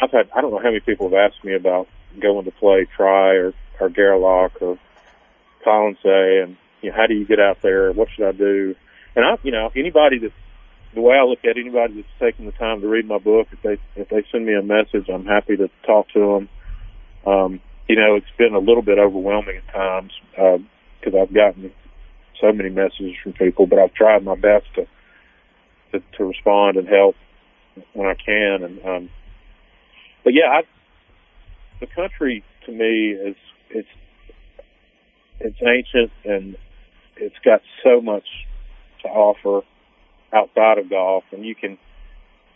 I've 0.00 0.10
had 0.10 0.30
I 0.34 0.40
don't 0.40 0.50
know 0.50 0.58
how 0.58 0.70
many 0.70 0.80
people 0.80 1.08
have 1.08 1.18
asked 1.18 1.44
me 1.44 1.54
about 1.54 1.88
going 2.20 2.44
to 2.44 2.50
play 2.50 2.86
Traigh 2.96 3.36
or 3.36 3.52
or 3.80 3.88
Gairloch 3.88 4.60
or 4.60 4.78
Colonsay, 5.66 6.44
and 6.44 6.56
you 6.82 6.90
know, 6.90 6.96
how 6.96 7.06
do 7.06 7.14
you 7.14 7.26
get 7.26 7.40
out 7.40 7.58
there? 7.62 7.92
What 7.92 8.08
should 8.14 8.28
I 8.28 8.32
do? 8.32 8.74
And 9.16 9.24
I, 9.24 9.36
you 9.42 9.52
know, 9.52 9.70
anybody 9.76 10.18
that 10.20 10.32
the 10.94 11.00
way 11.00 11.16
I 11.16 11.24
look 11.24 11.40
at 11.44 11.58
anybody 11.58 11.94
that's 11.94 12.08
taking 12.20 12.46
the 12.46 12.52
time 12.52 12.80
to 12.80 12.88
read 12.88 13.06
my 13.06 13.18
book, 13.18 13.48
if 13.52 13.62
they 13.62 13.78
if 14.00 14.08
they 14.08 14.24
send 14.30 14.46
me 14.46 14.54
a 14.54 14.62
message, 14.62 15.08
I'm 15.12 15.26
happy 15.26 15.56
to 15.56 15.68
talk 15.86 16.08
to 16.10 16.20
them. 16.20 16.48
Um, 17.26 17.60
you 17.88 17.96
know, 17.96 18.16
it's 18.16 18.26
been 18.38 18.54
a 18.54 18.58
little 18.58 18.82
bit 18.82 18.98
overwhelming 18.98 19.58
at 19.58 19.72
times 19.72 20.12
because 20.30 21.14
uh, 21.14 21.22
I've 21.22 21.34
gotten 21.34 21.72
so 22.40 22.52
many 22.52 22.70
messages 22.70 23.14
from 23.22 23.32
people, 23.34 23.66
but 23.66 23.78
I've 23.78 23.94
tried 23.94 24.24
my 24.24 24.34
best 24.34 24.66
to 24.76 24.86
to, 25.92 26.02
to 26.18 26.24
respond 26.24 26.76
and 26.76 26.88
help 26.88 27.14
when 27.92 28.08
I 28.08 28.14
can. 28.14 28.64
And 28.64 28.84
um, 28.84 29.10
but 30.24 30.32
yeah, 30.32 30.48
I, 30.50 30.62
the 31.80 31.86
country 31.86 32.42
to 32.66 32.72
me 32.72 33.10
is 33.10 33.36
it's 33.70 33.88
it's 35.40 35.58
ancient 35.62 36.10
and 36.24 36.56
it's 37.16 37.36
got 37.44 37.60
so 37.82 38.00
much 38.00 38.24
to 39.02 39.08
offer 39.08 39.64
outside 40.32 40.78
of 40.78 40.90
golf, 40.90 41.24
and 41.32 41.44
you 41.44 41.54
can 41.54 41.78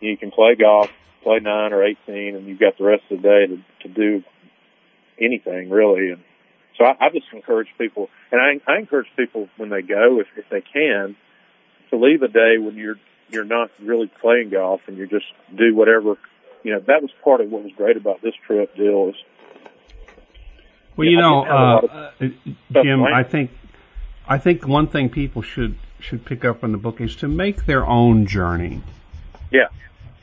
you 0.01 0.17
can 0.17 0.31
play 0.31 0.55
golf, 0.55 0.91
play 1.23 1.39
nine 1.41 1.73
or 1.73 1.85
eighteen, 1.85 2.35
and 2.35 2.47
you've 2.47 2.61
got 2.61 2.79
the 2.79 2.85
rest 2.85 3.03
of 3.11 3.23
the 3.23 3.29
day 3.29 3.47
to, 3.47 3.89
to 3.89 3.95
do 3.95 4.25
anything 5.21 5.71
really. 5.71 6.11
And 6.11 6.23
so 6.77 6.85
I, 6.85 7.07
I 7.07 7.09
just 7.11 7.27
encourage 7.33 7.69
people, 7.77 8.09
and 8.31 8.41
I, 8.41 8.73
I 8.73 8.79
encourage 8.79 9.09
people 9.17 9.49
when 9.57 9.69
they 9.71 9.83
go, 9.83 10.21
if, 10.21 10.27
if 10.37 10.49
they 10.51 10.61
can, 10.61 11.17
to 11.91 11.97
leave 11.97 12.23
a 12.23 12.29
day 12.29 12.59
when 12.59 12.77
you're 12.77 12.99
you're 13.31 13.45
not 13.45 13.71
really 13.83 14.11
playing 14.21 14.51
golf 14.51 14.81
and 14.87 14.97
you 14.97 15.07
just 15.07 15.27
do 15.55 15.75
whatever. 15.75 16.17
You 16.63 16.75
know, 16.75 16.81
that 16.87 17.03
was 17.03 17.11
part 17.23 17.41
of 17.41 17.51
what 17.51 17.63
was 17.63 17.73
great 17.77 17.97
about 17.97 18.23
this 18.23 18.35
trip. 18.47 18.75
Deal 18.75 19.11
is. 19.11 19.15
Well, 20.97 21.07
you 21.07 21.19
know, 21.19 21.43
didn't 21.43 21.57
have 21.57 21.61
a 21.61 21.65
lot 21.65 21.85
of 21.85 22.33
uh, 22.75 22.83
Jim. 22.83 23.05
I 23.05 23.23
think 23.23 23.51
I 24.27 24.39
think 24.39 24.67
one 24.67 24.89
thing 24.89 25.09
people 25.09 25.43
should 25.43 25.77
should 26.01 26.25
pick 26.25 26.45
up 26.45 26.61
from 26.61 26.73
the 26.73 26.79
book 26.79 27.01
is 27.01 27.17
to 27.17 27.29
make 27.29 27.67
their 27.67 27.87
own 27.87 28.27
journey. 28.27 28.83
Yeah. 29.51 29.69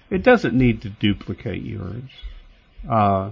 It 0.10 0.24
doesn't 0.24 0.54
need 0.54 0.82
to 0.84 0.90
duplicate 0.90 1.64
yours. 1.64 2.04
Uh, 2.88 3.32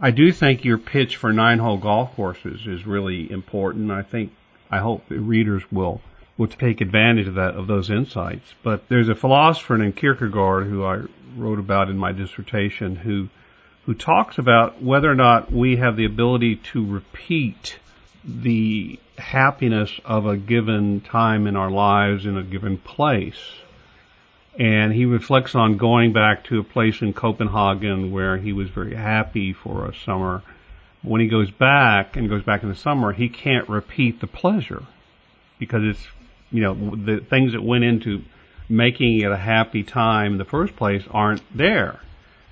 I 0.00 0.10
do 0.10 0.32
think 0.32 0.64
your 0.64 0.78
pitch 0.78 1.16
for 1.16 1.32
nine 1.32 1.58
hole 1.58 1.78
golf 1.78 2.16
courses 2.16 2.66
is 2.66 2.86
really 2.86 3.30
important. 3.30 3.90
I 3.90 4.02
think 4.02 4.32
I 4.70 4.78
hope 4.78 5.08
the 5.08 5.20
readers 5.20 5.62
will 5.70 6.00
will 6.36 6.48
take 6.48 6.80
advantage 6.80 7.28
of 7.28 7.34
that 7.34 7.54
of 7.54 7.66
those 7.66 7.90
insights. 7.90 8.54
But 8.62 8.88
there's 8.88 9.08
a 9.08 9.14
philosopher 9.14 9.78
named 9.78 9.96
Kierkegaard 9.96 10.66
who 10.66 10.84
I 10.84 11.02
wrote 11.36 11.58
about 11.58 11.90
in 11.90 11.96
my 11.96 12.12
dissertation, 12.12 12.96
who 12.96 13.28
who 13.86 13.94
talks 13.94 14.38
about 14.38 14.82
whether 14.82 15.10
or 15.10 15.14
not 15.14 15.52
we 15.52 15.76
have 15.76 15.96
the 15.96 16.06
ability 16.06 16.56
to 16.56 16.84
repeat 16.84 17.78
the 18.24 18.98
happiness 19.18 20.00
of 20.04 20.26
a 20.26 20.36
given 20.36 21.00
time 21.02 21.46
in 21.46 21.56
our 21.56 21.70
lives 21.70 22.26
in 22.26 22.36
a 22.36 22.42
given 22.42 22.78
place. 22.78 23.38
And 24.58 24.92
he 24.92 25.04
reflects 25.04 25.54
on 25.54 25.76
going 25.76 26.12
back 26.12 26.44
to 26.44 26.60
a 26.60 26.64
place 26.64 27.02
in 27.02 27.12
Copenhagen 27.12 28.12
where 28.12 28.36
he 28.36 28.52
was 28.52 28.68
very 28.70 28.94
happy 28.94 29.52
for 29.52 29.86
a 29.86 29.94
summer. 30.04 30.42
When 31.02 31.20
he 31.20 31.28
goes 31.28 31.50
back 31.50 32.16
and 32.16 32.28
goes 32.28 32.44
back 32.44 32.62
in 32.62 32.68
the 32.68 32.76
summer, 32.76 33.12
he 33.12 33.28
can't 33.28 33.68
repeat 33.68 34.20
the 34.20 34.26
pleasure 34.26 34.84
because 35.58 35.82
it's, 35.84 36.06
you 36.50 36.62
know, 36.62 36.74
the 36.74 37.18
things 37.18 37.52
that 37.52 37.62
went 37.62 37.84
into 37.84 38.22
making 38.68 39.20
it 39.20 39.30
a 39.30 39.36
happy 39.36 39.82
time 39.82 40.32
in 40.32 40.38
the 40.38 40.44
first 40.44 40.76
place 40.76 41.02
aren't 41.10 41.42
there. 41.56 42.00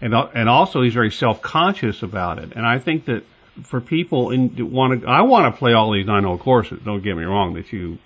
And, 0.00 0.12
and 0.12 0.48
also 0.48 0.82
he's 0.82 0.94
very 0.94 1.12
self-conscious 1.12 2.02
about 2.02 2.40
it. 2.40 2.52
And 2.56 2.66
I 2.66 2.80
think 2.80 3.06
that 3.06 3.24
for 3.64 3.80
people 3.80 4.30
in 4.30 4.72
want 4.72 5.02
to, 5.02 5.06
I 5.06 5.22
want 5.22 5.54
to 5.54 5.58
play 5.58 5.72
all 5.72 5.92
these 5.92 6.06
nine 6.06 6.24
hole 6.24 6.38
courses. 6.38 6.80
Don't 6.84 7.02
get 7.02 7.16
me 7.16 7.24
wrong 7.24 7.54
that 7.54 7.72
you, 7.72 7.98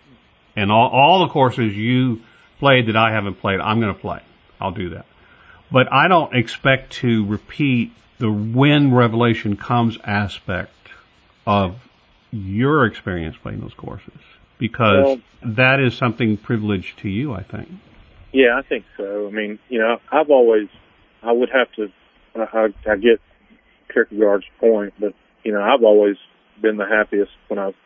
and 0.54 0.70
all, 0.70 0.90
all 0.90 1.26
the 1.26 1.32
courses 1.32 1.74
you 1.74 2.20
played 2.58 2.88
that 2.88 2.96
I 2.96 3.12
haven't 3.12 3.40
played, 3.40 3.60
I'm 3.60 3.80
going 3.80 3.94
to 3.94 4.00
play. 4.00 4.20
I'll 4.60 4.72
do 4.72 4.90
that. 4.90 5.06
But 5.70 5.92
I 5.92 6.08
don't 6.08 6.34
expect 6.34 6.92
to 6.94 7.26
repeat 7.26 7.92
the 8.18 8.30
when 8.30 8.94
revelation 8.94 9.56
comes 9.56 9.98
aspect 10.04 10.72
of 11.46 11.76
your 12.30 12.86
experience 12.86 13.36
playing 13.36 13.60
those 13.60 13.74
courses 13.74 14.20
because 14.58 15.04
well, 15.04 15.20
that 15.42 15.80
is 15.80 15.96
something 15.96 16.36
privileged 16.36 16.98
to 17.00 17.08
you, 17.08 17.34
I 17.34 17.42
think. 17.42 17.68
Yeah, 18.32 18.58
I 18.58 18.62
think 18.62 18.84
so. 18.96 19.26
I 19.26 19.30
mean, 19.30 19.58
you 19.68 19.78
know, 19.78 19.98
I've 20.10 20.30
always, 20.30 20.68
I 21.22 21.32
would 21.32 21.50
have 21.50 21.70
to, 21.72 21.92
I, 22.34 22.68
I 22.90 22.96
get 22.96 23.20
Kierkegaard's 23.92 24.46
point, 24.60 24.94
but 24.98 25.14
you 25.44 25.52
know, 25.52 25.62
I've 25.62 25.84
always 25.84 26.16
been 26.60 26.76
the 26.76 26.86
happiest 26.86 27.30
when 27.48 27.58
I've 27.58 27.76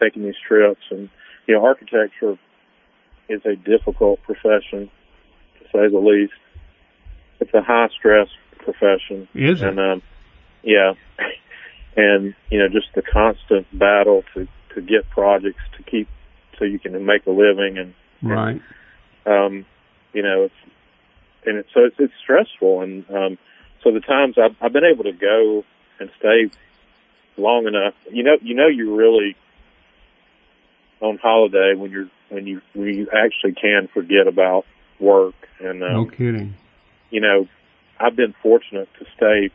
taken 0.00 0.22
these 0.22 0.36
trips. 0.46 0.80
And, 0.90 1.10
you 1.46 1.54
know, 1.54 1.64
architecture 1.64 2.38
is 3.28 3.44
a 3.44 3.56
difficult 3.56 4.22
profession, 4.22 4.90
to 5.58 5.64
say 5.72 5.88
the 5.88 5.98
least. 5.98 6.32
It's 7.40 7.52
a 7.54 7.62
high 7.62 7.88
stress 7.96 8.28
profession. 8.58 9.28
Is 9.34 9.62
it? 9.62 9.68
And, 9.68 9.78
um, 9.78 10.02
yeah. 10.62 10.94
and, 11.96 12.34
you 12.50 12.58
know, 12.58 12.68
just 12.68 12.88
the 12.94 13.02
constant 13.02 13.66
battle 13.76 14.24
to, 14.34 14.48
to 14.74 14.80
get 14.80 15.08
projects 15.10 15.62
to 15.76 15.82
keep 15.82 16.08
so 16.58 16.64
you 16.64 16.78
can 16.78 17.04
make 17.04 17.26
a 17.26 17.30
living 17.30 17.78
and, 17.78 17.94
right. 18.22 18.60
And, 19.24 19.34
um, 19.34 19.66
you 20.12 20.22
know, 20.22 20.44
it's, 20.44 20.54
and 21.46 21.58
it's, 21.58 21.68
so 21.72 21.84
it's, 21.84 21.96
it's 21.98 22.12
stressful. 22.22 22.80
And, 22.80 23.08
um, 23.10 23.38
so 23.82 23.92
the 23.92 24.00
times 24.00 24.36
I've, 24.38 24.56
I've 24.60 24.72
been 24.72 24.84
able 24.84 25.04
to 25.04 25.12
go 25.12 25.64
and 26.00 26.10
stay 26.18 26.50
long 27.36 27.66
enough, 27.66 27.94
you 28.10 28.24
know, 28.24 28.36
you 28.42 28.54
know, 28.54 28.66
you're 28.66 28.94
really 28.94 29.36
on 31.00 31.18
holiday 31.18 31.74
when 31.76 31.90
you're 31.90 32.10
when 32.28 32.46
you 32.46 32.60
when 32.74 32.94
you 32.94 33.08
actually 33.12 33.52
can 33.52 33.88
forget 33.92 34.26
about 34.26 34.66
work. 35.00 35.34
And 35.60 35.82
um, 35.82 35.92
no 35.92 36.06
kidding. 36.06 36.54
You 37.10 37.20
know, 37.20 37.48
I've 37.98 38.16
been 38.16 38.34
fortunate 38.42 38.88
to 38.98 39.06
stay 39.16 39.50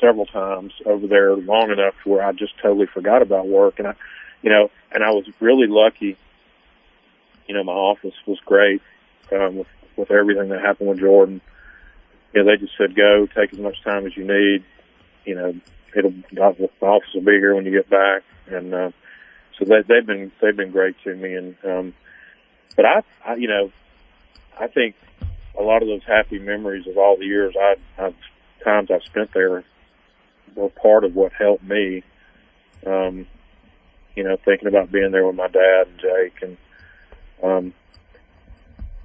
several 0.00 0.26
times 0.26 0.72
over 0.86 1.06
there 1.06 1.34
long 1.36 1.70
enough 1.70 1.94
where 2.04 2.22
I 2.22 2.32
just 2.32 2.52
totally 2.60 2.86
forgot 2.86 3.22
about 3.22 3.46
work, 3.46 3.78
and 3.78 3.88
I, 3.88 3.94
you 4.42 4.50
know, 4.50 4.70
and 4.92 5.04
I 5.04 5.10
was 5.10 5.24
really 5.40 5.66
lucky. 5.66 6.16
You 7.46 7.54
know, 7.54 7.64
my 7.64 7.72
office 7.72 8.14
was 8.26 8.38
great 8.44 8.82
um, 9.32 9.56
with 9.56 9.66
with 9.96 10.10
everything 10.10 10.48
that 10.48 10.60
happened 10.60 10.90
with 10.90 11.00
Jordan. 11.00 11.40
You 12.32 12.42
know, 12.42 12.50
they 12.50 12.56
just 12.56 12.76
said 12.78 12.94
go, 12.94 13.26
take 13.26 13.52
as 13.52 13.58
much 13.58 13.82
time 13.82 14.06
as 14.06 14.16
you 14.16 14.24
need. 14.24 14.64
You 15.24 15.34
know, 15.34 15.54
it'll 15.94 16.14
the 16.32 16.40
office 16.40 17.14
will 17.14 17.22
be 17.22 17.32
here 17.32 17.54
when 17.54 17.64
you 17.64 17.72
get 17.72 17.90
back, 17.90 18.22
and 18.48 18.74
uh, 18.74 18.90
so 19.58 19.64
they, 19.64 19.82
they've 19.86 20.06
been 20.06 20.32
they've 20.40 20.56
been 20.56 20.70
great 20.70 20.96
to 21.04 21.14
me. 21.14 21.34
And 21.34 21.56
um, 21.64 21.94
but 22.76 22.84
I, 22.84 23.02
I, 23.24 23.34
you 23.34 23.48
know, 23.48 23.70
I 24.58 24.68
think 24.68 24.94
a 25.58 25.62
lot 25.62 25.82
of 25.82 25.88
those 25.88 26.04
happy 26.06 26.38
memories 26.38 26.86
of 26.86 26.96
all 26.96 27.16
the 27.16 27.26
years 27.26 27.54
I, 27.58 27.76
I've 27.98 28.14
times 28.64 28.90
I've 28.90 29.02
spent 29.02 29.32
there 29.34 29.64
were 30.54 30.68
part 30.68 31.04
of 31.04 31.14
what 31.14 31.32
helped 31.32 31.64
me. 31.64 32.02
Um, 32.86 33.26
you 34.14 34.24
know, 34.24 34.36
thinking 34.44 34.68
about 34.68 34.92
being 34.92 35.10
there 35.10 35.26
with 35.26 35.36
my 35.36 35.48
dad 35.48 35.86
and 35.88 36.00
Jake 36.00 36.42
and 36.42 36.56
um 37.42 37.74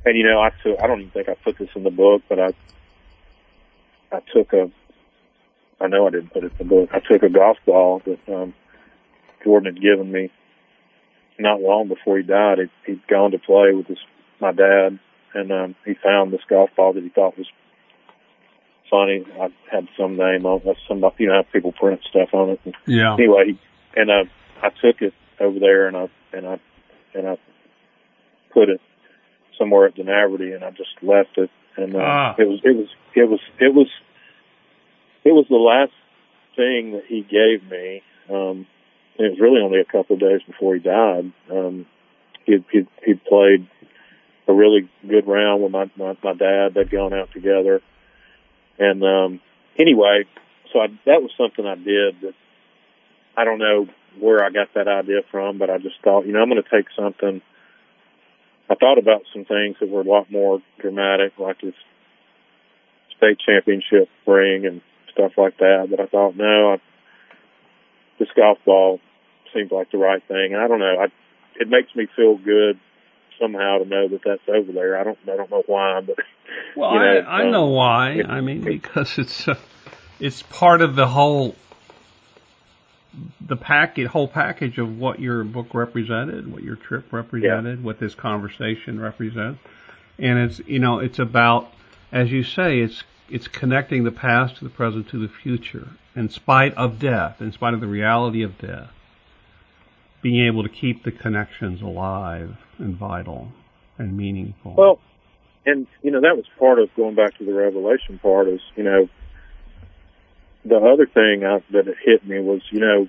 and 0.05 0.17
you 0.17 0.23
know, 0.23 0.39
I 0.39 0.49
took 0.63 0.79
I 0.81 0.87
don't 0.87 1.01
even 1.01 1.11
think 1.11 1.29
I 1.29 1.35
put 1.35 1.57
this 1.57 1.69
in 1.75 1.83
the 1.83 1.91
book, 1.91 2.23
but 2.29 2.39
I 2.39 2.53
I 4.11 4.21
took 4.33 4.53
a 4.53 4.71
I 5.79 5.87
know 5.87 6.07
I 6.07 6.11
didn't 6.11 6.33
put 6.33 6.43
it 6.43 6.53
in 6.59 6.67
the 6.67 6.75
book. 6.75 6.89
I 6.93 6.99
took 6.99 7.23
a 7.23 7.29
golf 7.29 7.57
ball 7.65 8.01
that 8.05 8.33
um, 8.33 8.53
Jordan 9.43 9.73
had 9.73 9.81
given 9.81 10.11
me 10.11 10.31
not 11.39 11.61
long 11.61 11.87
before 11.87 12.17
he 12.17 12.23
died. 12.23 12.59
He'd, 12.59 12.69
he'd 12.85 13.07
gone 13.07 13.31
to 13.31 13.39
play 13.39 13.73
with 13.73 13.87
his 13.87 13.99
my 14.39 14.51
dad, 14.51 14.99
and 15.33 15.51
um, 15.51 15.75
he 15.85 15.93
found 15.95 16.31
this 16.31 16.41
golf 16.49 16.69
ball 16.75 16.93
that 16.93 17.03
he 17.03 17.09
thought 17.09 17.37
was 17.37 17.47
funny. 18.89 19.25
I 19.39 19.49
had 19.71 19.87
some 19.97 20.15
name 20.15 20.45
on 20.45 20.61
it. 20.65 20.77
Some 20.87 21.03
you 21.17 21.27
know 21.27 21.43
people 21.51 21.71
print 21.71 22.01
stuff 22.09 22.29
on 22.33 22.51
it. 22.51 22.59
And 22.65 22.75
yeah. 22.85 23.13
Anyway, 23.13 23.59
and 23.95 24.09
uh, 24.11 24.23
I 24.61 24.69
took 24.69 25.01
it 25.01 25.13
over 25.39 25.59
there 25.59 25.87
and 25.87 25.97
I 25.97 26.09
and 26.33 26.47
I 26.47 26.59
and 27.13 27.27
I 27.27 27.37
put 28.51 28.69
it 28.69 28.81
somewhere 29.57 29.87
at 29.87 29.95
Dunaverty 29.95 30.53
and 30.53 30.63
I 30.63 30.71
just 30.71 30.91
left 31.01 31.37
it 31.37 31.49
and 31.77 31.95
uh, 31.95 31.99
ah. 31.99 32.35
it 32.37 32.47
was 32.47 32.59
it 32.63 32.75
was 32.75 32.87
it 33.15 33.29
was 33.29 33.39
it 33.59 33.73
was 33.73 33.87
it 35.23 35.31
was 35.31 35.45
the 35.49 35.55
last 35.55 35.93
thing 36.55 36.93
that 36.93 37.05
he 37.07 37.21
gave 37.21 37.69
me. 37.69 38.01
Um, 38.29 38.65
it 39.19 39.31
was 39.31 39.39
really 39.39 39.61
only 39.61 39.79
a 39.79 39.85
couple 39.85 40.15
of 40.15 40.19
days 40.19 40.41
before 40.45 40.75
he 40.75 40.79
died. 40.79 41.31
Um, 41.51 41.85
he 42.45 42.63
he 42.71 42.87
he 43.05 43.13
played 43.13 43.67
a 44.47 44.53
really 44.53 44.89
good 45.07 45.27
round 45.27 45.63
with 45.63 45.71
my 45.71 45.89
my, 45.95 46.17
my 46.23 46.33
dad. 46.33 46.73
They'd 46.73 46.89
gone 46.89 47.13
out 47.13 47.31
together, 47.33 47.81
and 48.77 49.03
um, 49.03 49.41
anyway, 49.77 50.25
so 50.71 50.79
I, 50.79 50.87
that 51.05 51.21
was 51.21 51.31
something 51.37 51.65
I 51.65 51.75
did 51.75 52.21
that 52.21 52.33
I 53.37 53.43
don't 53.43 53.59
know 53.59 53.87
where 54.19 54.43
I 54.43 54.49
got 54.49 54.73
that 54.73 54.87
idea 54.87 55.21
from, 55.29 55.59
but 55.59 55.69
I 55.69 55.77
just 55.77 56.01
thought, 56.03 56.25
you 56.25 56.33
know, 56.33 56.41
I'm 56.41 56.49
going 56.49 56.61
to 56.61 56.69
take 56.69 56.87
something. 56.97 57.41
I 58.69 58.75
thought 58.75 58.97
about 58.97 59.21
some 59.31 59.45
things 59.45 59.77
that 59.79 59.89
were 59.89 60.01
a 60.01 60.09
lot 60.09 60.31
more 60.31 60.59
dramatic, 60.79 61.33
like 61.37 61.61
this 61.61 61.75
state 63.15 63.37
championship 63.39 64.09
ring 64.25 64.65
and 64.65 64.81
stuff 65.13 65.33
like 65.37 65.57
that. 65.59 65.87
But 65.89 65.99
I 65.99 66.07
thought, 66.07 66.35
no, 66.35 66.73
I, 66.73 66.81
this 68.19 68.29
golf 68.35 68.57
ball 68.65 68.99
seems 69.53 69.71
like 69.71 69.91
the 69.91 69.97
right 69.97 70.21
thing. 70.27 70.55
I 70.55 70.67
don't 70.67 70.79
know. 70.79 70.95
I, 70.99 71.05
it 71.59 71.69
makes 71.69 71.95
me 71.95 72.07
feel 72.15 72.37
good 72.37 72.79
somehow 73.39 73.79
to 73.79 73.85
know 73.85 74.07
that 74.07 74.21
that's 74.25 74.41
over 74.47 74.71
there. 74.71 74.99
I 74.99 75.03
don't, 75.03 75.17
I 75.23 75.35
don't 75.35 75.51
know 75.51 75.63
why, 75.65 76.01
but 76.01 76.15
well, 76.75 76.93
you 76.93 76.99
know, 76.99 77.05
I, 77.05 77.39
I 77.39 77.45
um, 77.45 77.51
know 77.51 77.67
why. 77.67 78.11
It, 78.11 78.25
I 78.27 78.41
mean, 78.41 78.61
because 78.61 79.17
it's, 79.17 79.47
uh, 79.47 79.55
it's 80.19 80.41
part 80.43 80.81
of 80.81 80.95
the 80.95 81.07
whole, 81.07 81.55
the 83.41 83.55
package, 83.55 84.07
whole 84.07 84.27
package 84.27 84.77
of 84.77 84.97
what 84.97 85.19
your 85.19 85.43
book 85.43 85.73
represented, 85.73 86.51
what 86.51 86.63
your 86.63 86.75
trip 86.75 87.11
represented, 87.11 87.79
yeah. 87.79 87.85
what 87.85 87.99
this 87.99 88.15
conversation 88.15 88.99
represents. 88.99 89.59
And 90.19 90.39
it's, 90.39 90.59
you 90.65 90.79
know, 90.79 90.99
it's 90.99 91.19
about, 91.19 91.71
as 92.11 92.31
you 92.31 92.43
say, 92.43 92.79
it's 92.79 93.03
it's 93.29 93.47
connecting 93.47 94.03
the 94.03 94.11
past 94.11 94.57
to 94.57 94.63
the 94.63 94.69
present 94.69 95.09
to 95.09 95.19
the 95.19 95.27
future, 95.27 95.89
in 96.15 96.29
spite 96.29 96.73
of 96.75 96.99
death, 96.99 97.41
in 97.41 97.51
spite 97.51 97.73
of 97.73 97.81
the 97.81 97.87
reality 97.87 98.43
of 98.43 98.57
death. 98.57 98.89
Being 100.21 100.45
able 100.47 100.63
to 100.63 100.69
keep 100.69 101.03
the 101.03 101.11
connections 101.11 101.81
alive 101.81 102.57
and 102.79 102.95
vital 102.95 103.49
and 103.97 104.17
meaningful. 104.17 104.73
Well, 104.75 104.99
and 105.65 105.87
you 106.01 106.11
know 106.11 106.21
that 106.21 106.35
was 106.35 106.45
part 106.57 106.79
of 106.79 106.89
going 106.95 107.15
back 107.15 107.37
to 107.37 107.45
the 107.45 107.53
revelation 107.53 108.19
part. 108.19 108.47
Is 108.47 108.61
you 108.75 108.83
know 108.83 109.09
the 110.65 110.77
other 110.77 111.05
thing 111.05 111.45
I, 111.45 111.63
that 111.71 111.85
hit 112.03 112.25
me 112.25 112.39
was 112.39 112.61
you 112.71 112.79
know 112.79 113.07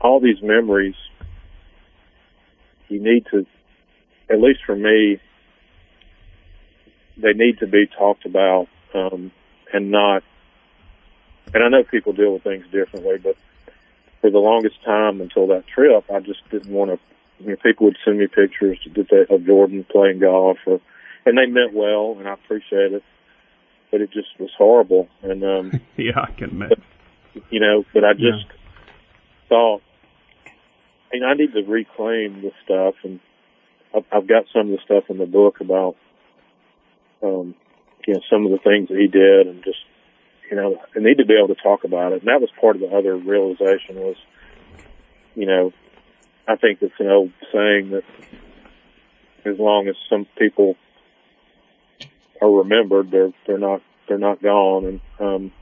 all 0.00 0.20
these 0.20 0.42
memories. 0.42 0.94
You 2.88 3.02
need 3.02 3.24
to, 3.30 3.46
at 4.30 4.40
least 4.40 4.60
for 4.66 4.76
me, 4.76 5.18
they 7.16 7.32
need 7.32 7.58
to 7.58 7.66
be 7.66 7.86
talked 7.86 8.26
about 8.26 8.68
um, 8.94 9.30
and 9.72 9.90
not. 9.90 10.22
And 11.54 11.62
I 11.62 11.68
know 11.68 11.84
people 11.84 12.12
deal 12.12 12.32
with 12.32 12.42
things 12.42 12.64
differently, 12.72 13.18
but 13.18 13.36
for 14.20 14.30
the 14.30 14.38
longest 14.38 14.82
time 14.84 15.20
until 15.20 15.48
that 15.48 15.66
trip, 15.66 16.04
I 16.12 16.20
just 16.20 16.48
didn't 16.50 16.72
want 16.72 16.92
to. 16.92 16.98
You 17.44 17.50
know, 17.50 17.56
people 17.56 17.86
would 17.86 17.98
send 18.04 18.18
me 18.18 18.28
pictures 18.28 18.78
of 19.28 19.46
Jordan 19.46 19.84
playing 19.90 20.20
golf, 20.20 20.58
or, 20.64 20.80
and 21.26 21.36
they 21.36 21.46
meant 21.46 21.74
well, 21.74 22.16
and 22.18 22.28
I 22.28 22.34
appreciate 22.34 22.92
it. 22.92 23.02
But 23.90 24.00
it 24.00 24.12
just 24.12 24.28
was 24.38 24.50
horrible, 24.56 25.08
and 25.22 25.42
um, 25.44 25.80
yeah, 25.96 26.20
I 26.20 26.30
can 26.30 26.50
imagine. 26.50 26.82
You 27.50 27.60
know, 27.60 27.84
but 27.92 28.04
I 28.04 28.12
just 28.12 28.46
yeah. 28.46 29.48
thought, 29.48 29.82
I 30.46 31.14
mean, 31.14 31.24
I 31.24 31.34
need 31.34 31.52
to 31.52 31.62
reclaim 31.62 32.42
this 32.42 32.52
stuff, 32.64 32.94
and 33.02 33.20
I've, 33.94 34.04
I've 34.12 34.26
got 34.26 34.44
some 34.52 34.72
of 34.72 34.78
the 34.78 34.78
stuff 34.84 35.04
in 35.10 35.18
the 35.18 35.26
book 35.26 35.60
about 35.60 35.96
um, 37.22 37.54
you 38.06 38.14
know 38.14 38.20
some 38.30 38.46
of 38.46 38.52
the 38.52 38.58
things 38.58 38.88
that 38.88 38.98
he 38.98 39.08
did, 39.08 39.46
and 39.46 39.64
just 39.64 39.78
you 40.50 40.56
know 40.56 40.76
I 40.94 40.98
need 40.98 41.18
to 41.18 41.26
be 41.26 41.34
able 41.34 41.54
to 41.54 41.62
talk 41.62 41.84
about 41.84 42.12
it. 42.12 42.22
And 42.22 42.28
that 42.28 42.40
was 42.40 42.50
part 42.60 42.76
of 42.76 42.82
the 42.82 42.88
other 42.88 43.16
realization 43.16 43.96
was, 43.96 44.16
you 45.34 45.46
know, 45.46 45.72
I 46.46 46.56
think 46.56 46.78
it's 46.82 46.94
an 46.98 47.08
old 47.08 47.32
saying 47.52 47.90
that 47.90 48.04
as 49.44 49.58
long 49.58 49.88
as 49.88 49.96
some 50.08 50.26
people 50.38 50.76
are 52.40 52.50
remembered, 52.50 53.10
they're 53.10 53.32
they're 53.46 53.58
not 53.58 53.82
they're 54.08 54.18
not 54.18 54.42
gone. 54.42 54.84
And 54.84 55.00
um, 55.20 55.52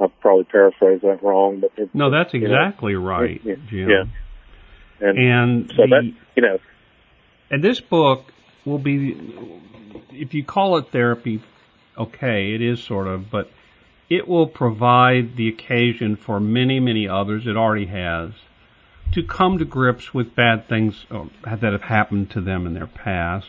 I 0.00 0.06
probably 0.20 0.44
paraphrase 0.44 1.00
that 1.02 1.22
wrong, 1.22 1.60
but 1.60 1.72
it, 1.76 1.94
no, 1.94 2.10
that's 2.10 2.34
exactly 2.34 2.92
you 2.92 3.00
know, 3.00 3.06
right, 3.06 3.40
yeah, 3.44 3.54
Jim. 3.68 3.88
Yeah, 3.88 4.04
and, 5.00 5.18
and 5.18 5.70
so 5.70 5.82
the, 5.82 5.88
that 5.88 6.14
you 6.36 6.42
know, 6.42 6.58
and 7.50 7.62
this 7.62 7.80
book 7.80 8.24
will 8.64 8.78
be, 8.78 9.16
if 10.10 10.34
you 10.34 10.44
call 10.44 10.76
it 10.78 10.88
therapy, 10.90 11.42
okay, 11.96 12.54
it 12.54 12.62
is 12.62 12.82
sort 12.82 13.06
of, 13.06 13.30
but 13.30 13.50
it 14.10 14.28
will 14.28 14.46
provide 14.46 15.36
the 15.36 15.48
occasion 15.48 16.16
for 16.16 16.40
many, 16.40 16.80
many 16.80 17.08
others. 17.08 17.46
It 17.46 17.56
already 17.56 17.86
has 17.86 18.32
to 19.12 19.22
come 19.22 19.58
to 19.58 19.64
grips 19.64 20.12
with 20.12 20.34
bad 20.34 20.68
things 20.68 21.06
uh, 21.10 21.24
that 21.44 21.72
have 21.72 21.82
happened 21.82 22.30
to 22.30 22.40
them 22.40 22.66
in 22.66 22.74
their 22.74 22.86
past 22.86 23.48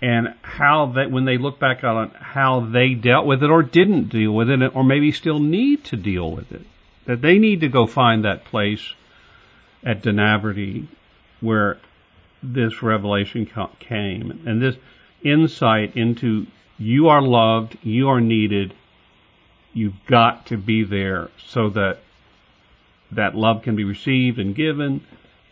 and 0.00 0.34
how 0.42 0.86
that 0.94 1.10
when 1.10 1.24
they 1.24 1.38
look 1.38 1.58
back 1.58 1.82
on 1.82 2.10
how 2.10 2.60
they 2.60 2.94
dealt 2.94 3.26
with 3.26 3.42
it 3.42 3.50
or 3.50 3.62
didn't 3.62 4.08
deal 4.08 4.32
with 4.32 4.48
it, 4.48 4.60
or 4.74 4.84
maybe 4.84 5.10
still 5.10 5.40
need 5.40 5.84
to 5.84 5.96
deal 5.96 6.30
with 6.30 6.52
it. 6.52 6.62
That 7.06 7.20
they 7.20 7.38
need 7.38 7.60
to 7.60 7.68
go 7.68 7.86
find 7.86 8.24
that 8.24 8.44
place 8.44 8.94
at 9.82 10.02
Dunaverty 10.02 10.86
where 11.40 11.78
this 12.42 12.82
revelation 12.82 13.46
came 13.80 14.42
and 14.46 14.62
this 14.62 14.76
insight 15.22 15.96
into 15.96 16.46
you 16.78 17.08
are 17.08 17.22
loved, 17.22 17.76
you 17.82 18.08
are 18.08 18.20
needed, 18.20 18.72
you've 19.72 20.06
got 20.06 20.46
to 20.46 20.56
be 20.56 20.84
there 20.84 21.28
so 21.38 21.68
that 21.70 21.98
that 23.10 23.34
love 23.34 23.62
can 23.62 23.74
be 23.74 23.84
received 23.84 24.38
and 24.38 24.54
given 24.54 25.00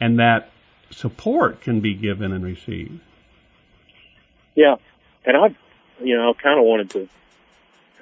and 0.01 0.19
that 0.19 0.51
support 0.91 1.61
can 1.61 1.81
be 1.81 1.95
given 1.95 2.33
and 2.33 2.45
received. 2.45 3.01
Yeah, 4.55 4.77
and 5.25 5.37
I, 5.37 5.55
you 6.01 6.17
know, 6.17 6.35
kind 6.35 6.59
of 6.59 6.65
wanted 6.65 6.91
to, 6.91 7.09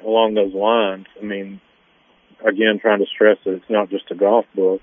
along 0.04 0.34
those 0.34 0.54
lines. 0.54 1.06
I 1.20 1.24
mean, 1.24 1.60
again, 2.44 2.78
trying 2.80 3.00
to 3.00 3.06
stress 3.06 3.38
that 3.44 3.54
it's 3.54 3.70
not 3.70 3.90
just 3.90 4.10
a 4.10 4.14
golf 4.14 4.46
book. 4.54 4.82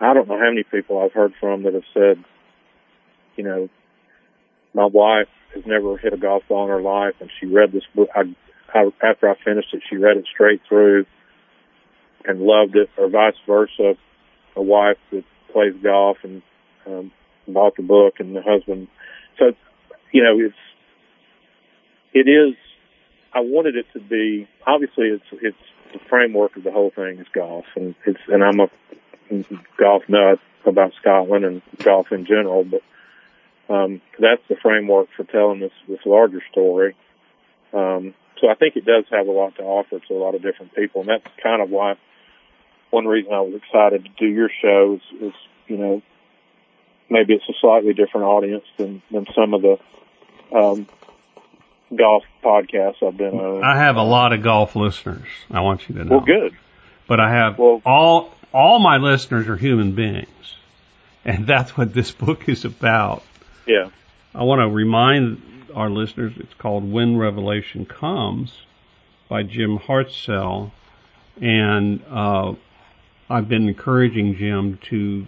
I 0.00 0.14
don't 0.14 0.28
know 0.28 0.38
how 0.38 0.48
many 0.48 0.62
people 0.62 1.00
I've 1.00 1.12
heard 1.12 1.34
from 1.38 1.64
that 1.64 1.74
have 1.74 1.84
said, 1.92 2.24
you 3.36 3.44
know, 3.44 3.68
my 4.74 4.86
wife 4.86 5.28
has 5.54 5.64
never 5.66 5.96
hit 5.96 6.12
a 6.12 6.16
golf 6.16 6.42
ball 6.48 6.64
in 6.64 6.70
her 6.70 6.82
life, 6.82 7.14
and 7.20 7.30
she 7.40 7.46
read 7.46 7.72
this 7.72 7.84
book. 7.94 8.08
I, 8.14 8.22
I 8.74 8.90
after 9.02 9.28
I 9.28 9.34
finished 9.44 9.72
it, 9.72 9.82
she 9.88 9.96
read 9.96 10.16
it 10.16 10.26
straight 10.32 10.60
through 10.68 11.06
and 12.24 12.40
loved 12.40 12.76
it, 12.76 12.90
or 12.96 13.08
vice 13.08 13.34
versa. 13.46 13.94
A 14.56 14.62
wife 14.62 14.98
that 15.10 15.24
plays 15.52 15.74
golf 15.82 16.18
and 16.22 16.42
um, 16.86 17.12
bought 17.48 17.76
the 17.76 17.82
book, 17.82 18.14
and 18.18 18.36
the 18.36 18.42
husband. 18.42 18.88
So, 19.38 19.52
you 20.12 20.22
know, 20.22 20.38
it's 20.38 20.54
it 22.12 22.28
is. 22.28 22.56
I 23.32 23.40
wanted 23.40 23.76
it 23.76 23.86
to 23.94 24.00
be. 24.00 24.48
Obviously, 24.66 25.06
it's 25.08 25.24
it's 25.32 25.56
the 25.92 25.98
framework 26.08 26.56
of 26.56 26.64
the 26.64 26.70
whole 26.70 26.90
thing 26.90 27.18
is 27.18 27.26
golf, 27.34 27.64
and 27.76 27.94
it's 28.06 28.20
and 28.28 28.42
I'm 28.42 28.60
a 28.60 28.68
golf 29.78 30.04
nut 30.08 30.38
about 30.64 30.92
Scotland 31.00 31.44
and 31.44 31.62
golf 31.78 32.12
in 32.12 32.26
general, 32.26 32.64
but 32.64 32.82
um, 33.68 34.00
that's 34.18 34.42
the 34.48 34.56
framework 34.62 35.08
for 35.16 35.24
telling 35.24 35.60
this 35.60 35.72
this 35.88 36.00
larger 36.04 36.42
story. 36.50 36.94
Um, 37.72 38.14
so 38.40 38.48
I 38.48 38.54
think 38.54 38.76
it 38.76 38.84
does 38.84 39.04
have 39.10 39.26
a 39.26 39.30
lot 39.30 39.56
to 39.56 39.62
offer 39.62 39.98
to 39.98 40.14
a 40.14 40.20
lot 40.20 40.34
of 40.34 40.42
different 40.42 40.74
people, 40.74 41.00
and 41.00 41.10
that's 41.10 41.26
kind 41.42 41.62
of 41.62 41.70
why 41.70 41.94
one 42.90 43.06
reason 43.06 43.32
I 43.32 43.40
was 43.40 43.54
excited 43.54 44.04
to 44.04 44.10
do 44.18 44.26
your 44.26 44.50
show 44.62 45.00
is, 45.00 45.22
is 45.28 45.32
you 45.66 45.76
know 45.76 46.02
maybe 47.10 47.34
it's 47.34 47.48
a 47.48 47.54
slightly 47.60 47.94
different 47.94 48.26
audience 48.26 48.64
than 48.76 49.02
than 49.10 49.26
some 49.34 49.54
of 49.54 49.62
the 49.62 49.78
um, 50.54 50.86
golf 51.96 52.24
podcasts 52.42 53.02
I've 53.02 53.16
been 53.16 53.34
on. 53.34 53.64
I 53.64 53.78
have 53.78 53.96
a 53.96 54.02
lot 54.02 54.32
of 54.32 54.42
golf 54.42 54.76
listeners. 54.76 55.26
I 55.50 55.60
want 55.60 55.88
you 55.88 55.94
to 55.96 56.04
know. 56.04 56.16
Well, 56.16 56.26
good. 56.26 56.56
But 57.06 57.20
I 57.20 57.30
have 57.30 57.58
well, 57.58 57.82
all 57.84 58.34
all 58.52 58.78
my 58.78 58.96
listeners 58.98 59.48
are 59.48 59.56
human 59.56 59.94
beings, 59.94 60.56
and 61.24 61.46
that's 61.46 61.76
what 61.76 61.92
this 61.94 62.12
book 62.12 62.48
is 62.48 62.64
about. 62.64 63.22
Yeah. 63.66 63.90
I 64.34 64.42
want 64.42 64.60
to 64.60 64.68
remind 64.68 65.40
our 65.74 65.90
listeners 65.90 66.34
it's 66.36 66.54
called 66.54 66.90
When 66.90 67.16
Revelation 67.16 67.86
Comes 67.86 68.52
by 69.28 69.42
Jim 69.42 69.78
Hartsell, 69.78 70.70
and 71.40 72.02
uh, 72.10 72.54
I've 73.28 73.48
been 73.48 73.68
encouraging 73.68 74.36
Jim 74.36 74.78
to 74.90 75.26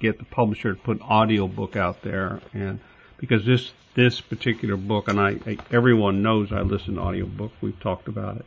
get 0.00 0.18
the 0.18 0.24
publisher 0.24 0.74
to 0.74 0.80
put 0.80 0.98
an 0.98 1.02
audio 1.02 1.46
book 1.46 1.76
out 1.76 2.02
there, 2.02 2.40
and 2.52 2.80
because 3.18 3.44
this 3.44 3.72
this 3.94 4.20
particular 4.20 4.76
book, 4.76 5.08
and 5.08 5.20
I, 5.20 5.38
I 5.46 5.58
everyone 5.70 6.22
knows 6.22 6.52
I 6.52 6.60
listen 6.60 6.94
to 6.94 7.00
audiobook. 7.00 7.52
We've 7.60 7.78
talked 7.80 8.08
about 8.08 8.36
it. 8.36 8.46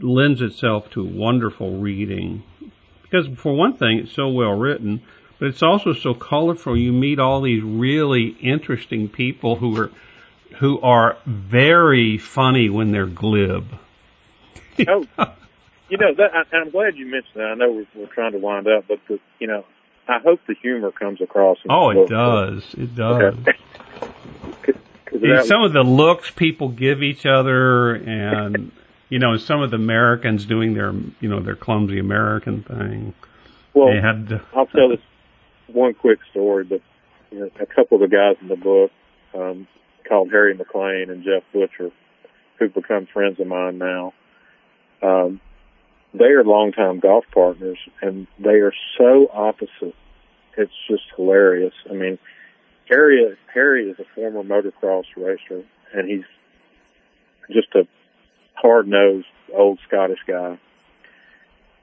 Lends 0.00 0.40
itself 0.40 0.90
to 0.90 1.04
wonderful 1.04 1.78
reading 1.78 2.42
because, 3.02 3.26
for 3.38 3.54
one 3.54 3.76
thing, 3.76 3.98
it's 3.98 4.12
so 4.12 4.28
well 4.28 4.52
written, 4.52 5.02
but 5.38 5.48
it's 5.48 5.62
also 5.62 5.92
so 5.92 6.14
colorful. 6.14 6.76
You 6.76 6.92
meet 6.92 7.18
all 7.18 7.40
these 7.40 7.62
really 7.62 8.36
interesting 8.40 9.08
people 9.08 9.56
who 9.56 9.80
are 9.80 9.90
who 10.58 10.80
are 10.80 11.16
very 11.26 12.18
funny 12.18 12.68
when 12.68 12.90
they're 12.90 13.06
glib. 13.06 13.66
oh, 14.88 15.06
you 15.88 15.98
know 15.98 16.14
that, 16.16 16.30
and 16.52 16.62
I'm 16.62 16.70
glad 16.70 16.96
you 16.96 17.06
mentioned 17.06 17.34
that. 17.36 17.46
I 17.46 17.54
know 17.54 17.70
we're, 17.70 17.86
we're 17.94 18.12
trying 18.12 18.32
to 18.32 18.38
wind 18.38 18.66
up, 18.66 18.84
but 18.88 18.98
the, 19.08 19.20
you 19.38 19.46
know, 19.46 19.64
I 20.08 20.18
hope 20.18 20.40
the 20.46 20.54
humor 20.60 20.90
comes 20.90 21.20
across. 21.20 21.58
oh, 21.68 21.90
it 21.90 22.08
does. 22.08 22.64
It 22.74 22.94
does. 22.94 23.34
Okay. 25.10 25.46
some 25.46 25.62
of 25.62 25.72
the 25.72 25.82
looks 25.82 26.30
people 26.30 26.68
give 26.68 27.02
each 27.02 27.24
other, 27.24 27.94
and 27.94 28.70
you 29.08 29.18
know, 29.18 29.38
some 29.38 29.62
of 29.62 29.70
the 29.70 29.76
Americans 29.76 30.44
doing 30.44 30.74
their, 30.74 30.92
you 30.92 31.30
know, 31.30 31.40
their 31.40 31.56
clumsy 31.56 31.98
American 31.98 32.62
thing. 32.62 33.14
Well, 33.72 33.88
to, 33.88 34.42
I'll 34.54 34.66
tell 34.66 34.90
this 34.90 35.00
one 35.72 35.94
quick 35.94 36.18
story, 36.30 36.64
but 36.64 36.80
you 37.30 37.40
know, 37.40 37.50
a 37.60 37.66
couple 37.66 38.02
of 38.02 38.10
the 38.10 38.14
guys 38.14 38.36
in 38.40 38.48
the 38.48 38.56
book, 38.56 38.90
um, 39.34 39.66
called 40.08 40.30
Harry 40.30 40.54
McLean 40.54 41.10
and 41.10 41.22
Jeff 41.22 41.42
Butcher, 41.52 41.90
who've 42.58 42.74
become 42.74 43.06
friends 43.12 43.38
of 43.38 43.46
mine 43.46 43.78
now. 43.78 44.12
Um, 45.02 45.40
they 46.14 46.24
are 46.24 46.42
longtime 46.42 47.00
golf 47.00 47.24
partners, 47.32 47.78
and 48.00 48.26
they 48.38 48.60
are 48.60 48.72
so 48.96 49.28
opposite. 49.32 49.94
It's 50.56 50.72
just 50.88 51.04
hilarious. 51.16 51.74
I 51.88 51.92
mean, 51.92 52.18
Harry, 52.88 53.36
Harry 53.52 53.90
is 53.90 53.98
a 53.98 54.04
former 54.14 54.42
motocross 54.42 55.04
racer, 55.16 55.64
and 55.92 56.08
he's 56.08 56.24
just 57.52 57.68
a 57.74 57.86
hard-nosed 58.54 59.26
old 59.54 59.78
Scottish 59.86 60.18
guy. 60.26 60.58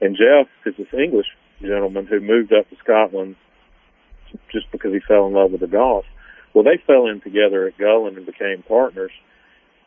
And 0.00 0.16
Jeff 0.16 0.48
is 0.66 0.74
this 0.76 0.92
English 0.92 1.26
gentleman 1.62 2.06
who 2.06 2.20
moved 2.20 2.52
up 2.52 2.68
to 2.68 2.76
Scotland 2.82 3.36
just 4.50 4.70
because 4.72 4.92
he 4.92 5.00
fell 5.00 5.26
in 5.26 5.32
love 5.32 5.52
with 5.52 5.60
the 5.60 5.66
golf. 5.66 6.04
Well, 6.54 6.64
they 6.64 6.80
fell 6.86 7.06
in 7.06 7.20
together 7.20 7.66
at 7.66 7.76
Gullane 7.76 8.16
and 8.16 8.24
became 8.24 8.62
partners. 8.66 9.12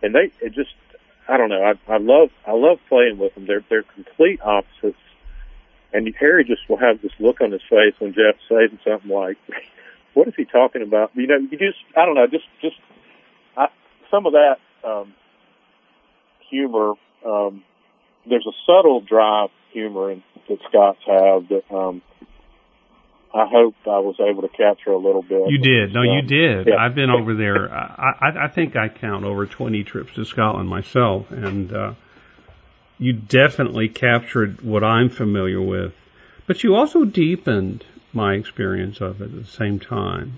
And 0.03 0.13
they, 0.13 0.31
it 0.39 0.53
just, 0.53 0.69
I 1.27 1.37
don't 1.37 1.49
know. 1.49 1.63
I, 1.63 1.91
I 1.91 1.97
love, 1.97 2.29
I 2.45 2.51
love 2.51 2.79
playing 2.87 3.17
with 3.17 3.33
them. 3.35 3.45
They're, 3.47 3.63
they're 3.69 3.83
complete 3.83 4.39
opposites. 4.41 4.97
And 5.91 6.13
Harry 6.19 6.45
just 6.45 6.69
will 6.69 6.77
have 6.77 7.01
this 7.01 7.11
look 7.19 7.41
on 7.41 7.51
his 7.51 7.61
face 7.69 7.95
when 7.97 8.13
Jeff's 8.13 8.43
saying 8.47 8.79
something 8.87 9.09
like, 9.09 9.37
what 10.13 10.27
is 10.27 10.35
he 10.37 10.45
talking 10.45 10.83
about? 10.83 11.11
You 11.15 11.27
know, 11.27 11.37
you 11.37 11.57
just, 11.57 11.79
I 11.97 12.05
don't 12.05 12.15
know, 12.15 12.27
just, 12.27 12.45
just, 12.61 12.75
I, 13.57 13.67
some 14.11 14.25
of 14.25 14.33
that, 14.33 14.57
um, 14.87 15.13
humor, 16.49 16.93
um, 17.25 17.63
there's 18.27 18.45
a 18.45 18.53
subtle 18.65 19.01
dry 19.01 19.47
humor 19.71 20.11
in, 20.11 20.23
that 20.47 20.59
Scots 20.69 20.99
have 21.07 21.47
that, 21.49 21.63
um, 21.73 22.01
I 23.33 23.45
hope 23.45 23.75
I 23.85 23.99
was 23.99 24.15
able 24.19 24.41
to 24.41 24.47
capture 24.47 24.91
a 24.91 24.97
little 24.97 25.21
bit. 25.21 25.49
You 25.49 25.59
did. 25.59 25.93
No, 25.93 26.01
you 26.01 26.23
did. 26.23 26.67
Yeah. 26.67 26.77
I've 26.79 26.95
been 26.95 27.11
over 27.11 27.35
there. 27.35 27.71
I, 27.71 28.15
I, 28.21 28.45
I 28.45 28.47
think 28.47 28.75
I 28.75 28.89
count 28.89 29.23
over 29.23 29.45
20 29.45 29.83
trips 29.83 30.13
to 30.15 30.25
Scotland 30.25 30.67
myself, 30.67 31.29
and 31.29 31.71
uh, 31.71 31.93
you 32.97 33.13
definitely 33.13 33.87
captured 33.87 34.61
what 34.61 34.83
I'm 34.83 35.09
familiar 35.09 35.61
with. 35.61 35.93
But 36.47 36.63
you 36.63 36.75
also 36.75 37.05
deepened 37.05 37.85
my 38.13 38.33
experience 38.33 38.99
of 38.99 39.21
it 39.21 39.25
at 39.25 39.35
the 39.35 39.45
same 39.45 39.79
time, 39.79 40.37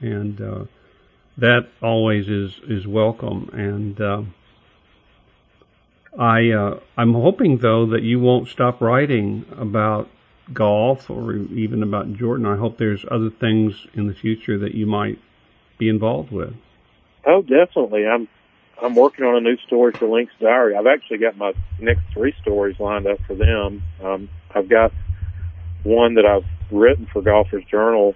and 0.00 0.40
uh, 0.40 0.64
that 1.38 1.68
always 1.80 2.28
is 2.28 2.58
is 2.66 2.86
welcome. 2.88 3.50
And 3.52 4.00
uh, 4.00 4.22
I 6.18 6.50
uh, 6.50 6.80
I'm 6.96 7.14
hoping 7.14 7.58
though 7.58 7.86
that 7.86 8.02
you 8.02 8.18
won't 8.18 8.48
stop 8.48 8.80
writing 8.80 9.46
about 9.56 10.08
golf 10.52 11.08
or 11.10 11.34
even 11.34 11.82
about 11.82 12.12
Jordan. 12.14 12.46
I 12.46 12.56
hope 12.56 12.78
there's 12.78 13.04
other 13.10 13.30
things 13.30 13.86
in 13.94 14.06
the 14.06 14.14
future 14.14 14.58
that 14.58 14.74
you 14.74 14.86
might 14.86 15.18
be 15.78 15.88
involved 15.88 16.30
with. 16.30 16.54
Oh, 17.26 17.42
definitely. 17.42 18.06
I'm 18.06 18.28
I'm 18.82 18.96
working 18.96 19.24
on 19.24 19.36
a 19.36 19.40
new 19.40 19.56
story 19.66 19.92
for 19.92 20.08
Links 20.08 20.32
Diary. 20.40 20.74
I've 20.74 20.86
actually 20.86 21.18
got 21.18 21.36
my 21.36 21.52
next 21.78 22.02
three 22.12 22.34
stories 22.42 22.76
lined 22.80 23.06
up 23.06 23.18
for 23.26 23.34
them. 23.34 23.82
Um, 24.02 24.28
I've 24.52 24.68
got 24.68 24.92
one 25.84 26.14
that 26.14 26.26
I've 26.26 26.44
written 26.72 27.06
for 27.12 27.22
Golfers 27.22 27.64
Journal 27.70 28.14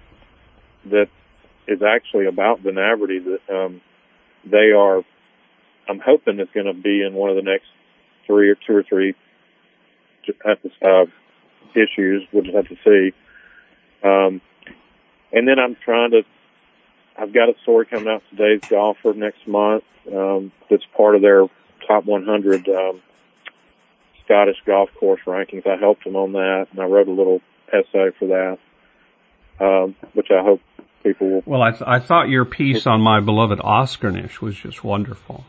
that 0.89 1.07
is 1.67 1.81
actually 1.81 2.25
about 2.25 2.63
Dunaverty 2.63 3.23
that 3.23 3.53
um, 3.53 3.81
they 4.45 4.71
are. 4.77 5.03
I'm 5.89 5.99
hoping 6.05 6.39
it's 6.39 6.51
going 6.51 6.65
to 6.65 6.73
be 6.73 7.01
in 7.01 7.13
one 7.13 7.29
of 7.29 7.37
the 7.37 7.43
next 7.43 7.67
three 8.25 8.49
or 8.49 8.55
two 8.55 8.75
or 8.75 8.83
three 8.83 9.15
uh, 10.45 11.05
issues. 11.75 12.23
We'll 12.31 12.43
just 12.43 12.55
have 12.55 12.67
to 12.67 12.75
see. 12.83 13.13
Um, 14.03 14.41
and 15.31 15.47
then 15.47 15.59
I'm 15.59 15.75
trying 15.83 16.11
to. 16.11 16.21
I've 17.19 17.33
got 17.33 17.49
a 17.49 17.53
story 17.63 17.87
coming 17.87 18.07
out 18.07 18.21
today's 18.29 18.61
golfer 18.69 19.13
next 19.13 19.47
month. 19.47 19.83
Um, 20.11 20.51
that's 20.69 20.83
part 20.95 21.15
of 21.15 21.21
their 21.21 21.47
top 21.87 22.05
100 22.05 22.69
um, 22.69 23.01
Scottish 24.23 24.57
golf 24.65 24.89
course 24.99 25.21
rankings. 25.25 25.65
I 25.65 25.77
helped 25.79 26.03
them 26.03 26.15
on 26.15 26.33
that, 26.33 26.67
and 26.71 26.79
I 26.79 26.85
wrote 26.85 27.07
a 27.07 27.11
little 27.11 27.41
essay 27.69 28.11
for 28.19 28.27
that, 28.27 28.57
um, 29.59 29.95
which 30.13 30.27
I 30.29 30.43
hope 30.43 30.61
people 31.03 31.29
will. 31.29 31.43
Well, 31.45 31.61
I, 31.61 31.71
th- 31.71 31.83
I 31.85 31.99
thought 31.99 32.29
your 32.29 32.45
piece 32.45 32.85
on 32.85 33.01
my 33.01 33.19
beloved 33.19 33.59
Askernish 33.59 34.41
was 34.41 34.55
just 34.55 34.83
wonderful. 34.83 35.43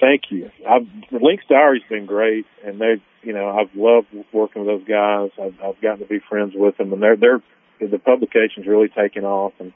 Thank 0.00 0.22
you. 0.30 0.50
I've, 0.68 0.86
the 1.10 1.18
Links 1.20 1.44
Diary's 1.48 1.82
been 1.88 2.06
great, 2.06 2.46
and 2.64 2.80
they, 2.80 3.02
you 3.22 3.34
know, 3.34 3.50
I've 3.50 3.74
loved 3.74 4.08
working 4.32 4.64
with 4.64 4.80
those 4.80 4.88
guys. 4.88 5.30
I've, 5.38 5.54
I've 5.62 5.80
gotten 5.82 6.00
to 6.00 6.06
be 6.06 6.20
friends 6.26 6.54
with 6.56 6.78
them, 6.78 6.92
and 6.92 7.02
they're 7.02 7.16
they're 7.16 7.42
the 7.80 7.98
publication's 7.98 8.66
really 8.66 8.88
taken 8.88 9.24
off. 9.24 9.52
And 9.58 9.72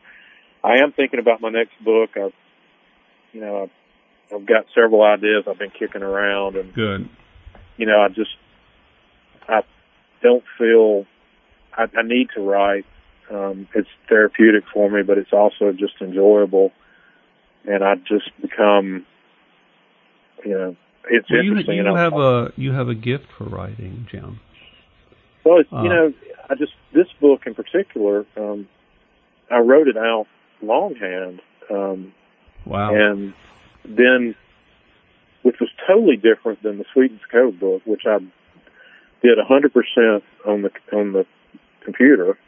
I 0.62 0.82
am 0.82 0.92
thinking 0.92 1.20
about 1.20 1.40
my 1.40 1.50
next 1.50 1.72
book. 1.84 2.10
I've, 2.16 2.32
you 3.32 3.40
know, 3.40 3.64
I've, 3.64 3.70
I've 4.34 4.46
got 4.46 4.64
several 4.74 5.02
ideas 5.02 5.44
I've 5.46 5.58
been 5.58 5.70
kicking 5.70 6.02
around, 6.02 6.56
and 6.56 6.72
good. 6.72 7.08
You 7.76 7.86
know, 7.86 8.00
I 8.00 8.08
just 8.08 8.30
I 9.46 9.60
don't 10.22 10.44
feel 10.58 11.04
I, 11.76 11.82
I 11.82 12.02
need 12.02 12.28
to 12.34 12.40
write. 12.40 12.86
Um, 13.30 13.68
it's 13.74 13.88
therapeutic 14.08 14.64
for 14.72 14.90
me, 14.90 15.02
but 15.02 15.18
it's 15.18 15.32
also 15.32 15.72
just 15.72 15.94
enjoyable, 16.00 16.72
and 17.66 17.84
I 17.84 17.96
just 17.96 18.30
become 18.40 19.06
you 20.44 20.52
know, 20.52 20.76
it's 21.10 21.30
well, 21.30 21.40
interesting. 21.40 21.76
You, 21.76 21.84
you 21.84 21.94
have 21.94 22.14
a 22.14 22.52
you 22.56 22.72
have 22.72 22.88
a 22.88 22.94
gift 22.94 23.26
for 23.36 23.44
writing, 23.44 24.06
Jim. 24.10 24.40
Well, 25.44 25.58
it's, 25.60 25.72
uh, 25.72 25.82
you 25.82 25.88
know, 25.88 26.12
I 26.48 26.54
just 26.54 26.72
this 26.94 27.06
book 27.20 27.42
in 27.46 27.54
particular, 27.54 28.24
um, 28.36 28.68
I 29.50 29.58
wrote 29.58 29.88
it 29.88 29.96
out 29.96 30.26
longhand. 30.62 31.40
Um, 31.70 32.12
wow. 32.64 32.94
And 32.94 33.34
then, 33.84 34.34
which 35.42 35.56
was 35.60 35.68
totally 35.86 36.16
different 36.16 36.62
than 36.62 36.78
the 36.78 36.84
Sweetens 36.92 37.20
Cove 37.30 37.58
book, 37.58 37.82
which 37.84 38.02
I 38.06 38.18
did 39.22 39.38
a 39.38 39.44
hundred 39.44 39.72
percent 39.72 40.24
on 40.46 40.62
the 40.62 40.70
on 40.92 41.12
the 41.12 41.26
computer. 41.84 42.38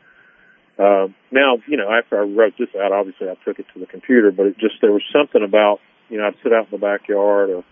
Uh, 0.78 1.08
now, 1.30 1.56
you 1.66 1.76
know, 1.76 1.90
after 1.90 2.18
I 2.18 2.24
wrote 2.24 2.54
this 2.58 2.68
out, 2.78 2.92
obviously 2.92 3.28
I 3.28 3.34
took 3.44 3.58
it 3.58 3.66
to 3.72 3.80
the 3.80 3.86
computer, 3.86 4.30
but 4.30 4.46
it 4.46 4.58
just 4.58 4.74
there 4.80 4.92
was 4.92 5.02
something 5.12 5.42
about 5.42 5.80
you 6.08 6.18
know 6.18 6.26
I'd 6.26 6.36
sit 6.42 6.52
out 6.52 6.66
in 6.66 6.70
the 6.72 6.78
backyard 6.78 7.50
or 7.50 7.64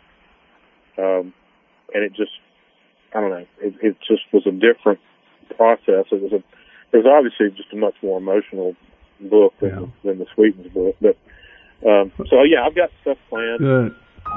um, 0.98 1.32
and 1.92 2.04
it 2.04 2.12
just, 2.14 2.32
I 3.14 3.20
don't 3.20 3.30
know, 3.30 3.46
it, 3.60 3.74
it 3.82 3.96
just 4.06 4.22
was 4.32 4.46
a 4.46 4.52
different 4.52 5.00
process. 5.56 6.06
It 6.10 6.22
was 6.22 6.32
a, 6.32 6.42
it 6.92 7.04
was 7.04 7.06
obviously 7.06 7.50
just 7.56 7.72
a 7.72 7.76
much 7.76 7.94
more 8.02 8.18
emotional 8.18 8.74
book 9.20 9.54
than, 9.60 9.70
yeah. 9.70 9.86
than 10.04 10.18
the 10.18 10.26
Sweetens 10.34 10.72
book. 10.72 10.96
But, 11.00 11.16
um, 11.88 12.12
so 12.30 12.42
yeah, 12.42 12.64
I've 12.66 12.74
got 12.74 12.90
stuff 13.02 13.18
planned. 13.28 13.58
Good. 13.58 13.94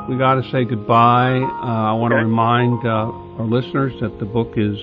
We 0.10 0.18
got 0.18 0.36
to 0.36 0.52
say 0.52 0.66
goodbye. 0.66 1.40
Uh, 1.40 1.92
I 1.92 1.94
want 1.94 2.14
okay. 2.14 2.20
to 2.20 2.26
remind 2.26 2.86
uh, 2.86 3.10
our 3.40 3.46
listeners 3.46 4.00
that 4.02 4.20
the 4.20 4.26
book 4.26 4.58
is 4.58 4.78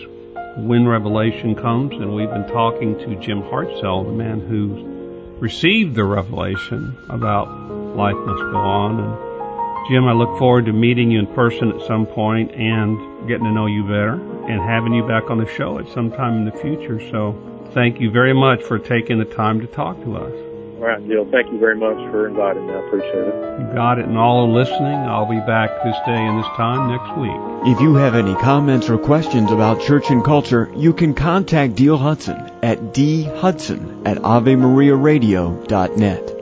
When 0.57 0.89
Revelation 0.89 1.55
Comes, 1.55 1.93
and 1.93 2.15
we've 2.15 2.31
been 2.31 2.49
talking 2.49 2.97
to 2.99 3.15
Jim 3.21 3.43
Hartsell, 3.43 4.07
the 4.07 4.13
man 4.13 4.41
who 4.41 5.37
received 5.41 5.95
the 5.95 6.05
revelation 6.05 6.97
about 7.11 7.49
life 7.97 8.17
must 8.17 8.43
go 8.51 8.57
on. 8.57 9.01
And 9.01 9.34
Jim, 9.89 10.07
I 10.07 10.13
look 10.13 10.39
forward 10.39 10.67
to 10.67 10.73
meeting 10.73 11.11
you 11.11 11.19
in 11.19 11.27
person 11.27 11.71
at 11.71 11.87
some 11.87 12.07
point 12.07 12.53
and 12.53 13.29
getting 13.29 13.45
to 13.45 13.53
know 13.53 13.67
you 13.67 13.83
better 13.83 14.15
and 14.49 14.63
having 14.63 14.95
you 14.95 15.07
back 15.07 15.31
on 15.31 15.37
the 15.39 15.47
show 15.47 15.79
at 15.79 15.87
some 15.89 16.11
time 16.11 16.39
in 16.39 16.45
the 16.47 16.53
future. 16.53 16.99
So 17.11 17.37
thank 17.73 18.01
you 18.01 18.11
very 18.11 18.33
much 18.33 18.63
for 18.63 18.79
taking 18.79 19.19
the 19.19 19.27
time 19.27 19.61
to 19.61 19.67
talk 19.67 20.03
to 20.05 20.17
us. 20.17 20.33
All 20.85 20.91
right, 20.91 21.03
Neil. 21.03 21.25
Thank 21.31 21.53
you 21.53 21.59
very 21.59 21.77
much 21.77 21.97
for 22.11 22.27
inviting 22.27 22.67
me. 22.67 22.73
I 22.73 22.87
appreciate 22.87 23.15
it. 23.15 23.61
You 23.61 23.67
got 23.75 23.99
it. 23.99 24.07
And 24.07 24.17
all 24.19 24.51
listening, 24.53 24.83
I'll 24.83 25.29
be 25.29 25.39
back 25.41 25.71
this 25.85 25.97
day 26.05 26.17
and 26.17 26.39
this 26.39 26.47
time 26.57 26.91
next 26.91 27.17
week. 27.19 27.75
If 27.75 27.81
you 27.81 27.95
have 27.95 28.15
any 28.15 28.35
comments 28.35 28.91
or 28.91 28.99
questions 28.99 29.51
about 29.51 29.81
church 29.81 30.11
and 30.11 30.23
culture, 30.25 30.71
you 30.77 30.93
can 30.93 31.15
contact 31.15 31.75
Deal 31.75 31.97
Hudson 31.97 32.37
at 32.63 32.93
dhudson 32.93 34.07
at 34.07 34.19
avemariaradio.net. 34.19 36.34